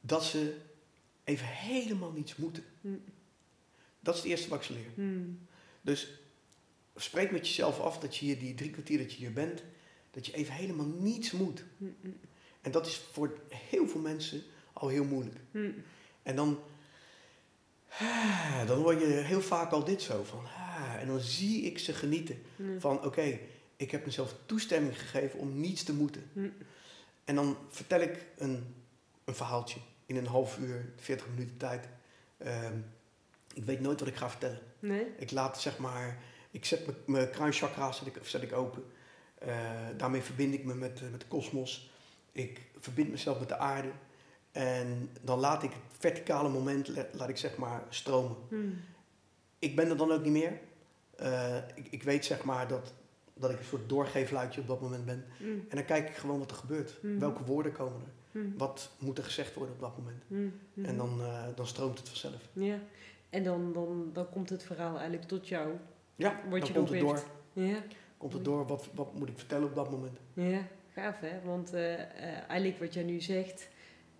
dat 0.00 0.24
ze 0.24 0.56
even 1.24 1.46
helemaal 1.46 2.12
niets 2.12 2.36
moeten. 2.36 2.64
Hm. 2.80 2.88
Dat 4.00 4.14
is 4.14 4.20
het 4.20 4.30
eerste 4.30 4.48
wat 4.48 4.58
ik 4.58 4.64
ze 4.64 4.72
leer. 4.72 4.90
Hm. 4.94 5.22
Dus 5.80 6.08
spreek 6.96 7.30
met 7.30 7.48
jezelf 7.48 7.80
af 7.80 7.98
dat 7.98 8.16
je 8.16 8.24
hier 8.24 8.38
die 8.38 8.54
drie 8.54 8.70
kwartier 8.70 8.98
dat 8.98 9.12
je 9.12 9.18
hier 9.18 9.32
bent, 9.32 9.62
dat 10.10 10.26
je 10.26 10.34
even 10.34 10.54
helemaal 10.54 10.86
niets 10.86 11.30
moet. 11.30 11.64
Hm. 11.78 11.84
En 12.60 12.70
dat 12.70 12.86
is 12.86 12.96
voor 13.12 13.38
heel 13.48 13.88
veel 13.88 14.00
mensen 14.00 14.42
al 14.72 14.88
heel 14.88 15.04
moeilijk. 15.04 15.36
En 16.22 16.36
dan, 16.36 16.58
dan 18.66 18.78
hoor 18.78 18.94
je 18.98 19.06
heel 19.06 19.42
vaak 19.42 19.70
al 19.70 19.84
dit 19.84 20.02
zo 20.02 20.24
van, 20.24 20.44
ah, 20.44 20.94
en 21.00 21.06
dan 21.06 21.20
zie 21.20 21.62
ik 21.62 21.78
ze 21.78 21.92
genieten 21.92 22.42
van, 22.78 23.04
oké, 23.04 23.38
ik 23.76 23.90
heb 23.90 24.04
mezelf 24.04 24.34
toestemming 24.46 25.00
gegeven 25.00 25.38
om 25.38 25.60
niets 25.60 25.82
te 25.82 25.94
moeten. 25.94 26.30
En 27.24 27.34
dan 27.34 27.56
vertel 27.68 28.00
ik 28.00 28.26
een, 28.36 28.74
een 29.24 29.34
verhaaltje 29.34 29.80
in 30.06 30.16
een 30.16 30.26
half 30.26 30.58
uur, 30.58 30.92
40 30.96 31.26
minuten 31.28 31.56
tijd. 31.56 31.88
Ehm, 32.38 32.76
ik 33.54 33.64
weet 33.64 33.80
nooit 33.80 33.98
wat 34.00 34.08
ik 34.08 34.16
ga 34.16 34.30
vertellen. 34.30 34.58
Nee? 34.78 35.06
Ik 35.18 35.30
laat 35.30 35.60
zeg 35.60 35.78
maar, 35.78 36.18
ik 36.50 36.64
zet 36.64 37.06
mijn- 37.06 37.30
kruinchakra 37.30 37.92
zet 37.92 38.06
ik, 38.06 38.16
zet 38.22 38.42
ik 38.42 38.52
open. 38.52 38.84
Eh, 39.38 39.56
daarmee 39.96 40.20
verbind 40.22 40.54
ik 40.54 40.64
me 40.64 40.74
met, 40.74 41.00
eh, 41.02 41.08
met 41.10 41.20
de 41.20 41.26
kosmos. 41.26 41.90
Ik 42.32 42.60
verbind 42.78 43.10
mezelf 43.10 43.38
met 43.38 43.48
de 43.48 43.56
aarde. 43.56 43.90
En 44.54 45.10
dan 45.22 45.38
laat 45.38 45.62
ik 45.62 45.70
het 45.70 45.80
verticale 45.98 46.48
moment, 46.48 46.88
la- 46.88 47.06
laat 47.12 47.28
ik 47.28 47.36
zeg 47.36 47.56
maar 47.56 47.82
stromen. 47.88 48.36
Hm. 48.48 48.56
Ik 49.58 49.76
ben 49.76 49.88
er 49.90 49.96
dan 49.96 50.12
ook 50.12 50.22
niet 50.22 50.32
meer. 50.32 50.52
Eh, 51.16 51.56
ik, 51.74 51.86
ik 51.90 52.02
weet 52.02 52.24
zeg 52.24 52.44
maar 52.44 52.68
dat, 52.68 52.92
dat 53.34 53.50
ik 53.50 53.58
een 53.58 53.64
soort 53.64 53.88
doorgeefluidje 53.88 54.60
op 54.60 54.66
dat 54.66 54.80
moment 54.80 55.04
ben. 55.04 55.24
Mm. 55.38 55.64
En 55.68 55.76
dan 55.76 55.84
kijk 55.84 56.08
ik 56.08 56.14
gewoon 56.16 56.38
wat 56.38 56.50
er 56.50 56.56
gebeurt. 56.56 56.98
Mhm. 57.02 57.18
Welke 57.18 57.44
woorden 57.44 57.72
komen 57.72 58.00
er? 58.32 58.40
Wat 58.56 58.90
moet 58.98 59.18
er 59.18 59.24
gezegd 59.24 59.54
worden 59.54 59.74
op 59.74 59.80
dat 59.80 59.98
moment? 59.98 60.52
En 60.88 60.96
dan, 60.96 61.20
eh, 61.20 61.44
dan 61.54 61.66
stroomt 61.66 61.98
het 61.98 62.08
vanzelf. 62.08 62.48
Ja. 62.52 62.78
En 63.30 63.44
dan, 63.44 63.72
dan, 63.72 64.10
dan 64.12 64.28
komt 64.30 64.50
het 64.50 64.62
verhaal 64.62 64.94
eigenlijk 64.98 65.28
tot 65.28 65.48
jou. 65.48 65.72
Ja, 66.16 66.40
Wat 66.50 66.60
dan 66.60 66.68
je 66.68 66.74
komt 66.74 66.88
het 66.90 67.00
door. 67.00 67.22
Ja. 67.52 67.82
Komt 68.16 68.32
het 68.32 68.44
door, 68.44 68.66
wat, 68.66 68.88
wat 68.94 69.14
moet 69.14 69.28
ik 69.28 69.38
vertellen 69.38 69.68
op 69.68 69.74
dat 69.74 69.90
moment? 69.90 70.18
Ja, 70.32 70.66
gaaf 70.94 71.20
hè? 71.20 71.40
Want 71.44 71.72
eh, 71.72 71.98
eigenlijk 72.48 72.78
wat 72.78 72.94
jij 72.94 73.02
nu 73.02 73.20
zegt, 73.20 73.68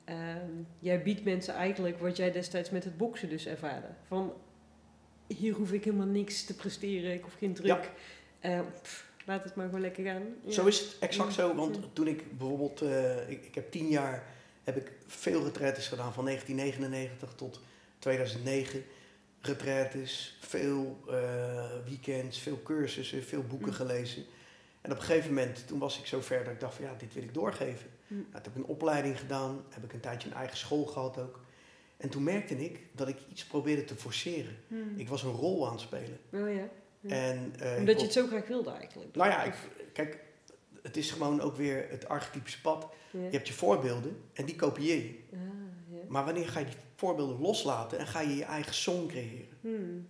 ehm, 0.05 0.51
jij 0.79 1.03
biedt 1.03 1.25
mensen 1.25 1.55
eigenlijk 1.55 1.99
wat 1.99 2.17
jij 2.17 2.33
destijds 2.33 2.71
met 2.71 2.85
het 2.85 2.97
boksen 2.97 3.29
dus 3.29 3.47
ervaarde. 3.47 3.87
Van 4.09 4.33
hier 5.27 5.55
hoef 5.55 5.73
ik 5.73 5.85
helemaal 5.85 6.07
niks 6.07 6.45
te 6.45 6.55
presteren, 6.55 7.13
ik 7.13 7.23
hoef 7.23 7.35
geen 7.39 7.55
druk. 7.55 7.91
Eh, 8.41 8.61
pff, 8.83 9.11
laat 9.25 9.45
het 9.45 9.55
maar 9.55 9.67
gewoon 9.67 9.81
lekker 9.81 10.05
gaan. 10.05 10.23
Ja. 10.45 10.53
Zo 10.53 10.67
is 10.67 10.81
het, 10.81 10.97
exact 11.01 11.33
zo. 11.33 11.55
Want 11.55 11.79
toen 11.93 12.07
ik 12.07 12.39
bijvoorbeeld, 12.39 12.83
eh, 12.83 13.31
ik, 13.31 13.45
ik 13.45 13.55
heb 13.55 13.71
tien 13.71 13.89
jaar, 13.89 14.25
heb 14.65 14.77
ik 14.77 14.93
veel 15.07 15.45
retraites 15.45 15.89
gedaan. 15.89 16.13
Van 16.13 16.25
1999 16.25 17.35
tot 17.35 17.61
2009. 17.99 18.85
Retraites, 19.41 20.37
veel 20.41 20.99
eh, 21.09 21.65
weekends, 21.85 22.39
veel 22.39 22.61
cursussen, 22.63 23.23
veel 23.23 23.43
boeken 23.43 23.69
Mm. 23.69 23.75
gelezen. 23.75 24.25
En 24.81 24.91
op 24.93 24.97
een 24.97 25.03
gegeven 25.03 25.29
moment, 25.35 25.67
toen 25.67 25.79
was 25.79 25.99
ik 25.99 26.07
zo 26.07 26.21
ver 26.21 26.45
dat 26.45 26.53
ik 26.53 26.61
dacht 26.61 26.75
van 26.75 26.85
ja, 26.85 26.95
dit 26.99 27.15
wil 27.15 27.23
ik 27.23 27.35
doorgeven. 27.35 27.91
Mm. 28.07 28.17
Nou, 28.17 28.31
toen 28.31 28.43
heb 28.43 28.47
ik 28.47 28.57
een 28.57 28.75
opleiding 28.75 29.19
gedaan, 29.19 29.65
heb 29.69 29.85
ik 29.85 29.93
een 29.93 30.01
tijdje 30.01 30.29
een 30.29 30.37
eigen 30.37 30.57
school 30.57 30.85
gehad 30.85 31.19
ook. 31.19 31.41
En 31.97 32.09
toen 32.09 32.23
merkte 32.23 32.65
ik 32.65 32.81
dat 32.93 33.09
ik 33.09 33.19
iets 33.31 33.45
probeerde 33.45 33.85
te 33.85 33.95
forceren. 33.95 34.57
Hmm. 34.69 34.93
Ik 34.97 35.09
was 35.09 35.23
een 35.23 35.33
rol 35.33 35.67
aan 35.67 35.73
het 35.73 35.81
spelen. 35.81 36.19
Oh 36.33 36.55
ja. 36.55 36.69
Ja. 37.01 37.11
En, 37.11 37.55
eh, 37.59 37.79
Omdat 37.79 37.97
je 37.97 38.05
het 38.05 38.13
zo 38.13 38.27
graag 38.27 38.47
wilde 38.47 38.71
eigenlijk. 38.71 39.15
nou 39.15 39.31
ja, 39.31 39.43
ik, 39.43 39.55
kijk, 39.93 40.19
het 40.83 40.97
is 40.97 41.11
gewoon 41.11 41.41
ook 41.41 41.57
weer 41.57 41.87
het 41.91 42.09
archetypische 42.09 42.61
pad. 42.61 42.87
Ja. 43.11 43.21
Je 43.21 43.31
hebt 43.31 43.49
je 43.49 43.55
voorbeelden 43.55 44.23
en 44.33 44.45
die 44.45 44.57
kopieer 44.57 44.97
je. 44.97 45.19
Ah, 45.33 45.39
ja. 45.91 45.99
Maar 46.09 46.25
wanneer 46.25 46.49
ga 46.49 46.59
je 46.59 46.65
die 46.65 46.75
voorbeelden 46.97 47.41
loslaten 47.41 47.99
en 47.99 48.07
ga 48.07 48.21
je 48.21 48.37
je 48.37 48.45
eigen 48.45 48.75
song 48.75 49.07
creëren? 49.09 49.59
Hmm. 49.61 50.07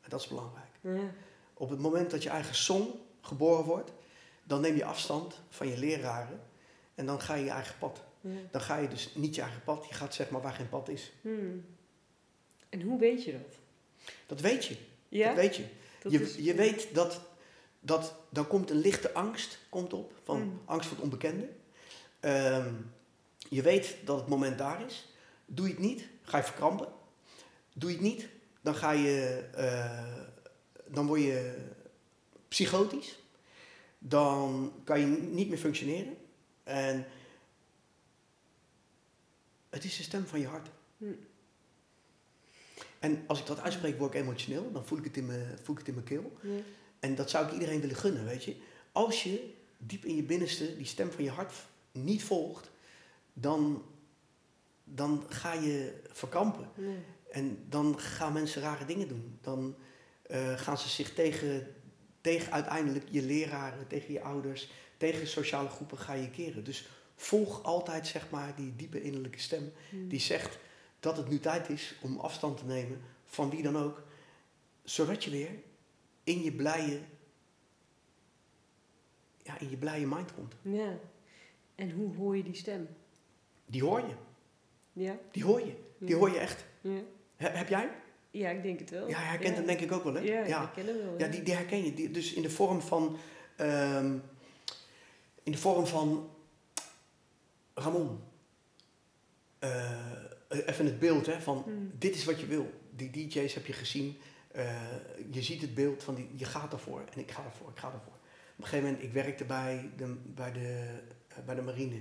En 0.00 0.10
dat 0.10 0.20
is 0.20 0.28
belangrijk. 0.28 0.70
Ja. 0.80 1.12
Op 1.54 1.70
het 1.70 1.78
moment 1.78 2.10
dat 2.10 2.22
je 2.22 2.28
eigen 2.28 2.54
song 2.54 2.86
geboren 3.20 3.64
wordt, 3.64 3.92
dan 4.44 4.60
neem 4.60 4.76
je 4.76 4.84
afstand 4.84 5.40
van 5.48 5.68
je 5.68 5.78
leraren 5.78 6.40
en 6.98 7.06
dan 7.06 7.20
ga 7.20 7.34
je 7.34 7.44
je 7.44 7.50
eigen 7.50 7.74
pad. 7.78 8.02
Ja. 8.20 8.30
Dan 8.50 8.60
ga 8.60 8.76
je 8.76 8.88
dus 8.88 9.10
niet 9.14 9.34
je 9.34 9.40
eigen 9.42 9.62
pad, 9.62 9.86
je 9.88 9.94
gaat 9.94 10.14
zeg 10.14 10.30
maar 10.30 10.40
waar 10.42 10.52
geen 10.52 10.68
pad 10.68 10.88
is. 10.88 11.12
Hmm. 11.20 11.64
En 12.68 12.80
hoe 12.82 12.98
weet 12.98 13.24
je 13.24 13.32
dat? 13.32 13.54
Dat 14.26 14.40
weet 14.40 14.64
je. 14.64 14.76
Ja? 15.08 15.26
Dat 15.26 15.36
weet 15.36 15.56
je. 15.56 15.64
Dat 16.02 16.12
je, 16.12 16.20
is- 16.20 16.34
je 16.36 16.54
weet 16.54 16.94
dat, 16.94 17.20
dat 17.80 18.14
dan 18.30 18.46
komt 18.46 18.70
een 18.70 18.76
lichte 18.80 19.12
angst 19.12 19.58
komt 19.68 19.92
op, 19.92 20.12
van 20.24 20.42
Mm. 20.42 20.60
angst 20.64 20.86
voor 20.88 20.96
het 20.96 21.04
onbekende. 21.04 21.48
Ehm, 22.20 22.72
je 23.48 23.62
weet 23.62 23.96
dat 24.04 24.18
het 24.18 24.28
moment 24.28 24.58
daar 24.58 24.84
is. 24.86 25.06
Doe 25.46 25.66
je 25.66 25.72
het 25.72 25.82
niet, 25.82 26.08
ga 26.22 26.36
je 26.36 26.44
verkrampen. 26.44 26.88
Doe 27.74 27.90
je 27.90 27.96
het 27.96 28.04
niet, 28.04 28.28
dan 28.60 28.74
ga 28.74 28.90
je, 28.90 29.44
eh, 29.54 30.14
dan 30.86 31.06
word 31.06 31.20
je 31.20 31.54
psychotisch. 32.48 33.18
Dan 33.98 34.72
kan 34.84 35.00
je 35.00 35.06
niet 35.06 35.48
meer 35.48 35.58
functioneren. 35.58 36.16
En 36.68 37.06
het 39.70 39.84
is 39.84 39.96
de 39.96 40.02
stem 40.02 40.26
van 40.26 40.40
je 40.40 40.46
hart. 40.46 40.68
Hmm. 40.96 41.18
En 42.98 43.24
als 43.26 43.40
ik 43.40 43.46
dat 43.46 43.60
uitspreek, 43.60 43.98
word 43.98 44.14
ik 44.14 44.20
emotioneel. 44.20 44.72
Dan 44.72 44.86
voel 44.86 44.98
ik 44.98 45.04
het 45.04 45.16
in 45.16 45.26
mijn, 45.26 45.58
voel 45.62 45.74
ik 45.74 45.78
het 45.78 45.88
in 45.88 45.94
mijn 45.94 46.06
keel. 46.06 46.32
Ja. 46.40 46.60
En 47.00 47.14
dat 47.14 47.30
zou 47.30 47.46
ik 47.46 47.52
iedereen 47.52 47.80
willen 47.80 47.96
gunnen, 47.96 48.24
weet 48.24 48.44
je. 48.44 48.56
Als 48.92 49.22
je 49.22 49.54
diep 49.76 50.04
in 50.04 50.16
je 50.16 50.22
binnenste 50.22 50.76
die 50.76 50.86
stem 50.86 51.10
van 51.10 51.24
je 51.24 51.30
hart 51.30 51.52
niet 51.92 52.24
volgt, 52.24 52.70
dan, 53.32 53.84
dan 54.84 55.24
ga 55.28 55.52
je 55.52 56.00
verkampen. 56.08 56.70
Nee. 56.74 56.98
En 57.30 57.64
dan 57.68 57.98
gaan 57.98 58.32
mensen 58.32 58.62
rare 58.62 58.84
dingen 58.84 59.08
doen. 59.08 59.38
Dan 59.40 59.76
eh, 60.22 60.58
gaan 60.58 60.78
ze 60.78 60.88
zich 60.88 61.14
tegen, 61.14 61.74
tegen 62.20 62.52
uiteindelijk 62.52 63.04
je 63.10 63.22
leraren, 63.22 63.86
tegen 63.86 64.12
je 64.12 64.22
ouders, 64.22 64.70
tegen 64.98 65.26
sociale 65.26 65.68
groepen 65.68 65.98
ga 65.98 66.12
je 66.12 66.30
keren. 66.30 66.64
Dus 66.64 66.88
volg 67.16 67.62
altijd 67.62 68.06
zeg 68.06 68.30
maar 68.30 68.54
die 68.56 68.76
diepe 68.76 69.02
innerlijke 69.02 69.38
stem 69.40 69.72
Hmm. 69.90 70.08
die 70.08 70.20
zegt 70.20 70.58
dat 71.00 71.16
het 71.16 71.28
nu 71.28 71.38
tijd 71.40 71.68
is 71.68 71.94
om 72.02 72.18
afstand 72.18 72.56
te 72.58 72.64
nemen 72.64 73.00
van 73.26 73.50
wie 73.50 73.62
dan 73.62 73.76
ook, 73.76 74.02
zodat 74.84 75.24
je 75.24 75.30
weer 75.30 75.50
in 76.24 76.42
je 76.42 76.52
blije, 76.52 77.00
ja, 79.42 79.58
in 79.58 79.70
je 79.70 79.76
blije 79.76 80.06
mind 80.06 80.34
komt. 80.34 80.54
Ja. 80.62 80.98
En 81.74 81.90
hoe 81.90 82.16
hoor 82.16 82.36
je 82.36 82.42
die 82.42 82.54
stem? 82.54 82.88
Die 83.66 83.82
hoor 83.84 84.00
je, 84.00 84.14
Ja? 84.92 85.18
die 85.30 85.44
hoor 85.44 85.60
je, 85.60 85.74
die 85.98 86.08
Ja. 86.08 86.16
hoor 86.16 86.30
je 86.30 86.38
echt. 86.38 86.64
Ja. 86.80 87.00
He- 87.36 87.48
heb 87.48 87.68
jij? 87.68 87.90
Ja, 88.30 88.50
ik 88.50 88.62
denk 88.62 88.78
het 88.78 88.90
wel. 88.90 89.08
Ja, 89.08 89.18
herkent 89.18 89.56
hem 89.56 89.66
denk 89.66 89.80
ik 89.80 89.92
ook 89.92 90.04
wel, 90.04 90.14
hè? 90.14 90.20
Ja, 90.20 90.46
ja. 90.46 90.62
ik 90.62 90.72
ken 90.72 90.86
hem 90.86 90.96
wel. 90.96 91.18
Ja, 91.18 91.28
die, 91.28 91.42
die 91.42 91.54
herken 91.54 91.84
je. 91.84 91.94
Die, 91.94 92.10
dus 92.10 92.32
in 92.32 92.42
de 92.42 92.50
vorm 92.50 92.80
van, 92.80 93.16
ehm, 93.56 94.18
in 95.48 95.54
de 95.54 95.60
vorm 95.60 95.86
van 95.86 96.30
Ramon. 97.74 98.20
Eh, 99.58 100.00
even 100.48 100.84
het 100.84 100.98
beeld, 100.98 101.26
hè, 101.26 101.40
van 101.40 101.62
Hmm. 101.62 101.92
dit 101.98 102.14
is 102.14 102.24
wat 102.24 102.40
je 102.40 102.46
wil. 102.46 102.80
Die 102.90 103.10
DJ's 103.10 103.54
heb 103.54 103.66
je 103.66 103.72
gezien. 103.72 104.18
Eh, 104.50 104.96
je 105.30 105.42
ziet 105.42 105.60
het 105.60 105.74
beeld 105.74 106.02
van 106.02 106.14
die, 106.14 106.28
je 106.36 106.44
gaat 106.44 106.72
ervoor. 106.72 107.00
En 107.12 107.18
ik 107.20 107.30
ga 107.30 107.44
ervoor, 107.44 107.70
ik 107.70 107.78
ga 107.78 107.86
ervoor. 107.86 108.12
Op 108.56 108.58
een 108.58 108.64
gegeven 108.64 108.84
moment, 108.84 109.02
ik 109.02 109.12
werkte 109.12 109.44
bij 109.44 109.90
de, 109.96 110.16
bij 110.24 110.52
de, 110.52 111.00
eh, 111.28 111.36
bij 111.44 111.54
de 111.54 111.62
marine. 111.62 112.00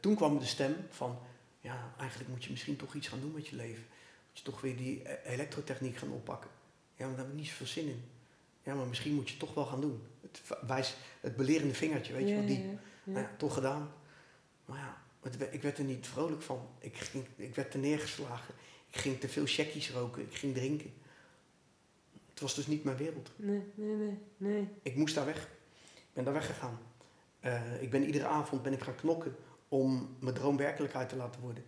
Toen 0.00 0.14
kwam 0.14 0.38
de 0.38 0.46
stem 0.46 0.76
van, 0.90 1.18
ja, 1.60 1.94
eigenlijk 1.98 2.30
moet 2.30 2.44
je 2.44 2.50
misschien 2.50 2.76
toch 2.76 2.94
iets 2.94 3.08
gaan 3.08 3.20
doen 3.20 3.32
met 3.32 3.48
je 3.48 3.56
leven. 3.56 3.84
Moet 4.28 4.38
je 4.38 4.44
toch 4.44 4.60
weer 4.60 4.76
die 4.76 5.02
eh, 5.02 5.32
elektrotechniek 5.32 5.96
gaan 5.96 6.12
oppakken. 6.12 6.50
Ja, 6.96 7.06
maar 7.06 7.16
daar 7.16 7.24
heb 7.24 7.34
ik 7.34 7.40
niet 7.40 7.48
zoveel 7.48 7.66
zin 7.66 7.88
in. 7.88 8.04
Ja, 8.64 8.74
maar 8.74 8.86
misschien 8.86 9.14
moet 9.14 9.24
je 9.28 9.36
het 9.36 9.44
toch 9.44 9.54
wel 9.54 9.64
gaan 9.64 9.80
doen. 9.80 10.02
Het 10.20 10.42
wijs, 10.66 10.96
het 11.20 11.36
belerende 11.36 11.74
vingertje, 11.74 12.12
weet 12.12 12.28
je 12.28 12.34
wel, 12.34 12.46
die. 12.46 12.78
Nou 13.04 13.20
ja, 13.20 13.30
toch 13.36 13.54
gedaan. 13.54 13.92
Maar 14.64 14.78
ja, 14.78 15.02
het 15.20 15.54
ik 15.54 15.62
werd 15.62 15.78
er 15.78 15.84
niet 15.84 16.06
vrolijk 16.06 16.42
van. 16.42 16.68
Ik, 16.78 16.96
ging, 16.96 17.24
ik 17.36 17.54
werd 17.54 17.74
er 17.74 17.80
neergeslagen. 17.80 18.54
Ik 18.90 18.96
ging 18.96 19.20
te 19.20 19.28
veel 19.28 19.46
checkies 19.46 19.90
roken. 19.90 20.22
Ik 20.22 20.34
ging 20.34 20.54
drinken. 20.54 20.92
Het 22.30 22.40
was 22.40 22.54
dus 22.54 22.66
niet 22.66 22.84
mijn 22.84 22.96
wereld. 22.96 23.30
Nee, 23.36 23.62
nee, 23.74 23.94
nee, 23.94 24.18
nee. 24.36 24.68
Ik 24.82 24.96
moest 24.96 25.14
daar 25.14 25.26
weg. 25.26 25.42
Ik 25.94 26.12
ben 26.12 26.24
daar 26.24 26.32
weggegaan. 26.32 26.78
Eh, 27.40 27.82
ik 27.82 27.90
ben 27.90 28.04
iedere 28.04 28.26
avond 28.26 28.62
ben 28.62 28.72
ik 28.72 28.82
gaan 28.82 28.94
knokken 28.94 29.36
om 29.68 30.16
mijn 30.18 30.34
droom 30.34 30.56
werkelijkheid 30.56 31.08
te 31.08 31.16
laten 31.16 31.40
worden. 31.40 31.64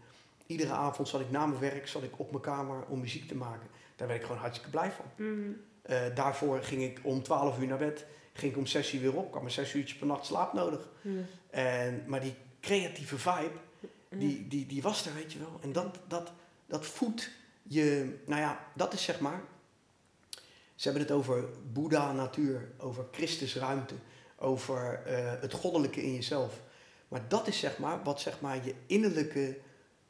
Iedere 0.46 0.72
avond 0.72 1.08
zat 1.08 1.20
ik 1.20 1.30
na 1.30 1.46
mijn 1.46 1.60
werk 1.60 1.88
zat 1.88 2.02
ik 2.02 2.18
op 2.18 2.30
mijn 2.30 2.42
kamer 2.42 2.86
om 2.86 3.00
muziek 3.00 3.28
te 3.28 3.34
maken. 3.34 3.68
Daar 3.96 4.08
werd 4.08 4.20
ik 4.20 4.26
gewoon 4.26 4.40
hartstikke 4.40 4.70
blij 4.70 4.90
van. 4.90 5.04
Mm. 5.16 5.56
Eh, 5.86 6.00
daarvoor 6.14 6.62
ging 6.62 6.82
ik 6.82 7.00
om 7.02 7.22
12 7.22 7.58
uur 7.58 7.66
naar 7.66 7.78
bed. 7.78 8.06
Ging 8.32 8.52
ik 8.52 8.58
om 8.58 8.66
6 8.66 8.92
uur 8.92 9.00
weer 9.00 9.16
op. 9.16 9.26
Ik 9.26 9.32
had 9.32 9.42
maar 9.42 9.50
6 9.50 9.74
uurtjes 9.74 9.98
per 9.98 10.06
nacht 10.06 10.26
slaap 10.26 10.52
nodig. 10.52 10.88
En, 11.50 12.04
maar 12.06 12.20
die 12.20 12.34
creatieve 12.60 13.18
vibe, 13.18 13.58
die, 14.08 14.48
die, 14.48 14.66
die 14.66 14.82
was 14.82 15.06
er, 15.06 15.14
weet 15.14 15.32
je 15.32 15.38
wel. 15.38 15.58
En 15.62 15.72
dat, 15.72 15.98
dat, 16.08 16.32
dat 16.66 16.86
voedt 16.86 17.30
je, 17.62 18.16
nou 18.26 18.40
ja, 18.40 18.66
dat 18.74 18.92
is 18.92 19.02
zeg 19.02 19.20
maar. 19.20 19.42
Ze 20.74 20.88
hebben 20.88 21.02
het 21.02 21.12
over 21.12 21.44
Boeddha 21.72 22.12
natuur, 22.12 22.68
over 22.78 23.06
Christus 23.10 23.56
ruimte, 23.56 23.94
over 24.36 25.02
eh, 25.04 25.40
het 25.40 25.52
goddelijke 25.52 26.02
in 26.02 26.14
jezelf. 26.14 26.60
Maar 27.08 27.28
dat 27.28 27.46
is 27.46 27.58
zeg 27.58 27.78
maar 27.78 28.02
wat 28.02 28.20
zeg 28.20 28.40
maar 28.40 28.64
je 28.64 28.74
innerlijke, 28.86 29.58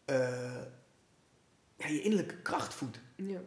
eh, 0.05 0.62
ja, 1.77 1.87
je 1.89 2.03
innerlijke 2.03 2.37
kracht 2.37 2.74
voedt. 2.74 2.99
Ja. 3.16 3.41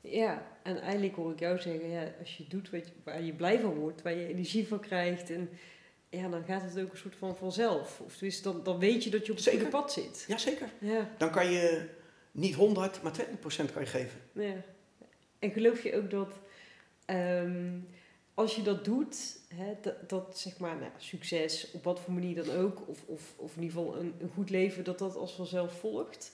Ja, 0.00 0.46
en 0.62 0.80
eigenlijk 0.80 1.14
hoor 1.16 1.32
ik 1.32 1.38
jou 1.38 1.58
zeggen, 1.60 1.88
ja, 1.88 2.12
als 2.20 2.36
je 2.36 2.44
doet 2.48 2.70
wat 2.70 2.86
je, 2.86 2.92
waar 3.04 3.22
je 3.22 3.32
blij 3.32 3.60
van 3.60 3.74
wordt, 3.74 4.02
waar 4.02 4.14
je 4.14 4.26
energie 4.26 4.68
van 4.68 4.80
krijgt, 4.80 5.30
en, 5.30 5.50
ja, 6.08 6.28
dan 6.28 6.44
gaat 6.44 6.62
het 6.62 6.78
ook 6.84 6.90
een 6.92 6.98
soort 6.98 7.16
van 7.16 7.36
vanzelf. 7.36 8.00
Of 8.00 8.12
tenminste, 8.12 8.42
dan, 8.52 8.62
dan 8.62 8.78
weet 8.78 9.04
je 9.04 9.10
dat 9.10 9.26
je 9.26 9.32
op 9.32 9.38
het 9.38 9.48
goede 9.48 9.66
pad 9.66 9.92
zit. 9.92 10.24
Jazeker. 10.28 10.68
Ja, 10.78 11.10
Dan 11.18 11.30
kan 11.30 11.50
je 11.50 11.88
niet 12.30 12.54
100, 12.54 13.02
maar 13.02 13.12
20% 13.12 13.72
kan 13.72 13.82
je 13.82 13.86
geven. 13.86 14.20
ja. 14.32 14.54
En 15.38 15.50
geloof 15.50 15.82
je 15.82 15.96
ook 15.96 16.10
dat 16.10 16.38
ehm, 17.04 17.78
als 18.34 18.56
je 18.56 18.62
dat 18.62 18.84
doet, 18.84 19.16
hè, 19.54 19.74
dat, 19.82 20.08
dat 20.08 20.38
zeg 20.38 20.58
maar 20.58 20.76
nou, 20.76 20.90
succes, 20.96 21.70
op 21.72 21.84
wat 21.84 22.00
voor 22.00 22.12
manier 22.12 22.44
dan 22.44 22.56
ook, 22.56 22.88
of, 22.88 23.02
of, 23.06 23.34
of 23.36 23.56
in 23.56 23.62
ieder 23.62 23.78
geval 23.78 23.96
een, 23.98 24.14
een 24.20 24.30
goed 24.34 24.50
leven, 24.50 24.84
dat 24.84 24.98
dat 24.98 25.16
als 25.16 25.32
vanzelf 25.34 25.78
volgt? 25.78 26.32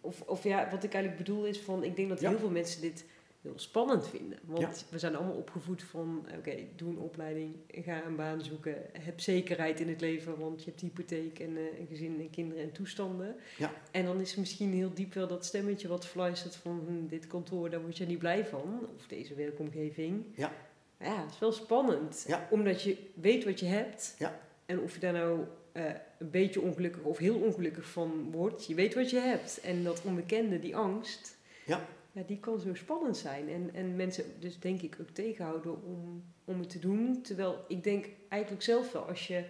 Of, 0.00 0.20
of 0.20 0.44
ja, 0.44 0.68
wat 0.70 0.84
ik 0.84 0.92
eigenlijk 0.94 1.24
bedoel 1.24 1.44
is 1.46 1.58
van, 1.60 1.84
ik 1.84 1.96
denk 1.96 2.08
dat 2.08 2.20
Ja. 2.20 2.28
heel 2.28 2.38
veel 2.38 2.50
mensen 2.50 2.80
dit 2.80 3.04
heel 3.42 3.58
spannend 3.58 4.08
vinden. 4.08 4.38
Want 4.44 4.86
we 4.90 4.98
zijn 4.98 5.16
allemaal 5.16 5.36
opgevoed 5.36 5.82
van, 5.82 6.26
oké, 6.38 6.56
doe 6.76 6.90
een 6.90 6.98
opleiding, 6.98 7.54
ga 7.70 8.04
een 8.04 8.16
baan 8.16 8.42
zoeken, 8.42 8.76
heb 8.92 9.20
zekerheid 9.20 9.80
in 9.80 9.88
het 9.88 10.00
leven, 10.00 10.38
want 10.38 10.64
je 10.64 10.70
hebt 10.70 10.80
hypotheek 10.80 11.38
en 11.38 11.50
uh, 11.50 11.78
een 11.78 11.86
gezin 11.86 12.20
en 12.20 12.30
kinderen 12.30 12.62
en 12.62 12.72
toestanden. 12.72 13.36
Ja. 13.58 13.72
En 13.90 14.04
dan 14.04 14.20
is 14.20 14.34
misschien 14.36 14.72
heel 14.72 14.94
diep 14.94 15.14
wel 15.14 15.26
dat 15.26 15.44
stemmetje 15.44 15.88
wat 15.88 16.06
fluistert 16.06 16.56
van, 16.56 16.82
hm, 16.86 17.06
dit 17.06 17.26
kantoor, 17.26 17.70
daar 17.70 17.80
word 17.80 17.96
je 17.98 18.06
niet 18.06 18.18
blij 18.18 18.46
van, 18.46 18.88
of 18.96 19.06
deze 19.06 19.34
werkomgeving. 19.34 20.24
Ja. 20.34 20.52
Ja, 21.00 21.22
het 21.22 21.32
is 21.32 21.38
wel 21.38 21.52
spannend, 21.52 22.24
Ja. 22.26 22.48
omdat 22.50 22.82
je 22.82 22.96
weet 23.14 23.44
wat 23.44 23.60
je 23.60 23.66
hebt. 23.66 24.14
Ja. 24.18 24.40
En 24.66 24.80
of 24.80 24.94
je 24.94 25.00
daar 25.00 25.12
nou 25.12 25.40
eh, 25.72 25.84
een 26.18 26.30
beetje 26.30 26.60
ongelukkig 26.60 27.02
of 27.02 27.18
heel 27.18 27.36
ongelukkig 27.36 27.90
van 27.90 28.30
wordt, 28.30 28.66
je 28.66 28.74
weet 28.74 28.94
wat 28.94 29.10
je 29.10 29.18
hebt. 29.18 29.60
En 29.60 29.84
dat 29.84 30.02
onbekende, 30.04 30.58
die 30.58 30.76
angst, 30.76 31.36
Ja. 31.66 31.86
Ja, 32.18 32.24
die 32.26 32.38
kan 32.38 32.60
zo 32.60 32.74
spannend 32.74 33.16
zijn. 33.16 33.48
En, 33.48 33.70
en 33.74 33.96
mensen 33.96 34.24
dus 34.38 34.58
denk 34.58 34.82
ik 34.82 34.96
ook 35.00 35.10
tegenhouden 35.10 35.82
om, 35.84 36.24
om 36.44 36.60
het 36.60 36.70
te 36.70 36.78
doen. 36.78 37.22
Terwijl 37.22 37.64
ik 37.68 37.84
denk 37.84 38.06
eigenlijk 38.28 38.62
zelf 38.62 38.92
wel, 38.92 39.02
als 39.02 39.26
je, 39.26 39.44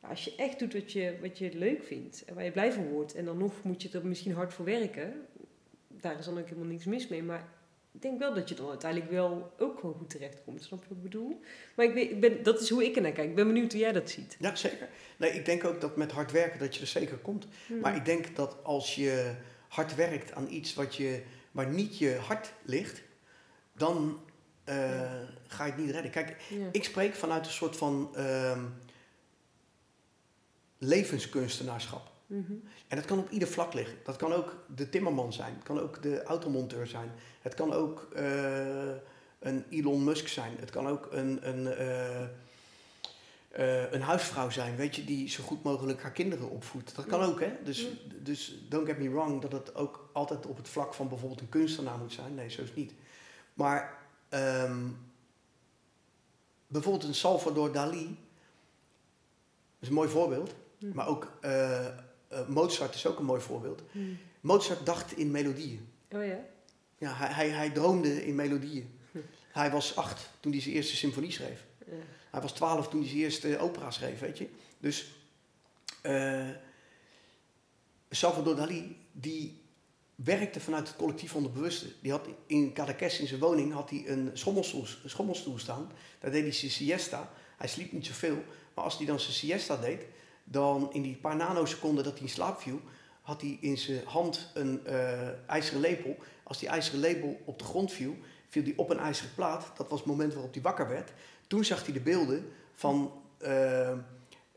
als 0.00 0.24
je 0.24 0.34
echt 0.36 0.58
doet 0.58 0.72
wat 0.72 0.92
je, 0.92 1.16
wat 1.20 1.38
je 1.38 1.50
leuk 1.54 1.82
vindt 1.82 2.24
en 2.24 2.34
waar 2.34 2.44
je 2.44 2.50
blij 2.50 2.72
van 2.72 2.88
wordt, 2.88 3.14
en 3.14 3.24
dan 3.24 3.38
nog 3.38 3.62
moet 3.62 3.82
je 3.82 3.88
er 3.98 4.06
misschien 4.06 4.32
hard 4.32 4.54
voor 4.54 4.64
werken, 4.64 5.26
daar 5.88 6.18
is 6.18 6.24
dan 6.24 6.38
ook 6.38 6.48
helemaal 6.48 6.70
niks 6.70 6.84
mis 6.84 7.08
mee. 7.08 7.22
Maar 7.22 7.48
ik 7.92 8.02
denk 8.02 8.18
wel 8.18 8.34
dat 8.34 8.48
je 8.48 8.54
dan 8.54 8.68
uiteindelijk 8.68 9.10
wel 9.10 9.52
ook 9.58 9.78
gewoon 9.78 9.94
goed 9.94 10.10
terechtkomt. 10.10 10.62
Snap 10.62 10.82
je 10.82 10.88
wat 10.88 10.96
ik 10.96 11.02
bedoel? 11.02 11.40
Maar 11.76 11.86
ik, 11.86 11.94
weet, 11.94 12.10
ik 12.10 12.20
ben, 12.20 12.42
dat 12.42 12.60
is 12.60 12.68
hoe 12.68 12.84
ik 12.84 12.96
er 12.96 13.02
naar 13.02 13.12
kijk. 13.12 13.28
Ik 13.28 13.34
ben 13.34 13.46
benieuwd 13.46 13.72
hoe 13.72 13.80
jij 13.80 13.92
dat 13.92 14.10
ziet. 14.10 14.36
Ja, 14.38 14.54
zeker. 14.54 14.88
Nee, 15.16 15.30
ik 15.30 15.44
denk 15.44 15.64
ook 15.64 15.80
dat 15.80 15.96
met 15.96 16.12
hard 16.12 16.32
werken 16.32 16.58
dat 16.58 16.74
je 16.74 16.80
er 16.80 16.86
zeker 16.86 17.16
komt. 17.16 17.46
Hmm. 17.66 17.80
Maar 17.80 17.96
ik 17.96 18.04
denk 18.04 18.36
dat 18.36 18.56
als 18.62 18.94
je 18.94 19.34
hard 19.68 19.94
werkt 19.94 20.32
aan 20.32 20.46
iets 20.50 20.74
wat 20.74 20.94
je, 20.94 21.22
waar 21.52 21.68
niet 21.68 21.98
je 21.98 22.16
hart 22.16 22.52
ligt, 22.64 23.02
dan 23.72 24.20
eh, 24.64 24.76
ga 25.46 25.64
je 25.64 25.72
het 25.72 25.80
niet 25.80 25.90
redden. 25.90 26.10
Kijk, 26.10 26.36
Ja. 26.50 26.66
ik 26.72 26.84
spreek 26.84 27.14
vanuit 27.14 27.46
een 27.46 27.52
soort 27.52 27.76
van 27.76 28.10
ehm, 28.14 28.64
levenskunstenaarschap. 30.78 32.10
Mhm. 32.26 32.52
En 32.88 32.96
dat 32.96 33.04
kan 33.04 33.18
op 33.18 33.30
ieder 33.30 33.48
vlak 33.48 33.74
liggen. 33.74 33.96
Dat 34.04 34.16
kan 34.16 34.32
ook 34.32 34.64
de 34.74 34.88
timmerman 34.88 35.32
zijn. 35.32 35.54
Het 35.54 35.62
kan 35.64 35.80
ook 35.80 36.02
de 36.02 36.22
automonteur 36.22 36.86
zijn. 36.86 37.10
Het 37.40 37.54
kan 37.54 37.72
ook 37.72 38.08
eh, 38.14 38.94
een 39.38 39.64
Elon 39.70 40.04
Musk 40.04 40.28
zijn. 40.28 40.56
Het 40.60 40.70
kan 40.70 40.86
ook 40.88 41.08
een, 41.10 41.48
een, 41.48 41.66
eh, 43.52 43.92
een 43.92 44.00
huisvrouw 44.02 44.50
zijn, 44.50 44.76
weet 44.76 44.96
je, 44.96 45.04
die 45.04 45.28
zo 45.28 45.42
goed 45.42 45.62
mogelijk 45.62 46.02
haar 46.02 46.12
kinderen 46.12 46.50
opvoedt. 46.50 46.94
Dat 46.96 47.06
kan 47.06 47.20
Ja. 47.20 47.26
ook, 47.26 47.40
hè? 47.40 47.52
Dus, 47.64 47.80
Ja. 47.80 47.88
dus 48.22 48.54
don't 48.68 48.86
get 48.86 48.98
me 48.98 49.10
wrong 49.10 49.40
dat 49.40 49.52
het 49.52 49.74
ook 49.74 50.10
altijd 50.12 50.46
op 50.46 50.56
het 50.56 50.68
vlak 50.68 50.94
van 50.94 51.08
bijvoorbeeld 51.08 51.40
een 51.40 51.48
kunstenaar 51.48 51.98
moet 51.98 52.12
zijn. 52.12 52.34
Nee, 52.34 52.50
zo 52.50 52.60
is 52.62 52.68
het 52.68 52.76
niet. 52.76 52.92
Maar 53.54 53.98
ehm, 54.28 54.86
bijvoorbeeld 56.66 57.04
een 57.04 57.14
Salvador 57.14 57.72
Dali 57.72 58.18
is 59.78 59.88
een 59.88 59.94
mooi 59.94 60.08
voorbeeld. 60.08 60.54
Mhm. 60.78 60.94
Maar 60.94 61.06
ook 61.06 61.32
eh, 61.40 61.86
eh, 61.86 61.92
Mozart 62.48 62.94
is 62.94 63.06
ook 63.06 63.18
een 63.18 63.24
mooi 63.24 63.40
voorbeeld. 63.40 63.82
Mhm. 63.92 64.04
Mozart 64.40 64.86
dacht 64.86 65.16
in 65.16 65.30
melodieën. 65.30 65.88
Oh 66.10 66.24
ja? 66.26 66.38
Ja, 66.98 67.12
hij, 67.14 67.28
hij, 67.28 67.48
hij 67.48 67.70
droomde 67.70 68.26
in 68.26 68.34
melodieën. 68.34 68.98
Hm. 69.10 69.18
Hij 69.52 69.70
was 69.70 69.96
acht 69.96 70.30
toen 70.40 70.52
hij 70.52 70.60
zijn 70.60 70.74
eerste 70.74 70.96
symfonie 70.96 71.30
schreef. 71.32 71.64
Ja. 71.86 71.92
Hij 72.32 72.40
was 72.40 72.52
twaalf 72.52 72.88
toen 72.88 73.00
hij 73.00 73.08
zijn 73.08 73.20
eerste 73.20 73.58
opera 73.58 73.90
schreef, 73.90 74.20
weet 74.20 74.38
je. 74.38 74.48
Dus 74.78 75.06
eh, 76.00 76.48
Salvador 78.10 78.56
Dali, 78.56 78.96
die 79.12 79.60
werkte 80.14 80.60
vanuit 80.60 80.88
het 80.88 80.96
collectief 80.96 81.34
onderbewuste. 81.34 81.86
Die 82.00 82.10
had 82.10 82.28
in 82.46 82.72
Cadaqués 82.72 83.20
in 83.20 83.26
zijn 83.26 83.40
woning 83.40 83.72
had 83.72 83.90
hij 83.90 84.02
een 84.06 84.30
schommelstoel, 84.32 84.84
een 85.02 85.10
schommelstoel 85.10 85.58
staan. 85.58 85.92
Daar 86.20 86.30
deed 86.30 86.42
hij 86.42 86.52
zijn 86.52 86.70
siesta. 86.70 87.30
Hij 87.56 87.68
sliep 87.68 87.92
niet 87.92 88.06
zoveel. 88.06 88.44
Maar 88.74 88.84
als 88.84 88.96
hij 88.96 89.06
dan 89.06 89.20
zijn 89.20 89.32
siesta 89.32 89.76
deed, 89.76 90.04
dan 90.44 90.92
in 90.92 91.02
die 91.02 91.16
paar 91.16 91.36
nanoseconden 91.36 92.04
dat 92.04 92.12
hij 92.12 92.22
in 92.22 92.28
slaap 92.28 92.60
viel, 92.60 92.80
had 93.22 93.40
hij 93.40 93.58
in 93.60 93.78
zijn 93.78 94.06
hand 94.06 94.50
een 94.54 94.86
eh, 94.86 95.48
ijzeren 95.48 95.80
lepel. 95.80 96.16
Als 96.42 96.58
die 96.58 96.68
ijzeren 96.68 97.00
lepel 97.00 97.40
op 97.44 97.58
de 97.58 97.64
grond 97.64 97.92
viel, 97.92 98.16
viel 98.48 98.62
die 98.62 98.78
op 98.78 98.90
een 98.90 98.98
ijzeren 98.98 99.34
plaat. 99.34 99.76
Dat 99.76 99.88
was 99.88 99.98
het 99.98 100.08
moment 100.08 100.34
waarop 100.34 100.52
hij 100.52 100.62
wakker 100.62 100.88
werd. 100.88 101.12
Toen 101.52 101.64
zag 101.64 101.84
hij 101.84 101.92
de 101.92 102.00
beelden 102.00 102.52
van 102.74 103.22
eh, 103.38 103.92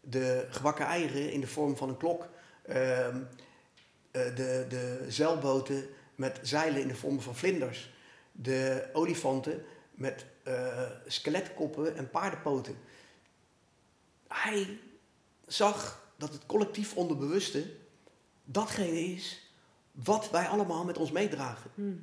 de 0.01 0.47
gebakken 0.49 0.85
eieren 0.85 1.31
in 1.31 1.41
de 1.41 1.47
vorm 1.47 1.77
van 1.77 1.89
een 1.89 1.97
klok. 1.97 2.29
ehm, 2.65 3.21
eh, 4.11 4.35
de, 4.35 4.65
de 4.69 5.05
zeilboten 5.07 5.87
met 6.15 6.39
zeilen 6.41 6.81
in 6.81 6.87
de 6.87 6.95
vorm 6.95 7.21
van 7.21 7.35
vlinders. 7.35 7.93
De 8.31 8.89
olifanten 8.93 9.63
met 9.91 10.25
eh, 10.43 10.89
skeletkoppen 11.05 11.97
en 11.97 12.09
paardenpoten. 12.09 12.75
Hij 14.27 14.79
zag 15.47 16.09
dat 16.17 16.33
het 16.33 16.45
collectief 16.45 16.95
onderbewuste 16.95 17.71
datgene 18.43 18.99
is 18.99 19.51
wat 19.91 20.29
wij 20.29 20.47
allemaal 20.47 20.85
met 20.85 20.97
ons 20.97 21.11
meedragen. 21.11 21.71
Mhm. 21.73 21.95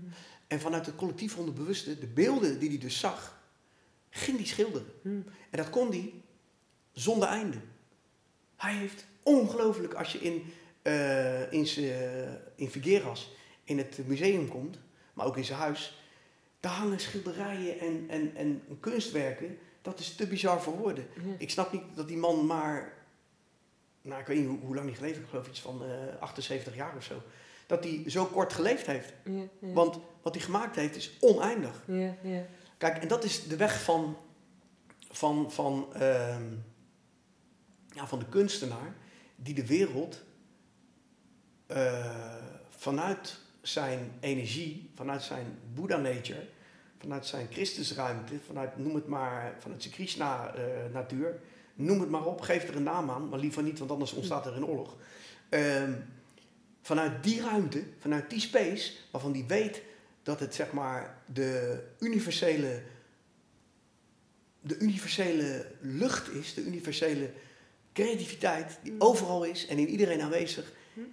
En 0.47 0.61
vanuit 0.61 0.87
het 0.87 0.97
collectief 0.97 1.39
onderbewuste, 1.39 1.99
de 1.99 2.07
beelden 2.07 2.59
die 2.59 2.69
hij 2.69 2.79
dus 2.79 2.99
zag, 2.99 3.41
ging 4.15 4.37
hij 4.37 4.47
schilderen. 4.47 4.87
Mhm. 5.03 5.15
En 5.51 5.59
dat 5.59 5.71
kon 5.71 5.89
hij 5.91 6.13
zonder 6.93 7.29
einde. 7.29 7.57
Hij 8.57 8.75
heeft 8.75 9.07
ongelooflijk, 9.23 9.95
als 9.95 10.13
je 10.13 10.19
in, 10.19 10.53
eh 10.83 11.53
in, 11.53 11.67
z'n- 11.67 12.39
in 12.55 12.71
Figueras 12.71 13.31
in 13.65 13.79
het 13.79 13.99
museum 14.07 14.49
komt, 14.49 14.79
maar 15.15 15.27
ook 15.27 15.37
in 15.37 15.45
zijn 15.45 15.59
huis, 15.59 16.03
daar 16.61 16.73
hangen 16.73 17.01
schilderijen 17.01 17.79
en, 17.81 18.05
en, 18.09 18.37
en 18.37 18.63
kunstwerken. 18.81 19.59
Dat 19.83 19.99
is 19.99 20.15
te 20.15 20.27
bizar 20.27 20.63
voor 20.63 20.77
woorden. 20.77 21.07
Ik 21.39 21.51
snap 21.51 21.73
niet 21.73 21.83
dat 21.95 22.09
die 22.09 22.17
man 22.17 22.47
maar, 22.47 22.93
nou 24.03 24.21
ik 24.21 24.27
weet 24.27 24.39
niet 24.39 24.47
hoe, 24.49 24.59
hoe 24.59 24.75
lang 24.75 24.87
hij 24.87 24.97
geleefd 24.97 25.15
heeft, 25.15 25.25
ik 25.27 25.31
geloof 25.31 25.49
iets 25.49 25.61
van 25.61 25.85
eh 25.85 26.21
78 26.21 26.75
jaar 26.75 26.97
of 26.97 27.05
zo. 27.05 27.23
Dat 27.67 27.85
hij 27.85 28.03
zo 28.07 28.25
kort 28.25 28.53
geleefd 28.53 28.87
heeft. 28.87 29.13
Want 29.75 29.99
wat 30.23 30.35
hij 30.35 30.45
gemaakt 30.45 30.77
heeft 30.77 30.97
is 30.97 31.17
oneindig. 31.21 31.83
Ja, 31.87 32.17
ja. 32.23 32.47
Kijk, 32.83 32.97
en 32.97 33.09
dat 33.09 33.25
is 33.25 33.47
de 33.47 33.57
weg 33.57 33.83
van, 33.83 34.17
van, 35.11 35.53
van, 35.53 35.95
ehm, 35.95 36.45
ja, 37.89 38.07
van 38.07 38.19
de 38.19 38.29
kunstenaar 38.29 38.95
die 39.37 39.55
de 39.55 39.67
wereld 39.67 40.23
eh, 41.67 42.35
vanuit 42.69 43.39
zijn 43.61 44.13
energie, 44.21 44.91
vanuit 44.95 45.23
zijn 45.23 45.59
Buddha-nature, 45.75 46.49
vanuit 46.99 47.27
zijn 47.27 47.47
Christusruimte, 47.51 48.41
vanuit, 48.47 48.79
noem 48.79 48.95
het 48.95 49.07
maar, 49.07 49.55
vanuit 49.59 49.83
zijn 49.83 49.95
Krishna-natuur, 49.95 51.41
noem 51.75 52.01
het 52.01 52.11
maar 52.11 52.27
op, 52.27 52.41
geef 52.41 52.69
er 52.69 52.77
een 52.77 52.83
naam 52.83 53.11
aan, 53.11 53.29
maar 53.29 53.39
liever 53.39 53.63
niet, 53.63 53.79
want 53.79 53.91
anders 53.91 54.13
ontstaat 54.13 54.47
er 54.47 54.57
een 54.57 54.67
oorlog. 54.67 54.97
Ehm, 55.49 55.93
vanuit 56.81 57.23
die 57.23 57.41
ruimte, 57.41 57.85
vanuit 57.99 58.31
die 58.31 58.41
space, 58.41 58.93
waarvan 59.11 59.33
die 59.33 59.45
weet 59.45 59.83
dat 60.23 60.41
het 60.41 60.55
zeg 60.55 60.73
maar 60.73 61.23
de 61.27 61.83
universele, 61.99 62.83
de 64.61 64.79
universele 64.79 65.67
lucht 65.81 66.31
is, 66.31 66.55
de 66.55 66.61
universele 66.63 67.31
creativiteit 67.93 68.79
die 68.83 68.93
Mm. 68.93 69.01
overal 69.01 69.45
is 69.45 69.67
en 69.67 69.79
in 69.79 69.89
iedereen 69.89 70.21
aanwezig. 70.21 70.73
Mm. 70.95 71.13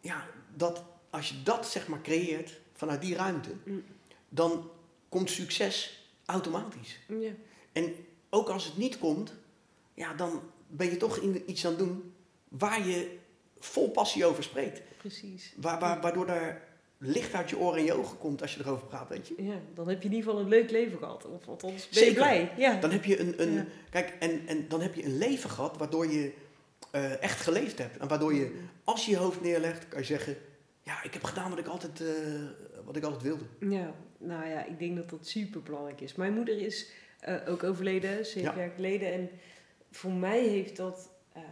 Ja, 0.00 0.26
dat 0.56 0.84
als 1.10 1.28
je 1.28 1.42
dat 1.42 1.68
zeg 1.68 1.88
maar 1.88 2.02
creëert 2.02 2.60
vanuit 2.72 3.00
die 3.00 3.14
ruimte, 3.14 3.50
Mm. 3.64 3.84
dan 4.28 4.70
komt 5.08 5.30
succes 5.30 6.04
automatisch. 6.24 6.98
Ja. 7.08 7.30
En 7.72 7.94
ook 8.30 8.48
als 8.48 8.64
het 8.64 8.76
niet 8.76 8.98
komt, 8.98 9.32
ja, 9.94 10.14
dan 10.14 10.42
ben 10.66 10.90
je 10.90 10.96
toch 10.96 11.16
in 11.16 11.50
iets 11.50 11.64
aan 11.64 11.70
het 11.70 11.80
doen 11.80 12.14
waar 12.48 12.86
je 12.88 13.18
vol 13.58 13.90
passie 13.90 14.24
over 14.24 14.42
spreekt. 14.42 14.80
Precies. 14.98 15.52
Waar, 15.56 15.80
waar, 15.80 16.00
waardoor 16.00 16.26
er 16.28 16.62
licht 17.02 17.34
uit 17.34 17.50
je 17.50 17.58
oren 17.58 17.78
en 17.78 17.84
je 17.84 17.92
ogen 17.92 18.18
komt 18.18 18.42
als 18.42 18.54
je 18.54 18.60
erover 18.60 18.86
praat, 18.86 19.08
weet 19.08 19.28
je. 19.28 19.34
Ja, 19.44 19.54
dan 19.74 19.88
heb 19.88 20.02
je 20.02 20.08
in 20.08 20.14
ieder 20.14 20.28
geval 20.30 20.44
een 20.44 20.48
leuk 20.48 20.70
leven 20.70 20.98
gehad. 20.98 21.26
Of 21.26 21.48
althans, 21.48 21.88
ben 21.88 22.04
je 22.04 22.12
blij. 22.14 22.52
Ja. 22.56 22.80
Dan 22.80 22.90
heb 22.90 23.04
je 23.04 23.20
een, 23.20 23.42
een, 23.42 23.52
Ja. 23.52 23.66
kijk, 23.90 24.16
en, 24.18 24.46
en 24.46 24.68
dan 24.68 24.80
heb 24.80 24.94
je 24.94 25.04
een 25.04 25.18
leven 25.18 25.50
gehad 25.50 25.76
waardoor 25.76 26.06
je 26.06 26.32
eh, 26.90 27.22
echt 27.22 27.40
geleefd 27.40 27.78
hebt. 27.78 27.96
En 27.96 28.08
waardoor 28.08 28.34
je, 28.34 28.60
als 28.84 29.04
je 29.04 29.10
je 29.10 29.16
hoofd 29.16 29.40
neerlegt, 29.40 29.88
kan 29.88 29.98
je 30.00 30.06
zeggen, 30.06 30.36
ja, 30.82 31.02
ik 31.02 31.12
heb 31.12 31.24
gedaan 31.24 31.50
wat 31.50 31.58
ik 31.58 31.66
altijd, 31.66 32.00
eh, 32.00 32.06
wat 32.84 32.96
ik 32.96 33.02
altijd 33.04 33.22
wilde. 33.22 33.44
Ja, 33.60 33.94
nou 34.18 34.46
ja, 34.48 34.64
ik 34.66 34.78
denk 34.78 34.96
dat 34.96 35.10
dat 35.10 35.26
super 35.26 35.62
belangrijk 35.62 36.00
is. 36.00 36.14
Mijn 36.14 36.34
moeder 36.34 36.58
is 36.58 36.90
eh, 37.20 37.34
ook 37.48 37.64
overleden, 37.64 38.26
zeven 38.26 38.50
Ja. 38.54 38.56
jaar 38.56 38.72
geleden. 38.74 39.12
En 39.12 39.30
voor 39.90 40.12
mij 40.12 40.40
heeft 40.48 40.76
dat, 40.76 41.10
ehm, 41.32 41.44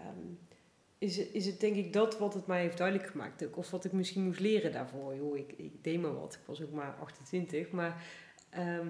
is, 0.98 1.16
het- 1.16 1.28
is 1.32 1.46
het 1.46 1.60
denk 1.60 1.76
ik 1.76 1.92
dat 1.92 2.18
wat 2.18 2.34
het 2.34 2.46
mij 2.46 2.60
heeft 2.60 2.78
duidelijk 2.78 3.08
gemaakt. 3.10 3.44
Ook, 3.46 3.56
of 3.56 3.70
wat 3.70 3.84
ik 3.84 3.92
misschien 3.92 4.24
moest 4.24 4.40
leren 4.40 4.72
daarvoor. 4.72 5.14
Joh, 5.16 5.36
ik, 5.36 5.52
ik 5.56 5.84
deed 5.84 6.00
maar 6.00 6.14
wat, 6.14 6.34
ik 6.34 6.40
was 6.44 6.62
ook 6.62 6.72
maar 6.72 6.94
28. 7.00 7.70
Maar 7.70 8.04
ehm, 8.50 8.86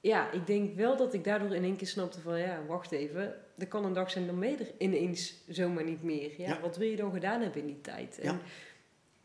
ja, 0.00 0.30
ik 0.30 0.46
denk 0.46 0.74
wel 0.74 0.96
dat 0.96 1.14
ik 1.14 1.24
daardoor 1.24 1.54
in 1.54 1.64
één 1.64 1.76
keer 1.76 1.86
snapte 1.86 2.20
van, 2.20 2.38
ja, 2.38 2.64
wacht 2.66 2.92
even. 2.92 3.34
Er 3.58 3.66
kan 3.68 3.84
een 3.84 3.92
dag 3.92 4.10
zijn, 4.10 4.26
dan 4.26 4.40
ben 4.40 4.50
je 4.50 4.56
er 4.56 4.72
ineens 4.78 5.34
zomaar 5.48 5.84
niet 5.84 6.02
meer. 6.02 6.30
Ja, 6.40 6.48
Ja. 6.48 6.60
Wat 6.60 6.76
wil 6.76 6.88
je 6.88 6.96
dan 6.96 7.12
gedaan 7.12 7.40
hebben 7.40 7.60
in 7.60 7.66
die 7.66 7.80
tijd? 7.80 8.18
En, 8.18 8.40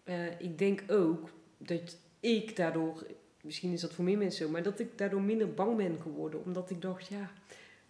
eh, 0.03 0.39
ik 0.39 0.57
denk 0.57 0.83
ook 0.87 1.29
dat 1.57 1.97
ik 2.19 2.55
daardoor 2.55 3.05
misschien 3.41 3.73
is 3.73 3.81
dat 3.81 3.93
voor 3.93 4.03
meer 4.05 4.17
mensen 4.17 4.45
zo, 4.45 4.51
maar 4.51 4.63
dat 4.63 4.79
ik 4.79 4.97
daardoor 4.97 5.21
minder 5.21 5.53
bang 5.53 5.77
ben 5.77 5.97
geworden. 6.01 6.43
Omdat 6.43 6.69
ik 6.69 6.81
dacht, 6.81 7.07
ja, 7.07 7.31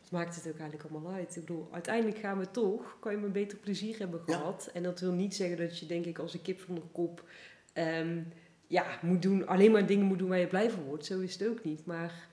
wat 0.09 0.19
maakt 0.19 0.35
het 0.35 0.47
ook 0.47 0.59
eigenlijk 0.59 0.89
allemaal 0.89 1.13
uit? 1.13 1.35
Ik 1.35 1.45
bedoel, 1.45 1.67
uiteindelijk 1.71 2.17
gaan 2.17 2.37
we 2.37 2.51
toch, 2.51 2.97
kan 2.99 3.11
je 3.11 3.17
me 3.17 3.27
beter 3.27 3.57
plezier 3.57 3.99
hebben 3.99 4.21
gehad. 4.25 4.69
En 4.73 4.83
dat 4.83 4.99
wil 4.99 5.11
niet 5.11 5.35
zeggen 5.35 5.57
dat 5.57 5.79
je, 5.79 5.85
denk 5.85 6.05
ik, 6.05 6.19
als 6.19 6.33
een 6.33 6.41
kip 6.41 6.59
van 6.59 6.75
de 6.75 6.81
kop, 6.91 7.23
ehm, 7.73 8.21
ja, 8.67 8.99
moet 9.01 9.21
doen, 9.21 9.47
alleen 9.47 9.71
maar 9.71 9.85
dingen 9.85 10.05
moet 10.05 10.19
doen 10.19 10.29
waar 10.29 10.39
je 10.39 10.47
blij 10.47 10.69
van 10.69 10.83
wordt. 10.83 11.05
Zo 11.05 11.19
is 11.19 11.33
het 11.33 11.49
ook 11.49 11.63
niet. 11.63 11.85
Maar 11.85 12.27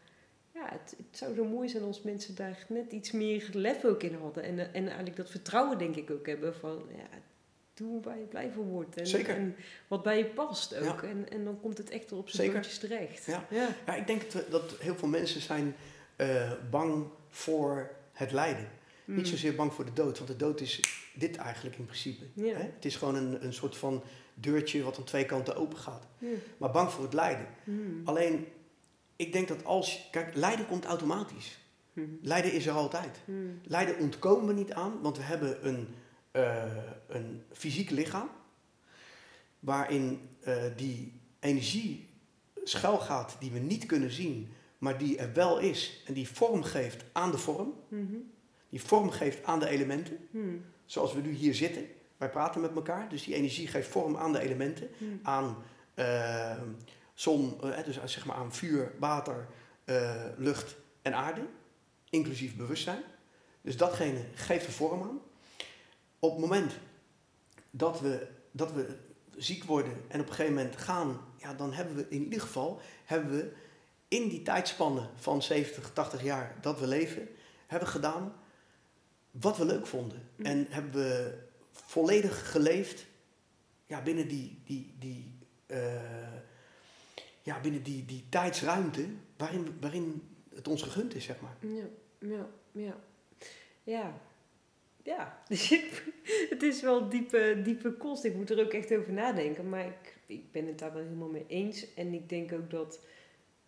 ja, 0.54 0.68
het, 0.68 0.94
het, 0.96 1.16
zou 1.16 1.34
zo 1.34 1.44
mooi 1.44 1.68
zijn 1.68 1.82
als 1.82 2.02
mensen 2.02 2.34
daar 2.34 2.64
net 2.68 2.92
iets 2.92 3.12
meer 3.12 3.48
lef 3.52 3.84
ook 3.84 4.02
in 4.02 4.14
hadden. 4.14 4.42
En, 4.42 4.58
en 4.74 4.86
eigenlijk 4.86 5.16
dat 5.16 5.30
vertrouwen, 5.30 5.78
denk 5.78 5.96
ik, 5.96 6.10
ook 6.10 6.26
hebben 6.26 6.54
van, 6.54 6.82
ja, 6.96 7.18
doe 7.74 8.02
waar 8.02 8.18
je 8.18 8.24
blij 8.24 8.50
van 8.54 8.62
wordt. 8.62 8.96
En, 8.96 9.06
Zeker. 9.06 9.36
en 9.36 9.56
wat 9.88 10.02
bij 10.02 10.18
je 10.18 10.24
past 10.24 10.76
ook. 10.76 11.02
En, 11.02 11.30
en 11.30 11.44
dan 11.44 11.60
komt 11.60 11.78
het 11.78 11.90
echt 11.90 12.12
op 12.12 12.28
zijn 12.28 12.50
puntjes 12.50 12.78
terecht. 12.78 13.26
Ja. 13.26 13.46
Ja. 13.50 13.68
ja, 13.86 13.94
ik 13.94 14.06
denk 14.06 14.32
dat, 14.32 14.50
dat 14.50 14.76
heel 14.78 14.94
veel 14.94 15.08
mensen 15.08 15.40
zijn 15.40 15.74
uh, 16.16 16.52
bang 16.70 17.06
voor 17.36 17.90
het 18.12 18.32
lijden. 18.32 18.68
Niet 19.04 19.16
Mm. 19.18 19.24
zozeer 19.24 19.54
bang 19.54 19.72
voor 19.74 19.84
de 19.84 19.92
dood, 19.92 20.16
want 20.16 20.30
de 20.30 20.36
dood 20.36 20.60
is 20.60 20.80
dit 21.14 21.36
eigenlijk 21.36 21.76
in 21.76 21.84
principe. 21.84 22.24
Hè? 22.40 22.62
Het 22.62 22.84
is 22.84 22.96
gewoon 22.96 23.14
een, 23.14 23.44
een 23.44 23.52
soort 23.52 23.76
van 23.76 24.02
deurtje 24.34 24.82
wat 24.82 24.98
aan 24.98 25.04
twee 25.04 25.24
kanten 25.24 25.56
open 25.56 25.78
gaat. 25.78 26.06
Maar 26.56 26.70
bang 26.70 26.90
voor 26.90 27.02
het 27.04 27.12
lijden. 27.12 27.46
Mm. 27.64 28.00
Alleen, 28.04 28.46
ik 29.16 29.32
denk 29.32 29.48
dat 29.48 29.64
als... 29.64 30.08
Kijk, 30.10 30.34
lijden 30.34 30.66
komt 30.66 30.84
automatisch. 30.84 31.58
Mm. 31.92 32.18
Lijden 32.22 32.52
is 32.52 32.66
er 32.66 32.72
altijd. 32.72 33.18
Lijden 33.62 33.98
ontkomen 33.98 34.46
we 34.46 34.52
niet 34.52 34.72
aan, 34.72 35.00
want 35.02 35.16
we 35.16 35.22
hebben 35.22 35.66
een, 35.66 35.88
uh, 36.32 36.62
een 37.08 37.42
fysiek 37.52 37.90
lichaam... 37.90 38.30
waarin 39.60 40.20
uh, 40.48 40.62
die 40.76 41.12
energie 41.40 42.08
schuilgaat 42.64 43.36
die 43.40 43.50
we 43.50 43.58
niet 43.58 43.86
kunnen 43.86 44.10
zien... 44.10 44.52
maar 44.86 44.98
die 44.98 45.18
er 45.18 45.32
wel 45.32 45.58
is 45.58 46.02
en 46.06 46.14
die 46.14 46.28
vorm 46.28 46.62
geeft 46.62 47.04
aan 47.12 47.30
de 47.30 47.38
vorm... 47.38 47.74
Mm-hmm. 47.88 48.30
die 48.68 48.82
vorm 48.82 49.10
geeft 49.10 49.44
aan 49.44 49.58
de 49.58 49.68
elementen. 49.68 50.28
Mm. 50.30 50.64
Zoals 50.84 51.14
we 51.14 51.20
nu 51.20 51.30
hier 51.30 51.54
zitten. 51.54 51.86
Wij 52.16 52.30
praten 52.30 52.60
met 52.60 52.74
elkaar. 52.74 53.08
Dus 53.08 53.24
die 53.24 53.34
energie 53.34 53.66
geeft 53.66 53.88
vorm 53.88 54.16
aan 54.16 54.32
de 54.32 54.40
elementen. 54.40 54.88
Mm. 54.98 55.20
Aan 55.22 55.56
uh, 55.94 56.60
zon, 57.14 57.58
uh, 57.64 57.84
dus 57.84 58.04
zeg 58.04 58.26
maar 58.26 58.36
aan 58.36 58.54
vuur, 58.54 58.92
water, 58.98 59.46
uh, 59.84 60.24
lucht 60.36 60.76
en 61.02 61.14
aarde. 61.14 61.46
Inclusief 62.10 62.56
bewustzijn. 62.56 63.02
Dus 63.60 63.76
datgene 63.76 64.24
geeft 64.34 64.66
de 64.66 64.72
vorm 64.72 65.02
aan. 65.02 65.20
Op 66.18 66.30
het 66.30 66.40
moment 66.40 66.72
dat 67.70 68.00
we, 68.00 68.26
dat 68.50 68.72
we 68.72 68.96
ziek 69.36 69.64
worden 69.64 69.92
en 70.08 70.20
op 70.20 70.26
een 70.26 70.34
gegeven 70.34 70.54
moment 70.54 70.76
gaan, 70.76 71.20
ja, 71.36 71.54
dan 71.54 71.72
hebben 71.72 71.96
we 71.96 72.06
in 72.08 72.22
ieder 72.22 72.40
geval 72.40 72.80
hebben 73.04 73.30
we 73.30 73.52
in 74.08 74.28
die 74.28 74.42
tijdspanne 74.42 75.08
van 75.14 75.42
70, 75.42 75.92
80 75.92 76.22
jaar 76.22 76.56
dat 76.60 76.80
we 76.80 76.86
leven, 76.86 77.28
hebben 77.66 77.88
we 77.88 77.94
gedaan 77.94 78.34
wat 79.30 79.56
we 79.56 79.64
leuk 79.64 79.86
vonden. 79.86 80.28
Mm. 80.36 80.44
En 80.44 80.66
hebben 80.68 80.92
we 80.92 81.38
volledig 81.72 82.50
geleefd 82.50 83.06
ja, 83.86 84.02
binnen 84.02 84.28
die, 84.28 84.58
die, 84.64 84.94
die, 84.98 85.38
uh, 85.66 85.78
ja, 87.42 87.60
binnen 87.60 87.82
die, 87.82 88.04
die 88.04 88.24
tijdsruimte 88.28 89.06
waarin, 89.36 89.76
waarin 89.80 90.22
het 90.54 90.68
ons 90.68 90.82
gegund 90.82 91.14
is, 91.14 91.24
zeg 91.24 91.40
maar. 91.40 91.56
Ja, 91.60 91.84
ja, 92.18 92.46
ja. 92.72 92.96
Ja. 93.82 94.20
Ja, 95.02 95.42
het 96.52 96.62
is 96.62 96.82
wel 96.82 97.08
diepe, 97.08 97.60
diepe 97.64 97.92
kost. 97.92 98.24
Ik 98.24 98.34
moet 98.34 98.50
er 98.50 98.64
ook 98.64 98.72
echt 98.72 98.96
over 98.96 99.12
nadenken. 99.12 99.68
Maar 99.68 99.86
ik, 99.86 100.16
ik 100.26 100.52
ben 100.52 100.66
het 100.66 100.78
daar 100.78 100.92
wel 100.92 101.02
helemaal 101.02 101.28
mee 101.28 101.44
eens. 101.48 101.94
En 101.94 102.12
ik 102.12 102.28
denk 102.28 102.52
ook 102.52 102.70
dat... 102.70 103.00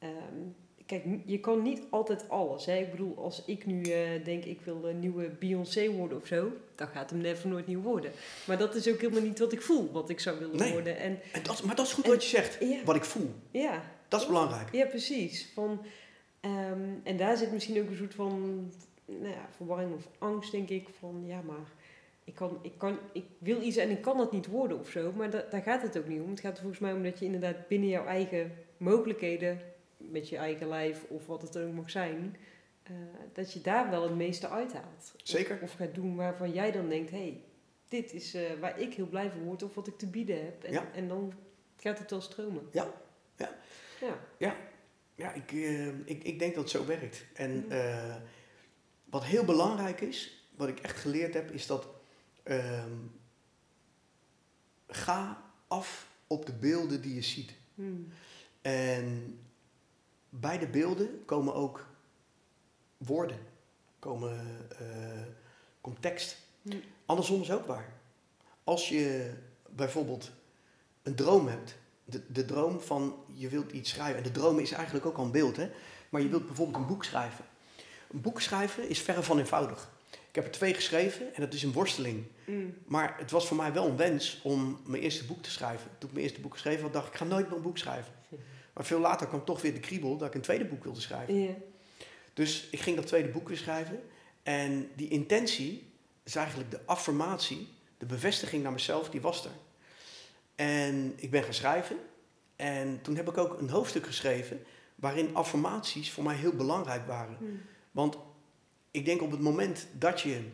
Um, 0.03 0.55
kijk, 0.87 1.05
je 1.25 1.41
kan 1.41 1.63
niet 1.63 1.83
altijd 1.91 2.29
alles. 2.29 2.67
Hè? 2.67 2.77
Ik 2.77 2.91
bedoel, 2.91 3.17
als 3.17 3.45
ik 3.45 3.67
nu 3.67 3.83
uh, 3.83 4.25
denk 4.25 4.45
ik 4.45 4.61
wil 4.61 4.89
een 4.89 5.01
nieuwe 5.01 5.29
Beyoncé 5.29 5.91
worden 5.91 6.21
of 6.21 6.27
zo, 6.27 6.53
dan 6.75 6.89
gaat 6.89 7.11
hem 7.11 7.21
never 7.21 7.49
nooit 7.49 7.67
nieuw 7.67 7.81
worden. 7.81 8.13
Maar 8.47 8.59
dat 8.59 8.75
is 8.75 8.89
ook 8.89 9.01
helemaal 9.01 9.23
niet 9.23 9.39
wat 9.39 9.53
ik 9.53 9.63
voel, 9.63 9.93
wat 9.93 10.09
ik 10.09 10.21
zou 10.21 10.39
willen 10.39 10.57
nee. 10.57 10.73
worden. 10.73 10.99
En, 10.99 11.19
en 11.33 11.43
dat, 11.43 11.63
maar 11.63 11.77
dat 11.77 11.87
is 11.87 11.93
goed 11.93 12.05
en, 12.05 12.11
wat 12.11 12.23
je 12.23 12.29
zegt, 12.29 12.59
ja. 12.61 12.85
wat 12.85 12.97
ik 12.97 13.05
voel. 13.05 13.31
Ja. 13.51 13.83
Dat 14.09 14.21
is 14.21 14.27
belangrijk. 14.27 14.73
Ja, 14.73 14.87
precies. 14.87 15.51
Van, 15.55 15.81
um, 16.41 17.01
en 17.05 17.17
daar 17.17 17.37
zit 17.37 17.53
misschien 17.53 17.81
ook 17.83 17.89
een 17.89 17.97
soort 17.97 18.15
van 18.15 18.71
nou 19.05 19.29
ja, 19.29 19.49
verwarring 19.57 19.95
of 19.95 20.09
angst, 20.19 20.53
denk 20.53 20.69
ik. 20.69 20.89
Van 20.99 21.23
ja, 21.27 21.41
maar 21.47 21.73
ik, 22.25 22.35
kan, 22.35 22.59
ik, 22.63 22.73
kan, 22.77 22.99
ik 23.13 23.25
wil 23.39 23.63
iets 23.63 23.77
en 23.77 23.91
ik 23.91 24.01
kan 24.01 24.17
dat 24.17 24.33
niet 24.33 24.47
worden 24.47 24.79
of 24.79 24.89
zo. 24.89 25.13
Maar 25.13 25.31
da, 25.31 25.45
daar 25.51 25.63
gaat 25.63 25.83
het 25.83 25.99
ook 25.99 26.09
niet 26.09 26.21
om. 26.21 26.31
Het 26.31 26.41
gaat 26.41 26.55
er 26.55 26.61
volgens 26.61 26.81
mij 26.81 26.93
om 26.93 27.03
dat 27.03 27.19
je 27.19 27.25
inderdaad 27.25 27.69
binnen 27.69 27.89
jouw 27.89 28.07
eigen 28.07 28.53
mogelijkheden 28.77 29.61
met 29.99 30.29
je 30.29 30.37
eigen 30.37 30.69
lijf 30.69 31.05
of 31.05 31.27
wat 31.27 31.43
het 31.43 31.59
ook 31.59 31.73
mag 31.73 31.91
zijn, 31.91 32.37
uh, 32.91 32.97
dat 33.33 33.53
je 33.53 33.61
daar 33.61 33.91
wel 33.91 34.03
het 34.03 34.17
meeste 34.17 34.49
uithaalt. 34.49 35.15
Zeker. 35.17 35.55
Of, 35.55 35.63
of 35.63 35.73
gaat 35.73 35.95
doen 35.95 36.17
waarvan 36.17 36.53
jij 36.53 36.73
dan 36.73 36.89
denkt, 36.89 37.11
hé, 37.11 37.17
hey, 37.17 37.43
dit 37.89 38.13
is 38.13 38.35
uh, 38.35 38.53
waar 38.61 38.81
ik 38.81 38.95
heel 38.95 39.07
blij 39.07 39.31
van 39.31 39.43
word 39.43 39.63
of 39.63 39.75
wat 39.75 39.87
ik 39.87 39.99
te 39.99 40.07
bieden 40.07 40.45
heb. 40.45 40.65
En, 40.65 40.73
ja. 40.73 40.93
en 40.93 41.09
dan 41.09 41.33
gaat 41.77 41.99
het 41.99 42.11
wel 42.11 42.21
stromen. 42.21 42.69
Ja, 42.73 42.95
ja. 43.37 43.57
Ja, 44.01 44.19
ja. 44.39 44.57
ja 45.15 45.33
ik, 45.33 45.53
uh, 45.53 45.87
ik, 45.87 46.25
ik 46.25 46.39
denk 46.39 46.55
dat 46.55 46.63
het 46.63 46.73
zo 46.73 46.87
werkt. 46.87 47.25
En 47.35 47.65
ja. 47.69 48.23
wat 49.05 49.25
heel 49.25 49.45
belangrijk 49.45 50.01
is, 50.01 50.47
wat 50.57 50.69
ik 50.69 50.79
echt 50.81 50.97
geleerd 50.97 51.35
heb, 51.35 51.51
is 51.51 51.67
dat 51.67 51.89
um, 52.45 53.21
ga 54.87 55.45
af 55.69 56.09
op 56.27 56.47
de 56.47 56.53
beelden 56.53 57.03
die 57.03 57.15
je 57.15 57.23
ziet. 57.23 57.55
Hmm. 57.75 58.09
En 58.61 59.39
bij 60.29 60.59
de 60.59 60.67
beelden 60.67 61.25
komen 61.25 61.55
ook 61.55 61.87
woorden, 62.97 63.39
komen, 63.99 64.69
uh, 64.83 65.23
komt 65.81 66.03
tekst. 66.03 66.37
Hmm. 66.63 66.81
Andersom 67.07 67.41
is 67.41 67.51
ook 67.51 67.67
waar. 67.67 67.93
Als 68.65 68.89
je 68.89 69.33
bijvoorbeeld 69.69 70.31
een 71.03 71.15
droom 71.15 71.49
hebt, 71.49 71.77
de, 72.05 72.33
de 72.33 72.45
droom 72.45 72.81
van 72.81 73.15
je 73.35 73.49
wilt 73.49 73.73
iets 73.73 73.91
schrijven, 73.91 74.17
en 74.17 74.23
de 74.23 74.31
droom 74.31 74.59
is 74.59 74.73
eigenlijk 74.73 75.07
ook 75.07 75.17
al 75.17 75.25
een 75.25 75.31
beeld, 75.31 75.57
hè? 75.57 75.71
maar 76.09 76.21
je 76.21 76.29
wilt 76.29 76.47
bijvoorbeeld 76.47 76.79
een 76.79 76.87
boek 76.87 77.05
schrijven. 77.05 77.45
Een 78.11 78.21
boek 78.21 78.41
schrijven 78.41 78.89
is 78.89 79.01
verre 79.01 79.23
van 79.23 79.39
eenvoudig. 79.39 79.91
Ik 80.11 80.35
heb 80.35 80.45
er 80.45 80.51
twee 80.51 80.75
geschreven 80.75 81.35
en 81.35 81.41
dat 81.41 81.53
is 81.53 81.63
een 81.63 81.73
worsteling. 81.73 82.25
Mm. 82.45 82.75
Maar 82.87 83.15
het 83.19 83.31
was 83.31 83.47
voor 83.47 83.57
mij 83.57 83.73
wel 83.73 83.87
een 83.87 83.97
wens 83.97 84.41
om 84.43 84.81
mijn 84.87 85.03
eerste 85.03 85.25
boek 85.25 85.43
te 85.43 85.51
schrijven. 85.51 85.91
Toen 85.99 86.09
ik 86.09 86.15
mijn 86.15 86.27
eerste 86.27 86.41
boek 86.41 86.53
geschreven 86.53 86.83
had, 86.83 86.93
dacht 86.93 87.07
ik, 87.07 87.13
ik 87.13 87.19
ga 87.19 87.25
nooit 87.25 87.47
meer 87.49 87.57
een 87.57 87.63
boek 87.63 87.79
schrijven. 87.79 88.13
Maar 88.79 88.87
veel 88.87 89.01
later 89.01 89.27
kwam 89.27 89.45
toch 89.45 89.63
weer 89.63 89.75
de 89.75 89.81
kriebel 89.81 90.17
dat 90.17 90.29
ik 90.29 90.35
een 90.35 90.41
tweede 90.41 90.65
boek 90.65 90.85
wilde 90.85 91.01
schrijven. 91.01 91.41
Yeah. 91.41 91.55
Dus 92.35 92.69
ik 92.71 92.81
ging 92.81 92.97
dat 92.97 93.07
tweede 93.07 93.29
boek 93.29 93.49
weer 93.49 93.57
schrijven. 93.57 94.03
En 94.43 94.91
die 94.95 95.09
intentie 95.09 95.93
is 96.23 96.37
eigenlijk 96.37 96.71
de 96.71 96.81
affirmatie, 96.85 97.69
de 97.99 98.07
bevestiging 98.07 98.63
naar 98.63 98.73
mezelf, 98.73 99.11
die 99.11 99.21
was 99.21 99.45
er. 99.45 99.51
En 100.55 101.13
ik 101.17 101.31
ben 101.31 101.43
gaan 101.43 101.55
schrijven. 101.55 101.97
En 102.57 103.03
toen 103.03 103.17
heb 103.17 103.29
ik 103.29 103.39
ook 103.39 103.61
een 103.61 103.71
hoofdstuk 103.71 104.07
geschreven 104.07 104.65
waarin 104.95 105.35
affirmaties 105.35 106.11
voor 106.11 106.25
mij 106.25 106.37
heel 106.37 106.53
belangrijk 106.53 107.07
waren. 107.07 107.37
Mm. 107.41 107.61
Want 107.91 108.19
ik 108.91 109.05
denk 109.05 109.23
op 109.23 109.31
het 109.31 109.41
moment 109.41 109.87
dat 109.93 110.21
je 110.21 110.49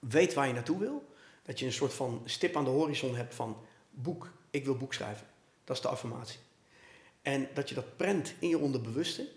weet 0.00 0.34
waar 0.34 0.46
je 0.46 0.52
naartoe 0.52 0.78
wil, 0.78 1.08
dat 1.42 1.58
je 1.58 1.66
een 1.66 1.72
soort 1.72 1.94
van 1.94 2.22
stip 2.24 2.56
aan 2.56 2.64
de 2.64 2.70
horizon 2.70 3.16
hebt 3.16 3.34
van 3.34 3.56
boek, 3.90 4.32
ik 4.50 4.64
wil 4.64 4.76
boek 4.76 4.94
schrijven. 4.94 5.26
Dat 5.64 5.76
is 5.76 5.82
de 5.82 5.88
affirmatie. 5.88 6.38
En 7.26 7.48
dat 7.54 7.68
je 7.68 7.74
dat 7.74 7.96
prent 7.96 8.34
in 8.38 8.48
je 8.48 8.58
onderbewuste, 8.58 9.28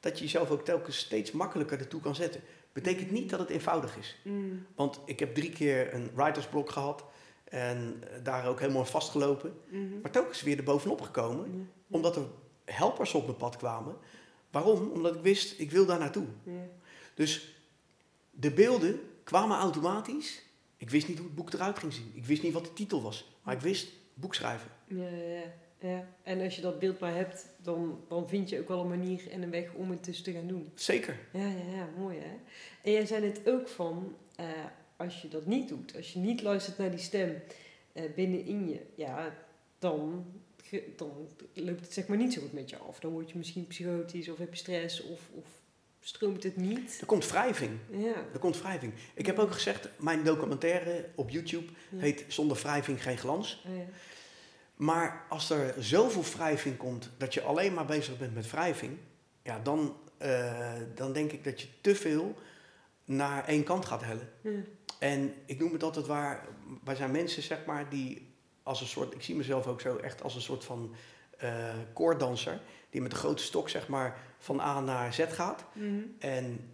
dat 0.00 0.18
je 0.18 0.24
jezelf 0.24 0.50
ook 0.50 0.64
telkens 0.64 0.98
steeds 0.98 1.30
makkelijker 1.30 1.78
ertoe 1.78 2.00
kan 2.00 2.14
zetten. 2.14 2.40
Betekent 2.72 3.10
niet 3.10 3.30
dat 3.30 3.38
het 3.38 3.48
eenvoudig 3.48 3.96
is. 3.96 4.16
Mm. 4.24 4.66
Want 4.74 5.00
ik 5.04 5.18
heb 5.18 5.34
drie 5.34 5.50
keer 5.50 5.94
een 5.94 6.10
writersblok 6.14 6.70
gehad 6.70 7.04
en 7.44 8.02
daar 8.22 8.48
ook 8.48 8.60
helemaal 8.60 8.84
vastgelopen. 8.84 9.54
Mm 9.68 9.90
-hmm. 9.90 10.00
Maar 10.00 10.10
telkens 10.10 10.42
weer 10.42 10.56
er 10.56 10.64
bovenop 10.64 11.00
gekomen, 11.00 11.50
Mm. 11.50 11.70
omdat 11.90 12.16
er 12.16 12.22
helpers 12.64 13.14
op 13.14 13.24
mijn 13.24 13.36
pad 13.36 13.56
kwamen. 13.56 13.96
Waarom? 14.50 14.90
Omdat 14.90 15.14
ik 15.14 15.22
wist, 15.22 15.60
ik 15.60 15.70
wil 15.70 15.86
daar 15.86 15.98
naartoe. 15.98 16.26
Yeah. 16.42 16.56
Dus 17.14 17.54
de 18.30 18.50
beelden 18.50 19.00
kwamen 19.24 19.58
automatisch. 19.58 20.42
Ik 20.76 20.90
wist 20.90 21.08
niet 21.08 21.18
hoe 21.18 21.26
het 21.26 21.36
boek 21.36 21.52
eruit 21.52 21.78
ging 21.78 21.92
zien. 21.92 22.12
Ik 22.14 22.24
wist 22.24 22.42
niet 22.42 22.52
wat 22.52 22.64
de 22.64 22.72
titel 22.72 23.02
was. 23.02 23.38
Maar 23.42 23.54
ik 23.54 23.60
wist, 23.60 23.88
boek 24.14 24.34
schrijven. 24.34 24.70
Ja, 24.86 25.08
ja, 25.08 25.38
ja. 25.38 25.52
En 26.22 26.40
als 26.40 26.56
je 26.56 26.62
dat 26.62 26.78
beeld 26.78 26.98
maar 26.98 27.14
hebt, 27.14 27.46
dan, 27.62 28.00
dan 28.08 28.28
vind 28.28 28.48
je 28.48 28.60
ook 28.60 28.68
wel 28.68 28.80
een 28.80 28.88
manier 28.88 29.30
en 29.30 29.42
een 29.42 29.50
weg 29.50 29.72
om 29.72 29.90
het 29.90 30.04
dus 30.04 30.22
te 30.22 30.32
gaan 30.32 30.46
doen. 30.46 30.70
Zeker. 30.74 31.18
Ja, 31.32 31.46
ja, 31.46 31.74
ja, 31.74 31.88
mooi 31.98 32.18
hè. 32.18 32.36
En 32.82 32.92
jij 32.92 33.06
zei 33.06 33.24
het 33.24 33.48
ook 33.48 33.68
van, 33.68 34.16
uh, 34.40 34.46
als 34.96 35.22
je 35.22 35.28
dat 35.28 35.46
niet 35.46 35.68
doet, 35.68 35.96
als 35.96 36.12
je 36.12 36.18
niet 36.18 36.42
luistert 36.42 36.78
naar 36.78 36.90
die 36.90 37.00
stem 37.00 37.42
uh, 37.92 38.02
binnenin 38.14 38.68
je, 38.68 38.80
ja, 38.94 39.34
dan, 39.78 40.26
dan 40.96 41.28
loopt 41.52 41.80
het 41.80 41.92
zeg 41.92 42.06
maar 42.06 42.16
niet 42.16 42.32
zo 42.32 42.40
goed 42.40 42.52
met 42.52 42.70
je 42.70 42.76
af. 42.76 43.00
Dan 43.00 43.10
word 43.10 43.30
je 43.30 43.38
misschien 43.38 43.66
psychotisch 43.66 44.28
of 44.28 44.38
heb 44.38 44.50
je 44.50 44.58
stress 44.58 45.02
of, 45.02 45.20
of 45.34 45.44
stroomt 46.00 46.42
het 46.42 46.56
niet. 46.56 46.98
Er 47.00 47.06
komt 47.06 47.30
wrijving. 47.30 47.70
Ja. 47.90 48.14
Er 48.32 48.38
komt 48.38 48.60
wrijving. 48.60 48.92
Ik 49.14 49.26
heb 49.26 49.38
ook 49.38 49.52
gezegd, 49.52 49.88
mijn 49.98 50.24
documentaire 50.24 51.08
op 51.14 51.30
YouTube 51.30 51.72
Ja. 51.90 51.98
heet 51.98 52.24
Zonder 52.28 52.56
wrijving 52.56 53.02
geen 53.02 53.18
glans. 53.18 53.64
Oh, 53.66 53.76
ja. 53.76 53.84
Maar 54.80 55.24
als 55.28 55.50
er 55.50 55.74
zoveel 55.78 56.24
wrijving 56.36 56.76
komt 56.76 57.10
dat 57.16 57.34
je 57.34 57.42
alleen 57.42 57.74
maar 57.74 57.84
bezig 57.84 58.18
bent 58.18 58.34
met 58.34 58.50
wrijving, 58.50 58.98
ja, 59.42 59.58
dan, 59.62 59.96
eh, 60.18 60.72
dan 60.94 61.12
denk 61.12 61.32
ik 61.32 61.44
dat 61.44 61.60
je 61.60 61.68
te 61.80 61.94
veel 61.94 62.34
naar 63.04 63.44
één 63.44 63.64
kant 63.64 63.84
gaat 63.84 64.04
hellen. 64.04 64.28
En 64.98 65.34
ik 65.46 65.58
noem 65.58 65.72
het 65.72 65.82
altijd 65.82 66.06
waar, 66.06 66.46
wij 66.84 66.94
zijn 66.94 67.10
mensen 67.10 67.42
zeg 67.42 67.64
maar 67.64 67.88
die 67.88 68.34
als 68.62 68.80
een 68.80 68.86
soort, 68.86 69.14
ik 69.14 69.22
zie 69.22 69.34
mezelf 69.34 69.66
ook 69.66 69.80
zo 69.80 69.96
echt 69.96 70.22
als 70.22 70.34
een 70.34 70.40
soort 70.40 70.64
van 70.64 70.94
eh 71.38 71.74
koorddanser, 71.92 72.60
die 72.90 73.00
met 73.00 73.10
de 73.10 73.16
grote 73.16 73.42
stok 73.42 73.68
zeg 73.68 73.88
maar 73.88 74.18
van 74.38 74.60
A 74.60 74.80
naar 74.80 75.14
Z 75.14 75.24
gaat. 75.28 75.64
Mhm. 75.72 76.02
En 76.18 76.70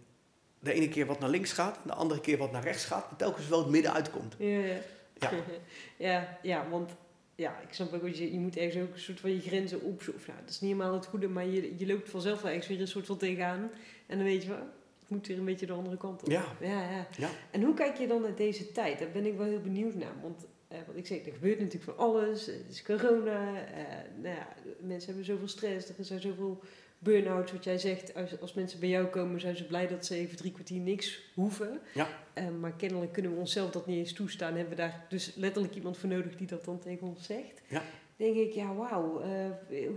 de 0.59 0.73
ene 0.73 0.89
keer 0.89 1.05
wat 1.05 1.19
naar 1.19 1.29
links 1.29 1.51
gaat, 1.51 1.75
en 1.75 1.87
de 1.87 1.93
andere 1.93 2.21
keer 2.21 2.37
wat 2.37 2.51
naar 2.51 2.63
rechts 2.63 2.85
gaat, 2.85 3.05
telkens 3.17 3.47
wel 3.47 3.59
het 3.59 3.69
midden 3.69 3.93
uitkomt. 3.93 4.35
Ja, 4.37 4.59
ja. 4.59 4.77
Ja. 5.19 5.29
ja, 6.07 6.37
ja, 6.41 6.69
want 6.69 6.91
ja, 7.37 7.59
ik 7.61 7.73
snap 7.73 7.93
ook 7.93 8.01
wat 8.01 8.17
je. 8.17 8.31
Je 8.31 8.39
moet 8.39 8.57
ergens 8.57 8.83
ook 8.83 8.93
een 8.93 8.99
soort 8.99 9.19
van 9.19 9.31
je 9.31 9.39
grenzen 9.41 9.81
opzoeken. 9.81 10.21
Of, 10.21 10.27
nou, 10.27 10.39
dat 10.39 10.49
is 10.49 10.61
niet 10.61 10.71
helemaal 10.71 10.93
het 10.93 11.05
goede, 11.05 11.27
maar 11.27 11.45
je, 11.45 11.73
je 11.77 11.87
loopt 11.87 12.09
vanzelf 12.09 12.41
wel 12.41 12.51
ergens 12.51 12.67
weer 12.67 12.81
een 12.81 12.87
soort 12.87 13.05
van 13.05 13.17
tegenaan. 13.17 13.69
En 14.05 14.17
dan 14.17 14.25
weet 14.25 14.41
je 14.43 14.49
wel, 14.49 14.57
het 14.99 15.09
moet 15.09 15.27
weer 15.27 15.37
een 15.37 15.45
beetje 15.45 15.65
de 15.65 15.73
andere 15.73 15.97
kant 15.97 16.21
op. 16.21 16.29
Ja. 16.29 16.45
Ja, 16.61 16.91
ja. 16.91 17.07
Ja. 17.17 17.29
En 17.51 17.61
hoe 17.63 17.73
kijk 17.73 17.97
je 17.97 18.07
dan 18.07 18.21
naar 18.21 18.35
deze 18.35 18.71
tijd? 18.71 18.99
Daar 18.99 19.11
ben 19.11 19.25
ik 19.25 19.37
wel 19.37 19.45
heel 19.47 19.61
benieuwd 19.61 19.93
naar. 19.95 20.13
Want 20.21 20.45
eh, 20.67 20.77
wat 20.87 20.95
ik 20.95 21.07
zeg, 21.07 21.25
er 21.25 21.31
gebeurt 21.33 21.59
natuurlijk 21.59 21.83
van 21.91 21.97
alles. 21.97 22.45
Het 22.45 22.65
is 22.69 22.83
corona. 22.83 23.65
eh, 23.65 23.83
nou 24.21 24.35
ja, 24.35 24.47
mensen 24.79 25.07
hebben 25.07 25.25
zoveel 25.25 25.47
stress. 25.47 25.89
Er 25.97 26.05
zijn 26.05 26.21
zoveel 26.21 26.61
burn-outs. 26.99 27.51
Wat 27.51 27.63
jij 27.63 27.77
zegt, 27.77 28.13
als, 28.13 28.39
als 28.41 28.53
mensen 28.53 28.79
bij 28.79 28.89
jou 28.89 29.05
komen, 29.05 29.39
zijn 29.39 29.55
ze 29.57 29.63
blij 29.65 29.87
dat 29.87 30.05
ze 30.05 30.15
even 30.15 30.37
drie 30.37 30.51
kwartier 30.51 30.79
niks 30.79 31.19
hoeven. 31.33 31.79
Ja. 31.93 32.07
Eh, 32.33 32.49
maar 32.59 32.73
kennelijk 32.73 33.11
kunnen 33.11 33.33
we 33.33 33.39
onszelf 33.39 33.71
dat 33.71 33.85
niet 33.87 33.97
eens 33.97 34.13
toestaan. 34.13 34.53
Hebben 34.55 34.69
we 34.69 34.81
daar 34.81 35.05
dus 35.09 35.31
letterlijk 35.35 35.75
iemand 35.75 35.97
voor 35.97 36.09
nodig 36.09 36.35
die 36.35 36.47
dat 36.47 36.65
dan 36.65 36.79
tegen 36.79 37.07
ons 37.07 37.25
zegt. 37.25 37.61
Ja. 37.67 37.83
Denk 38.15 38.35
ik, 38.35 38.51
ja 38.53 38.73
wauw. 38.73 39.21
eh, 39.21 39.29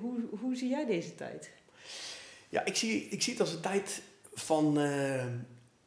hoe, 0.01 0.21
hoe 0.41 0.57
zie 0.57 0.69
jij 0.69 0.87
deze 0.87 1.15
tijd? 1.15 1.51
Ja, 2.49 2.65
ik 2.65 2.77
zie, 2.77 3.03
ik 3.09 3.23
zie 3.23 3.33
het 3.33 3.43
als 3.43 3.53
een 3.53 3.61
tijd 3.61 4.03
van 4.35 4.81
eh, 4.81 5.27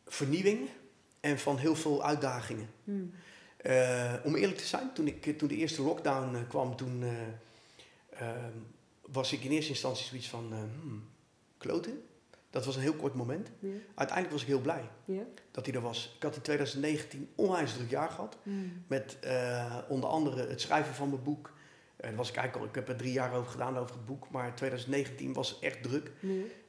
vernieuwing 0.08 0.70
en 1.20 1.40
van 1.40 1.58
heel 1.58 1.76
veel 1.76 2.04
uitdagingen. 2.04 2.70
Hmm. 2.84 3.14
Eh, 3.58 4.14
om 4.24 4.36
eerlijk 4.36 4.58
te 4.58 4.66
zijn, 4.66 4.94
toen, 4.94 5.08
ik, 5.08 5.38
toen 5.38 5.48
de 5.48 5.56
eerste 5.56 5.82
lockdown 5.82 6.46
kwam, 6.48 6.76
toen 6.76 7.04
eh, 7.04 8.28
ehm, 8.28 8.58
was 9.14 9.34
ik 9.34 9.44
in 9.44 9.52
eerste 9.52 9.72
instantie 9.72 10.06
zoiets 10.06 10.30
van, 10.30 10.54
hmm, 10.54 11.04
kloten. 11.58 12.04
Dat 12.54 12.66
was 12.66 12.76
een 12.76 12.82
heel 12.82 12.94
kort 12.94 13.14
moment. 13.14 13.52
Ja. 13.60 13.70
Uiteindelijk 13.96 14.32
was 14.32 14.42
ik 14.42 14.48
heel 14.48 14.62
blij 14.62 14.90
Ja? 15.06 15.24
dat 15.52 15.66
hij 15.66 15.76
er 15.76 15.82
was. 15.82 16.14
Ik 16.16 16.24
had 16.24 16.36
in 16.36 16.42
2019 16.42 17.30
onwijs 17.36 17.74
druk 17.74 17.90
jaar 17.90 18.10
gehad. 18.10 18.38
Hmm. 18.44 18.84
Met 18.88 19.18
eh, 19.20 19.78
onder 19.88 20.10
andere 20.10 20.48
het 20.48 20.62
schrijven 20.62 20.94
van 20.94 21.10
mijn 21.10 21.24
boek. 21.24 21.54
Eh, 21.96 22.16
was 22.16 22.30
ik, 22.30 22.36
eigenlijk 22.36 22.66
al, 22.66 22.70
ik 22.70 22.88
heb 22.88 22.90
er 22.96 23.04
drie 23.04 23.14
jaar 23.14 23.34
over 23.34 23.52
gedaan 23.52 23.78
over 23.78 23.96
het 23.96 24.06
boek. 24.06 24.30
Maar 24.30 24.56
2019 24.56 25.34
was 25.34 25.60
echt 25.60 25.84
druk. 25.84 26.12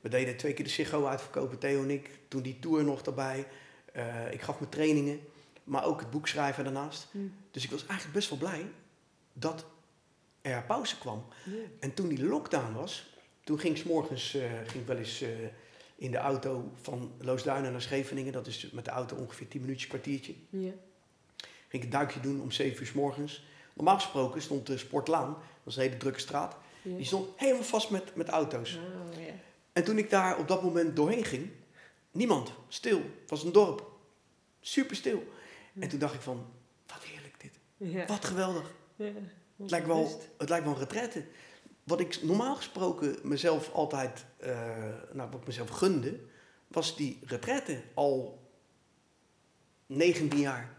We 0.01 0.09
deden 0.09 0.37
twee 0.37 0.55
keer 0.55 0.65
de 0.65 0.71
Sigo 0.71 1.07
uitverkopen, 1.07 1.59
Theo 1.59 1.83
en 1.83 1.91
ik. 1.91 2.11
Toen 2.29 2.43
die 2.43 2.59
tour 2.59 2.85
nog 2.85 3.03
daarbij. 3.03 3.47
Ik 4.31 4.43
gaf 4.43 4.61
me 4.61 4.69
trainingen. 4.69 5.21
Maar 5.65 5.85
ook 5.85 6.01
het 6.01 6.11
boek 6.11 6.29
schrijven 6.29 6.65
daarnaast. 6.65 7.09
Hmm. 7.11 7.33
Dus 7.51 7.65
ik 7.65 7.71
was 7.71 7.87
eigenlijk 7.87 8.13
best 8.13 8.29
wel 8.29 8.39
blij 8.39 8.67
dat 9.33 9.67
er 10.53 10.63
pauze 10.63 10.99
kwam. 10.99 11.25
En 11.81 11.95
toen 11.95 12.09
die 12.09 12.25
lockdown 12.25 12.73
was, 12.73 13.17
toen 13.45 13.59
ging 13.59 13.77
ik 13.77 13.83
's 13.83 13.85
morgens 13.85 14.35
eh, 14.35 14.51
ging 14.67 14.83
ik 14.83 14.87
wel 14.87 14.97
eens 14.97 15.21
eh, 15.21 15.29
in 15.97 16.11
de 16.11 16.17
auto 16.17 16.73
van 16.83 17.13
Loosduinen 17.19 17.73
naar 17.73 17.83
Scheveningen. 17.83 18.33
Dat 18.33 18.47
is 18.47 18.71
met 18.71 18.85
de 18.85 18.91
auto 18.91 19.17
ongeveer 19.17 19.49
10 19.49 19.61
minuutjes, 19.61 19.89
kwartiertje. 19.89 20.35
Ging 21.69 21.83
ik 21.83 21.83
een 21.83 21.91
duikje 21.91 22.21
doen 22.21 22.41
om 22.41 22.51
7 22.51 22.81
uur 22.81 22.87
's 22.87 22.93
morgens. 22.93 23.45
Normaal 23.75 23.95
gesproken 23.95 24.43
stond 24.43 24.67
de 24.67 24.79
Sportlaan, 24.79 25.33
dat 25.33 25.63
was 25.63 25.77
een 25.77 25.83
hele 25.83 25.97
drukke 25.97 26.21
straat. 26.21 26.57
Die 26.83 27.05
stond 27.05 27.29
helemaal 27.37 27.63
vast 27.63 27.91
met, 27.91 28.15
met 28.15 28.29
auto's. 28.29 28.75
Oh. 28.75 29.19
En 29.73 29.85
toen 29.85 29.99
ik 29.99 30.11
daar 30.11 30.39
op 30.39 30.49
dat 30.49 30.63
moment 30.63 30.97
doorheen 30.97 31.25
ging, 31.25 31.51
niemand, 32.11 32.53
stil. 32.69 32.99
Het 32.99 33.31
was 33.31 33.45
een 33.45 33.53
dorp. 33.53 33.91
Super 34.61 34.97
stil. 34.97 35.33
En 35.79 35.89
toen 35.89 35.99
dacht 35.99 36.15
ik 36.15 36.21
van, 36.21 36.47
wat 36.87 37.03
heerlijk 37.03 37.41
dit. 37.41 38.09
Wat 38.09 38.25
geweldig. 38.25 38.75
Het 39.65 39.73
lijkt 39.73 39.87
wel, 39.87 40.21
het 40.39 40.49
lijkt 40.49 40.65
wel 40.65 40.75
een 40.75 40.81
retraite. 40.81 41.25
Wat 41.85 42.01
ik 42.01 42.23
normaal 42.23 42.55
gesproken 42.57 43.17
mezelf 43.23 43.73
altijd, 43.73 44.25
eh, 44.37 44.69
nou, 45.13 45.31
wat 45.31 45.41
ik 45.41 45.47
mezelf 45.47 45.69
gunde, 45.69 46.21
was 46.69 46.97
die 46.97 47.19
retraite 47.25 47.83
al 47.95 48.39
19 49.87 50.39
jaar. 50.39 50.75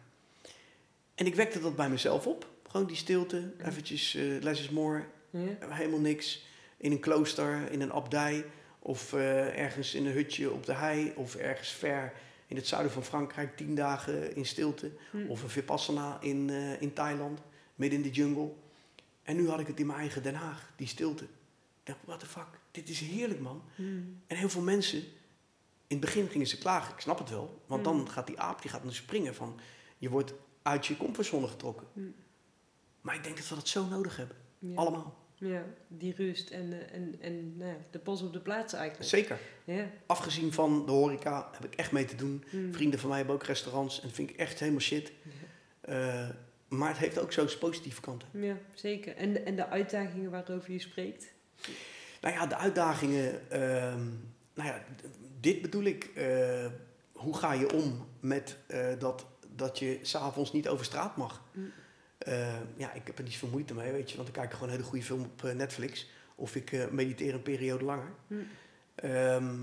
En 1.16 1.26
ik 1.26 1.36
wekte 1.36 1.60
dat 1.60 1.76
bij 1.76 1.90
mezelf 1.90 2.28
op. 2.28 2.48
Gewoon 2.68 2.88
die 2.88 2.96
stilte, 2.96 3.52
eventjes 3.66 4.16
eh 4.16 4.42
less 4.42 4.62
is 4.62 4.70
more, 4.70 5.04
helemaal 5.60 6.00
niks. 6.00 6.46
In 6.78 6.92
een 6.92 7.00
klooster, 7.00 7.72
in 7.72 7.82
een 7.82 7.94
abdij, 7.94 8.46
of 8.80 9.14
eh, 9.14 9.58
ergens 9.58 9.94
in 9.94 10.06
een 10.06 10.14
hutje 10.14 10.52
op 10.52 10.66
de 10.66 10.74
hei, 10.74 11.14
of 11.16 11.36
ergens 11.36 11.70
ver 11.70 12.14
in 12.48 12.56
het 12.56 12.68
zuiden 12.68 12.92
van 12.92 13.04
Frankrijk, 13.04 13.58
tien 13.58 13.76
dagen 13.76 14.36
in 14.36 14.46
stilte. 14.46 14.92
Hm. 15.12 15.28
Of 15.28 15.44
een 15.44 15.50
Vipassana 15.50 16.18
in, 16.22 16.50
in 16.80 16.94
Thailand, 16.94 17.40
midden 17.76 18.00
in 18.00 18.06
de 18.06 18.12
jungle. 18.12 18.52
En 19.26 19.36
nu 19.36 19.50
had 19.50 19.60
ik 19.60 19.68
het 19.68 19.80
in 19.80 19.86
mijn 19.86 20.00
eigen 20.00 20.24
Den 20.24 20.36
Haag, 20.36 20.72
die 20.76 20.88
stilte. 20.88 21.24
Ik 21.24 21.30
dacht, 21.84 22.00
what 22.06 22.20
the 22.20 22.26
fuck, 22.26 22.48
dit 22.72 22.90
is 22.90 23.00
heerlijk 23.00 23.40
man. 23.40 23.64
Hmm. 23.76 24.22
En 24.28 24.38
heel 24.38 24.50
veel 24.50 24.62
mensen, 24.62 24.98
in 25.88 25.98
het 25.98 26.00
begin 26.00 26.28
gingen 26.28 26.48
ze 26.48 26.58
klagen, 26.58 26.94
ik 26.94 27.00
snap 27.00 27.18
het 27.20 27.30
wel. 27.30 27.62
Want 27.68 27.84
dan 27.84 27.96
Mm. 27.98 28.08
gaat 28.08 28.28
die 28.28 28.40
aap, 28.40 28.62
die 28.62 28.72
gaat 28.72 28.84
nu 28.84 28.92
springen 28.94 29.36
van, 29.36 29.60
je 29.98 30.10
wordt 30.10 30.34
uit 30.62 30.86
je 30.86 30.98
comfortzone 30.98 31.48
getrokken. 31.48 31.88
Mm. 31.94 32.14
Maar 33.02 33.16
ik 33.16 33.24
denk 33.24 33.38
dat 33.38 33.48
we 33.50 33.56
dat 33.56 33.68
zo 33.68 33.86
nodig 33.86 34.18
hebben, 34.18 34.36
Ja. 34.60 34.76
allemaal. 34.76 35.24
Ja, 35.38 35.64
die 35.88 36.14
rust 36.16 36.50
en, 36.50 36.74
eh, 36.74 36.96
en, 36.96 37.16
en 37.22 37.58
nou 37.58 37.70
ja, 37.72 37.78
de 37.92 38.00
pas 38.00 38.22
op 38.22 38.34
de 38.34 38.40
plaats 38.40 38.74
eigenlijk. 38.74 39.10
Zeker. 39.10 39.40
Ja. 39.64 39.90
Afgezien 40.06 40.54
van 40.54 40.86
de 40.86 40.92
horeca 40.92 41.50
heb 41.52 41.66
ik 41.66 41.76
echt 41.76 41.92
mee 41.92 42.06
te 42.06 42.16
doen. 42.16 42.44
Hmm. 42.50 42.74
Vrienden 42.74 43.00
van 43.00 43.10
mij 43.10 43.18
hebben 43.18 43.36
ook 43.36 43.44
restaurants 43.44 43.96
en 44.02 44.08
dat 44.08 44.16
vind 44.16 44.30
ik 44.30 44.36
echt 44.36 44.60
helemaal 44.60 44.82
shit. 44.82 45.12
Eh, 45.82 46.30
maar 46.68 46.90
het 46.90 46.98
heeft 46.98 47.20
ook 47.20 47.32
zo 47.32 47.48
zijn 47.48 47.60
positieve 47.60 48.02
kanten. 48.02 48.28
Ja, 48.32 48.58
zeker. 48.74 49.16
En, 49.16 49.34
de- 49.34 49.40
en 49.40 49.56
de 49.56 49.68
uitdagingen 49.68 50.32
waarover 50.32 50.72
je 50.72 50.80
spreekt. 50.80 51.26
Nou 52.22 52.34
ja, 52.36 52.46
de 52.48 52.56
uitdagingen. 52.58 53.52
ehm, 53.52 54.06
nou 54.54 54.70
ja, 54.70 54.84
dit 55.40 55.62
bedoel 55.62 55.84
ik. 55.84 56.04
eh, 56.16 56.66
hoe 57.12 57.38
ga 57.38 57.54
je 57.54 57.74
om 57.74 58.08
met 58.20 58.58
eh, 58.68 59.00
dat, 59.00 59.26
dat 59.56 59.80
je 59.80 60.00
s'avonds 60.02 60.52
niet 60.54 60.68
over 60.68 60.86
straat 60.86 61.18
mag? 61.18 61.44
Mm. 61.52 61.72
Eh, 62.18 62.56
ja, 62.78 62.94
ik 62.94 63.08
heb 63.08 63.18
er 63.18 63.24
niet 63.24 63.34
zoveel 63.34 63.50
moeite 63.50 63.74
mee, 63.74 63.92
weet 63.92 64.10
je. 64.12 64.16
Want 64.16 64.28
ik 64.28 64.34
kijk 64.34 64.54
gewoon 64.54 64.68
een 64.68 64.74
hele 64.76 64.84
goede 64.88 65.06
film 65.06 65.22
op 65.24 65.44
eh, 65.44 65.54
Netflix. 65.54 66.10
Of 66.36 66.56
ik 66.56 66.92
mediteer 66.92 67.34
een 67.34 67.42
periode 67.42 67.84
langer. 67.84 68.12
Mm. 68.28 68.48
Ehm, 68.96 69.56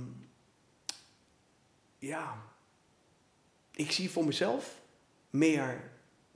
ja, 1.99 2.43
ik 3.75 3.91
zie 3.93 4.11
voor 4.11 4.25
mezelf 4.25 4.81
meer 5.31 5.91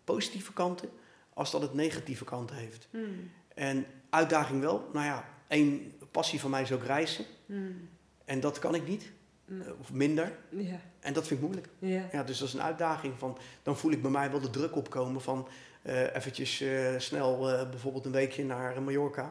positieve 0.07 0.53
kanten 0.53 0.89
als 1.35 1.51
dat 1.51 1.63
het 1.63 1.75
negatieve 1.75 2.25
kanten 2.25 2.57
heeft. 2.57 2.89
Hmm. 2.91 3.31
En 3.55 3.87
uitdaging 4.11 4.61
wel, 4.61 4.89
nou 4.93 5.05
ja, 5.07 5.29
één 5.49 5.93
passie 6.11 6.41
van 6.41 6.51
mij 6.51 6.63
is 6.63 6.73
ook 6.73 6.85
reizen. 6.85 7.25
Hmm. 7.47 7.89
En 8.25 8.41
dat 8.41 8.59
kan 8.59 8.75
ik 8.75 8.87
niet, 8.89 9.13
Hmm. 9.47 9.61
eh, 9.63 9.69
of 9.81 9.93
minder. 9.93 10.39
Ja, 10.51 10.81
En 11.01 11.13
dat 11.13 11.27
vind 11.27 11.41
ik 11.41 11.47
moeilijk. 11.47 11.69
ja. 11.79 12.09
Ja, 12.13 12.23
dus 12.23 12.39
dat 12.39 12.49
is 12.49 12.55
een 12.55 12.63
uitdaging. 12.63 13.15
Van, 13.19 13.39
dan 13.63 13.77
voel 13.77 13.91
ik 13.91 14.03
bij 14.03 14.11
mij 14.11 14.31
wel 14.31 14.41
de 14.41 14.51
druk 14.51 14.77
opkomen 14.77 15.21
van 15.21 15.49
eh 15.83 16.15
eventjes 16.15 16.61
eh, 16.61 16.99
snel 16.99 17.39
bijvoorbeeld 17.71 18.05
een 18.05 18.13
weekje 18.13 18.45
naar 18.45 18.83
Mallorca. 18.83 19.23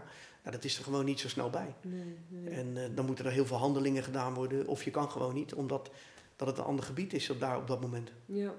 Nou, 0.44 0.56
dat 0.56 0.64
is 0.64 0.78
er 0.78 0.84
gewoon 0.84 1.06
niet 1.06 1.20
zo 1.20 1.28
snel 1.28 1.50
bij. 1.50 1.74
Nee, 1.82 2.18
nee. 2.28 2.54
En 2.54 2.96
dan 2.96 3.06
moeten 3.06 3.26
er 3.26 3.32
heel 3.32 3.46
veel 3.46 3.58
handelingen 3.58 4.04
gedaan 4.04 4.34
worden. 4.34 4.68
Of 4.68 4.84
je 4.84 4.92
kan 4.92 5.12
gewoon 5.12 5.34
niet, 5.34 5.54
omdat 5.54 5.90
dat 6.36 6.48
het 6.48 6.58
een 6.58 6.64
ander 6.64 6.86
gebied 6.86 7.14
is 7.14 7.30
op, 7.30 7.40
daar, 7.40 7.58
op 7.58 7.68
dat 7.68 7.82
moment. 7.82 8.12
Ja. 8.26 8.54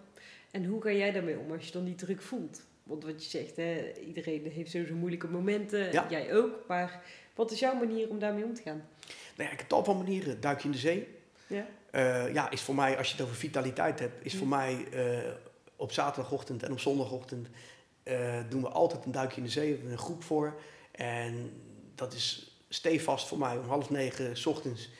En 0.57 0.64
hoe 0.64 0.82
ga 0.82 0.90
jij 0.90 1.12
daarmee 1.12 1.38
om 1.38 1.52
als 1.52 1.66
je 1.66 1.72
dan 1.72 1.84
die 1.84 1.94
druk 1.94 2.22
voelt? 2.22 2.61
Want 2.82 3.04
wat 3.04 3.24
je 3.24 3.30
zegt, 3.30 3.57
hè, 3.57 3.92
iedereen 4.07 4.50
heeft 4.50 4.70
sowieso 4.70 4.94
moeilijke 4.94 5.28
momenten. 5.28 5.92
Ja. 5.92 6.07
Jij 6.11 6.34
ook. 6.34 6.64
Maar 6.68 7.02
wat 7.34 7.50
is 7.50 7.59
jouw 7.59 7.74
manier 7.74 8.09
om 8.09 8.18
daarmee 8.18 8.44
om 8.44 8.54
te 8.54 8.62
gaan? 8.62 8.88
Nou 9.36 9.48
ja, 9.48 9.50
ik 9.50 9.59
heb 9.59 9.68
tal 9.68 9.84
van 9.84 9.96
manieren. 9.96 10.40
Duik 10.40 10.61
je 10.61 10.66
in 10.66 10.72
de 10.72 10.78
zee. 10.78 11.09
Ja? 11.46 11.66
Eh, 11.90 12.32
ja, 12.32 12.50
is 12.50 12.61
voor 12.61 12.74
mij, 12.74 12.98
als 12.98 13.07
je 13.07 13.12
het 13.16 13.22
over 13.22 13.36
vitaliteit 13.36 13.98
hebt, 13.98 14.24
is 14.24 14.36
voor 14.36 14.46
mij 14.46 14.86
eh, 14.92 15.32
op 15.76 15.92
zaterdagochtend 15.92 16.62
en 16.62 16.72
op 16.72 16.80
zondagochtend 16.80 17.48
eh, 18.02 18.40
doen 18.48 18.62
we 18.62 18.68
altijd 18.68 19.04
een 19.04 19.12
duikje 19.12 19.36
in 19.36 19.46
de 19.46 19.50
zee. 19.50 19.66
We 19.66 19.72
hebben 19.72 19.92
een 19.92 19.98
groep 19.98 20.22
voor. 20.22 20.61
En 20.90 21.62
dat 21.94 22.12
is 22.12 22.59
stevast 22.68 23.28
voor 23.28 23.38
mij 23.38 23.57
om 23.57 23.68
half 23.68 23.90
negen 23.90 24.36
's 24.36 24.46
ochtends. 24.46 24.90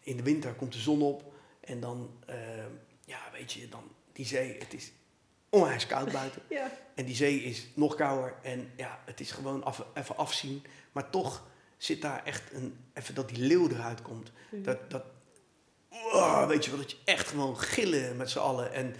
In 0.00 0.16
de 0.16 0.22
winter 0.22 0.52
komt 0.52 0.72
de 0.72 0.78
zon 0.78 1.02
op. 1.02 1.32
En 1.60 1.80
dan, 1.80 2.10
ja, 3.04 3.18
weet 3.32 3.52
je, 3.52 3.68
dan 3.68 3.93
die 4.14 4.26
zee, 4.26 4.56
het 4.58 4.74
is 4.74 4.92
onwijs 5.48 5.86
koud 5.86 6.12
buiten. 6.12 6.42
Ja. 6.50 6.72
En 6.94 7.04
die 7.04 7.14
zee 7.14 7.42
is 7.42 7.66
nog 7.74 7.94
kouder. 7.94 8.34
En 8.42 8.70
ja, 8.76 9.00
het 9.04 9.20
is 9.20 9.30
gewoon 9.30 9.64
af, 9.64 9.84
even 9.94 10.16
afzien. 10.16 10.62
Maar 10.92 11.10
toch 11.10 11.46
zit 11.76 12.02
daar 12.02 12.24
echt 12.24 12.52
een, 12.52 12.76
even 12.92 13.14
dat 13.14 13.28
die 13.28 13.38
leeuw 13.38 13.68
eruit 13.68 14.02
komt. 14.02 14.32
Dat, 14.50 14.90
dat, 14.90 15.04
oh, 15.90 16.46
weet 16.46 16.64
je 16.64 16.70
wel, 16.70 16.80
dat 16.80 16.90
je 16.90 16.96
echt 17.04 17.28
gewoon 17.28 17.58
gillen 17.58 18.16
met 18.16 18.30
z'n 18.30 18.38
allen. 18.38 18.72
En 18.72 18.94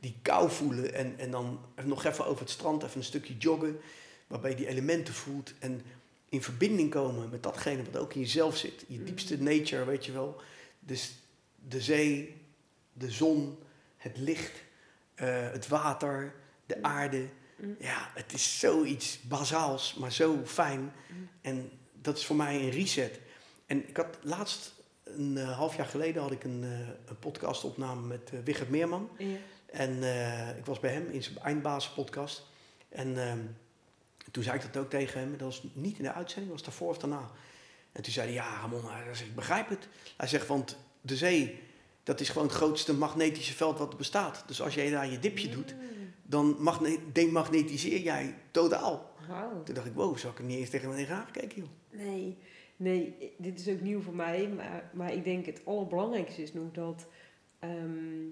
die 0.00 0.16
kou 0.22 0.50
voelen. 0.50 0.94
En, 0.94 1.18
en 1.18 1.30
dan 1.30 1.60
nog 1.84 2.04
even 2.04 2.26
over 2.26 2.40
het 2.40 2.50
strand, 2.50 2.82
even 2.82 2.96
een 2.96 3.04
stukje 3.04 3.36
joggen. 3.36 3.80
waarbij 4.26 4.50
je 4.50 4.56
die 4.56 4.68
elementen 4.68 5.14
voelt 5.14 5.52
en 5.58 5.82
in 6.28 6.42
verbinding 6.42 6.90
komen 6.90 7.30
met 7.30 7.42
datgene 7.42 7.82
wat 7.82 8.02
ook 8.02 8.14
in 8.14 8.20
jezelf 8.20 8.56
zit. 8.56 8.84
Je 8.88 9.02
diepste 9.02 9.42
nature, 9.42 9.84
weet 9.84 10.04
je 10.04 10.12
wel. 10.12 10.40
Dus 10.80 11.12
de 11.68 11.80
zee, 11.80 12.36
de 12.92 13.10
zon, 13.10 13.58
het 14.00 14.16
licht, 14.16 14.62
eh, 15.14 15.50
het 15.50 15.68
water, 15.68 16.34
de 16.66 16.82
aarde. 16.82 17.28
Ja, 17.78 18.10
het 18.14 18.32
is 18.32 18.58
zoiets 18.58 19.20
bazaals, 19.22 19.94
maar 19.94 20.12
zo 20.12 20.40
fijn. 20.44 20.92
En 21.40 21.70
dat 21.92 22.16
is 22.16 22.26
voor 22.26 22.36
mij 22.36 22.60
een 22.60 22.70
reset. 22.70 23.20
En 23.66 23.88
ik 23.88 23.96
had 23.96 24.18
laatst, 24.22 24.74
een 25.04 25.36
uh, 25.36 25.56
half 25.56 25.76
jaar 25.76 25.86
geleden, 25.86 26.22
had 26.22 26.30
ik 26.30 26.44
een, 26.44 26.62
uh, 26.62 26.78
een 27.06 27.18
podcastopname 27.18 28.06
met 28.06 28.30
uh, 28.34 28.40
Wigert 28.44 28.68
Meerman. 28.68 29.10
Ja. 29.18 29.36
En 29.66 29.96
ik 30.56 30.66
was 30.66 30.80
bij 30.80 30.92
hem 30.92 31.10
in 31.10 31.22
zijn 31.22 31.38
eindbaas 31.38 31.92
podcast. 31.92 32.46
En 32.88 33.26
ehm, 33.26 33.40
toen 34.30 34.42
zei 34.42 34.56
ik 34.56 34.72
dat 34.72 34.82
ook 34.82 34.90
tegen 34.90 35.20
hem. 35.20 35.30
Dat 35.30 35.40
was 35.40 35.62
niet 35.72 35.96
in 35.96 36.02
de 36.02 36.12
uitzending, 36.12 36.52
dat 36.52 36.64
was 36.64 36.68
daarvoor 36.68 36.88
of 36.88 36.98
daarna. 36.98 37.30
En 37.92 38.02
toen 38.02 38.12
zei 38.12 38.26
hij, 38.26 38.34
ja 38.34 38.60
Ramon, 38.60 38.84
ik 39.12 39.34
begrijp 39.34 39.68
het. 39.68 39.88
Hij 40.16 40.28
zegt, 40.28 40.46
want 40.46 40.76
de 41.00 41.16
zee, 41.16 41.69
dat 42.10 42.20
is 42.20 42.28
gewoon 42.28 42.46
het 42.46 42.56
grootste 42.56 42.94
magnetische 42.94 43.52
veld 43.52 43.78
wat 43.78 43.90
er 43.90 43.96
bestaat. 43.96 44.44
Dus 44.46 44.62
als 44.62 44.74
jij 44.74 44.90
daar 44.90 45.10
je 45.10 45.18
dipje 45.18 45.48
doet, 45.48 45.74
dan 46.22 46.56
magne 46.58 46.98
demagnetiseer 47.12 48.00
jij 48.00 48.34
totaal. 48.50 49.10
Toen 49.64 49.74
dacht 49.74 49.86
ik, 49.86 49.94
wow, 49.94 50.16
zou 50.16 50.32
ik 50.32 50.38
er 50.38 50.44
niet 50.44 50.58
eens 50.58 50.70
tegen 50.70 50.88
me 50.88 50.98
in 50.98 51.06
gekeken, 51.06 51.56
joh. 51.56 51.68
Nee, 51.90 52.36
nee, 52.76 53.32
dit 53.36 53.60
is 53.60 53.68
ook 53.68 53.80
nieuw 53.80 54.00
voor 54.00 54.14
mij. 54.14 54.48
Maar, 54.48 54.90
maar 54.92 55.12
ik 55.12 55.24
denk 55.24 55.46
het 55.46 55.60
allerbelangrijkste 55.64 56.42
is 56.42 56.52
nog 56.52 56.72
dat... 56.72 57.06
ehm, 57.58 58.26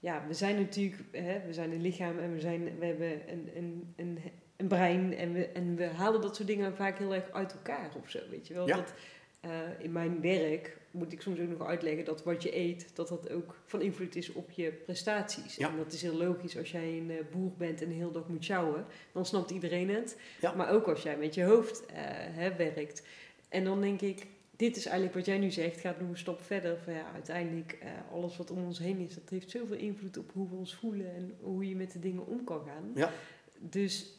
ja, 0.00 0.24
we 0.26 0.34
zijn 0.34 0.56
natuurlijk, 0.56 1.02
hè, 1.12 1.46
we 1.46 1.52
zijn 1.52 1.72
een 1.72 1.82
lichaam 1.82 2.18
en 2.18 2.32
we, 2.32 2.40
zijn, 2.40 2.78
we 2.78 2.86
hebben 2.86 3.32
een, 3.32 3.50
een, 3.56 3.94
een, 3.96 4.18
een 4.56 4.68
brein 4.68 5.16
en 5.16 5.32
we, 5.32 5.46
en 5.46 5.76
we 5.76 5.86
halen 5.86 6.20
dat 6.20 6.36
soort 6.36 6.48
dingen 6.48 6.76
vaak 6.76 6.98
heel 6.98 7.14
erg 7.14 7.30
uit 7.30 7.52
elkaar 7.52 7.90
of 8.02 8.10
zo, 8.10 8.18
weet 8.30 8.46
je 8.46 8.54
wel. 8.54 8.66
Ja. 8.66 8.76
Dat, 8.76 8.92
eh, 9.40 9.50
in 9.78 9.92
mijn 9.92 10.20
werk 10.20 10.77
moet 10.90 11.12
ik 11.12 11.20
soms 11.20 11.40
ook 11.40 11.48
nog 11.48 11.66
uitleggen 11.66 12.04
dat 12.04 12.22
wat 12.22 12.42
je 12.42 12.56
eet, 12.56 12.90
dat 12.94 13.08
dat 13.08 13.30
ook 13.30 13.56
van 13.64 13.80
invloed 13.80 14.16
is 14.16 14.32
op 14.32 14.50
je 14.50 14.72
prestaties. 14.72 15.56
Ja. 15.56 15.68
En 15.68 15.76
dat 15.76 15.92
is 15.92 16.02
heel 16.02 16.16
logisch 16.16 16.56
als 16.58 16.70
jij 16.70 16.98
een 16.98 17.10
eh, 17.10 17.16
boer 17.32 17.52
bent 17.56 17.82
en 17.82 17.88
de 17.88 17.94
hele 17.94 18.10
dag 18.10 18.28
moet 18.28 18.44
sjouwen, 18.44 18.84
dan 19.12 19.26
snapt 19.26 19.50
iedereen 19.50 19.90
het. 19.90 20.16
Ja. 20.40 20.54
Maar 20.54 20.70
ook 20.70 20.88
als 20.88 21.02
jij 21.02 21.16
met 21.16 21.34
je 21.34 21.42
hoofd 21.44 21.86
eh, 21.86 21.94
hè, 22.10 22.56
werkt. 22.56 23.02
En 23.48 23.64
dan 23.64 23.80
denk 23.80 24.00
ik, 24.00 24.26
dit 24.56 24.76
is 24.76 24.86
eigenlijk 24.86 25.16
wat 25.16 25.26
jij 25.26 25.38
nu 25.38 25.50
zegt, 25.50 25.80
gaat 25.80 26.00
nog 26.00 26.08
een 26.08 26.18
stap 26.18 26.42
verder. 26.42 26.78
Van 26.84 26.92
ja, 26.92 27.12
uiteindelijk, 27.14 27.72
eh, 27.80 27.90
alles 28.12 28.36
wat 28.36 28.50
om 28.50 28.64
ons 28.64 28.78
heen 28.78 28.98
is, 28.98 29.14
dat 29.14 29.28
heeft 29.30 29.50
zoveel 29.50 29.76
invloed 29.76 30.18
op 30.18 30.30
hoe 30.32 30.48
we 30.48 30.54
ons 30.56 30.74
voelen 30.74 31.14
en 31.14 31.36
hoe 31.40 31.68
je 31.68 31.76
met 31.76 31.92
de 31.92 31.98
dingen 31.98 32.26
om 32.26 32.44
kan 32.44 32.62
gaan. 32.66 32.90
Ja. 32.94 33.12
Dus 33.58 34.12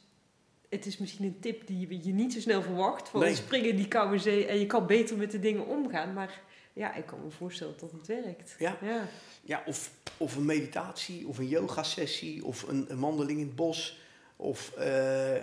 het 0.69 0.85
is 0.85 0.97
misschien 0.97 1.25
een 1.25 1.39
tip 1.39 1.67
die 1.67 2.05
je 2.05 2.13
niet 2.13 2.33
zo 2.33 2.39
snel 2.39 2.61
verwacht. 2.61 3.09
Van 3.09 3.19
Nee. 3.19 3.35
springen 3.35 3.69
in 3.69 3.75
die 3.75 3.87
koude 3.87 4.17
zee 4.17 4.45
en 4.45 4.59
je 4.59 4.65
kan 4.65 4.87
beter 4.87 5.17
met 5.17 5.31
de 5.31 5.39
dingen 5.39 5.67
omgaan. 5.67 6.13
Maar 6.13 6.41
ja, 6.79 6.93
ik 6.93 7.05
kan 7.05 7.23
me 7.23 7.31
voorstellen 7.31 7.75
dat 7.79 7.91
het 7.91 8.07
werkt. 8.07 8.55
Ja. 8.59 8.77
ja. 8.81 9.07
Ja, 9.41 9.63
of, 9.65 9.91
of 10.17 10.35
een 10.35 10.45
meditatie, 10.45 11.27
of 11.27 11.37
een 11.37 11.47
yoga-sessie, 11.47 12.45
of 12.45 12.67
een, 12.67 12.85
een 12.91 12.99
wandeling 12.99 13.39
in 13.39 13.45
het 13.45 13.55
bos. 13.55 13.99
Of 14.35 14.71
eh, 14.71 15.41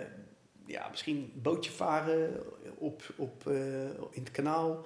ja, 0.65 0.89
misschien 0.89 1.15
een 1.15 1.41
bootje 1.41 1.71
varen 1.71 2.43
op, 2.77 3.03
op, 3.15 3.47
eh, 3.47 3.83
in 3.89 4.23
het 4.23 4.31
kanaal. 4.31 4.85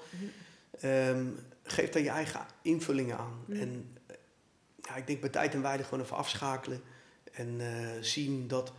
Ehm, 0.80 1.26
geef 1.64 1.90
daar 1.90 2.02
je 2.02 2.10
eigen 2.10 2.46
invullingen 2.62 3.18
aan. 3.18 3.44
Mhm. 3.46 3.60
En 3.60 3.98
ja, 4.82 4.96
ik 4.96 5.08
denk 5.08 5.22
bij 5.22 5.30
tijd 5.30 5.54
en 5.54 5.62
wijde 5.62 5.84
gewoon 5.84 6.04
even 6.04 6.18
afschakelen. 6.18 6.82
En 7.32 7.62
eh, 7.62 8.02
zien 8.02 8.48
dat 8.48 8.74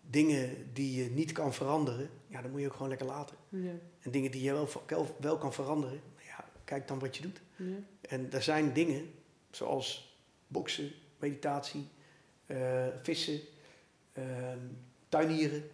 dingen 0.00 0.70
die 0.72 1.02
je 1.02 1.10
niet 1.10 1.32
kan 1.32 1.54
veranderen, 1.54 2.10
ja, 2.26 2.42
dan 2.42 2.50
moet 2.50 2.60
je 2.60 2.66
ook 2.66 2.72
gewoon 2.72 2.88
lekker 2.88 3.06
laten. 3.06 3.36
Ja. 3.48 3.72
En 4.00 4.10
dingen 4.10 4.30
die 4.30 4.42
je 4.42 4.52
wel, 4.52 4.68
wel, 4.86 5.16
wel 5.20 5.38
kan 5.38 5.52
veranderen, 5.52 6.00
kijk 6.66 6.88
dan 6.88 6.98
wat 6.98 7.16
je 7.16 7.22
doet. 7.22 7.40
Ja. 7.56 7.76
En 8.00 8.32
er 8.32 8.42
zijn 8.42 8.72
dingen, 8.72 9.10
zoals 9.50 10.16
boksen, 10.48 10.92
meditatie, 11.18 11.88
eh, 12.46 12.86
vissen, 13.02 13.40
ehm, 14.12 14.58
tuinieren, 15.08 15.70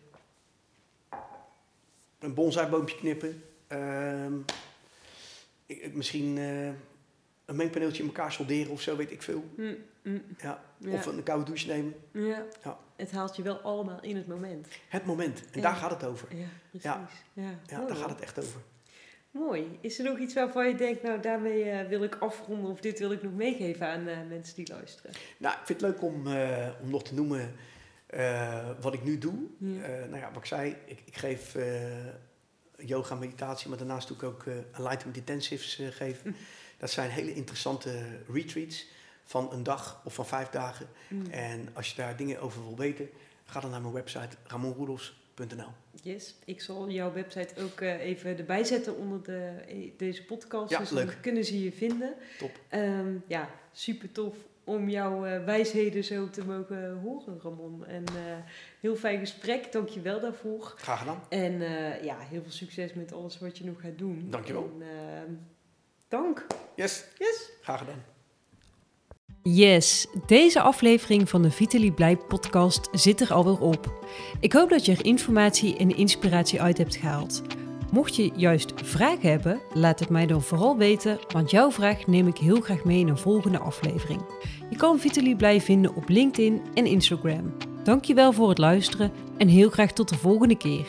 een 2.18 2.34
bonsaiboompje 2.34 2.97
knippen, 2.97 3.43
ehm, 3.66 4.32
ik- 5.66 5.95
misschien 5.95 6.38
eh, 6.38 6.66
een 7.45 7.57
mengpaneeltje 7.57 8.03
in 8.03 8.09
elkaar 8.09 8.32
solderen 8.32 8.72
of 8.72 8.80
zo, 8.80 8.97
weet 8.97 9.11
ik 9.11 9.22
veel. 9.22 9.45
Mm, 9.57 9.76
mm, 10.03 10.22
Ja. 10.43 10.62
Ja. 10.78 10.93
Of 10.93 11.07
een 11.07 11.22
koude 11.22 11.45
douche 11.45 11.66
nemen. 11.66 11.95
ja. 12.12 12.45
Ja. 12.64 12.78
Het 12.97 13.11
haalt 13.11 13.36
je 13.36 13.43
wel 13.43 13.59
allemaal 13.61 14.01
in 14.03 14.16
het 14.16 14.26
moment. 14.26 14.68
Het 14.88 15.05
moment. 15.07 15.40
En 15.40 15.47
Ja. 15.53 15.61
daar 15.61 15.74
gaat 15.74 15.90
het 15.90 16.05
over. 16.05 16.36
Ja, 16.36 16.47
precies. 16.70 16.90
Ja. 17.32 17.59
Daar 17.66 17.97
gaat 17.97 18.09
het 18.11 18.20
echt 18.20 18.38
over. 18.38 18.61
Mooi. 19.33 19.78
Is 19.80 19.99
er 19.99 20.05
nog 20.05 20.18
iets 20.18 20.35
waarvan 20.35 20.68
je 20.68 20.74
denkt, 20.74 21.03
nou 21.03 21.20
daarmee 21.20 21.62
eh, 21.70 21.89
wil 21.89 22.03
ik 22.03 22.14
afronden 22.14 22.70
of 22.70 22.80
dit 22.80 22.99
wil 22.99 23.12
ik 23.12 23.22
nog 23.22 23.33
meegeven 23.33 23.87
aan 23.87 24.07
eh, 24.07 24.16
mensen 24.28 24.55
die 24.55 24.68
luisteren? 24.68 25.12
Nou, 25.37 25.55
ik 25.55 25.66
vind 25.66 25.80
het 25.80 25.91
leuk 25.91 26.03
om, 26.03 26.26
eh, 26.26 26.68
om 26.83 26.91
nog 26.91 27.03
te 27.03 27.14
noemen 27.14 27.55
wat 28.80 28.95
ik 28.95 29.05
nu 29.05 29.18
doe. 29.18 29.35
Ja. 29.59 29.89
Nou 29.89 30.16
ja, 30.16 30.28
wat 30.28 30.37
ik 30.37 30.45
zei, 30.45 30.76
ik, 30.87 31.03
ik 31.05 31.16
geef 31.16 31.57
yoga, 32.76 33.14
meditatie, 33.14 33.68
maar 33.68 33.78
daarnaast 33.78 34.09
doe 34.09 34.16
ik 34.16 34.22
ook 34.22 34.45
enlightenment 34.47 35.16
intensives 35.16 35.80
geven. 35.91 36.30
Hm. 36.30 36.39
Dat 36.78 36.91
zijn 36.91 37.11
hele 37.11 37.35
interessante 37.35 37.91
retreats 38.33 38.87
van 39.24 39.53
een 39.53 39.62
dag 39.62 40.01
of 40.05 40.14
van 40.14 40.26
vijf 40.26 40.49
dagen. 40.49 40.89
Mm. 41.09 41.26
En 41.30 41.68
als 41.72 41.91
je 41.91 41.97
daar 41.97 42.16
dingen 42.16 42.41
over 42.41 42.62
wil 42.62 42.76
weten, 42.76 43.09
ga 43.45 43.61
dan 43.61 43.70
naar 43.70 43.80
mijn 43.80 43.95
website 43.95 44.37
ramonroedels.nl. 44.47 45.22
Yes, 46.03 46.35
ik 46.45 46.61
zal 46.61 46.91
jouw 46.91 47.12
website 47.12 47.55
ook 47.62 47.80
eh, 47.80 48.01
even 48.01 48.39
erbij 48.39 48.64
zetten 48.64 48.97
onder 48.97 49.22
de, 49.22 49.51
eh, 49.68 49.91
deze 49.97 50.24
podcast. 50.24 50.70
Ja, 50.70 50.78
dus 50.78 50.89
dan 50.89 51.05
leuk. 51.05 51.18
kunnen 51.20 51.45
ze 51.45 51.64
je 51.64 51.72
vinden. 51.72 52.14
Top. 52.39 52.51
Ehm, 52.68 53.14
ja, 53.26 53.49
super 53.72 54.12
tof 54.12 54.37
om 54.64 54.89
jouw 54.89 55.24
eh, 55.24 55.45
wijsheden 55.45 56.05
zo 56.05 56.30
te 56.30 56.45
mogen 56.45 56.99
horen, 57.03 57.41
Ramon. 57.43 57.87
En 57.87 58.05
heel 58.80 58.97
fijn 58.97 59.18
gesprek, 59.18 59.72
dank 59.72 59.89
je 59.89 60.01
wel 60.01 60.20
daarvoor. 60.20 60.72
Graag 60.76 60.99
gedaan. 60.99 61.22
En 61.28 61.61
ja, 62.05 62.18
heel 62.18 62.43
veel 62.43 62.51
succes 62.51 62.93
met 62.93 63.12
alles 63.12 63.39
wat 63.39 63.59
je 63.59 63.64
nog 63.64 63.80
gaat 63.80 63.99
doen. 63.99 64.26
Dankjewel. 64.30 64.76
En, 64.80 64.87
ehm, 64.89 65.33
dank. 66.09 66.47
Yes, 66.76 67.05
Yes. 67.18 67.51
graag 67.62 67.78
gedaan. 67.78 68.03
Yes, 69.45 70.07
deze 70.26 70.61
aflevering 70.61 71.28
van 71.28 71.43
de 71.43 71.51
Vitaly 71.51 71.90
Blij 71.90 72.16
podcast 72.16 72.88
zit 72.93 73.20
er 73.20 73.32
alweer 73.32 73.61
op. 73.61 74.05
Ik 74.40 74.53
hoop 74.53 74.70
dat 74.70 74.84
je 74.84 74.93
er 74.93 75.05
informatie 75.05 75.76
en 75.76 75.97
inspiratie 75.97 76.62
uit 76.62 76.78
hebt 76.78 76.97
gehaald. 76.97 77.43
Mocht 77.93 78.16
je 78.16 78.30
juist 78.36 78.72
vragen 78.74 79.30
hebben, 79.30 79.61
laat 79.72 80.01
het 80.01 80.09
mij 80.09 80.26
dan 80.26 80.43
vooral 80.43 80.76
weten, 80.76 81.18
want 81.28 81.51
jouw 81.51 81.70
vraag 81.70 82.07
neem 82.07 82.26
ik 82.26 82.36
heel 82.38 82.61
graag 82.61 82.84
mee 82.84 82.99
in 82.99 83.09
een 83.09 83.18
volgende 83.18 83.59
aflevering. 83.59 84.20
Je 84.70 84.76
kan 84.76 84.99
Vitaly 84.99 85.34
Blij 85.34 85.61
vinden 85.61 85.95
op 85.95 86.09
LinkedIn 86.09 86.62
en 86.74 86.86
Instagram. 86.86 87.55
Dankjewel 87.84 88.32
voor 88.32 88.49
het 88.49 88.59
luisteren 88.59 89.12
en 89.36 89.49
heel 89.49 89.70
graag 89.70 89.93
tot 89.93 90.09
de 90.09 90.18
volgende 90.18 90.57
keer. 90.57 90.86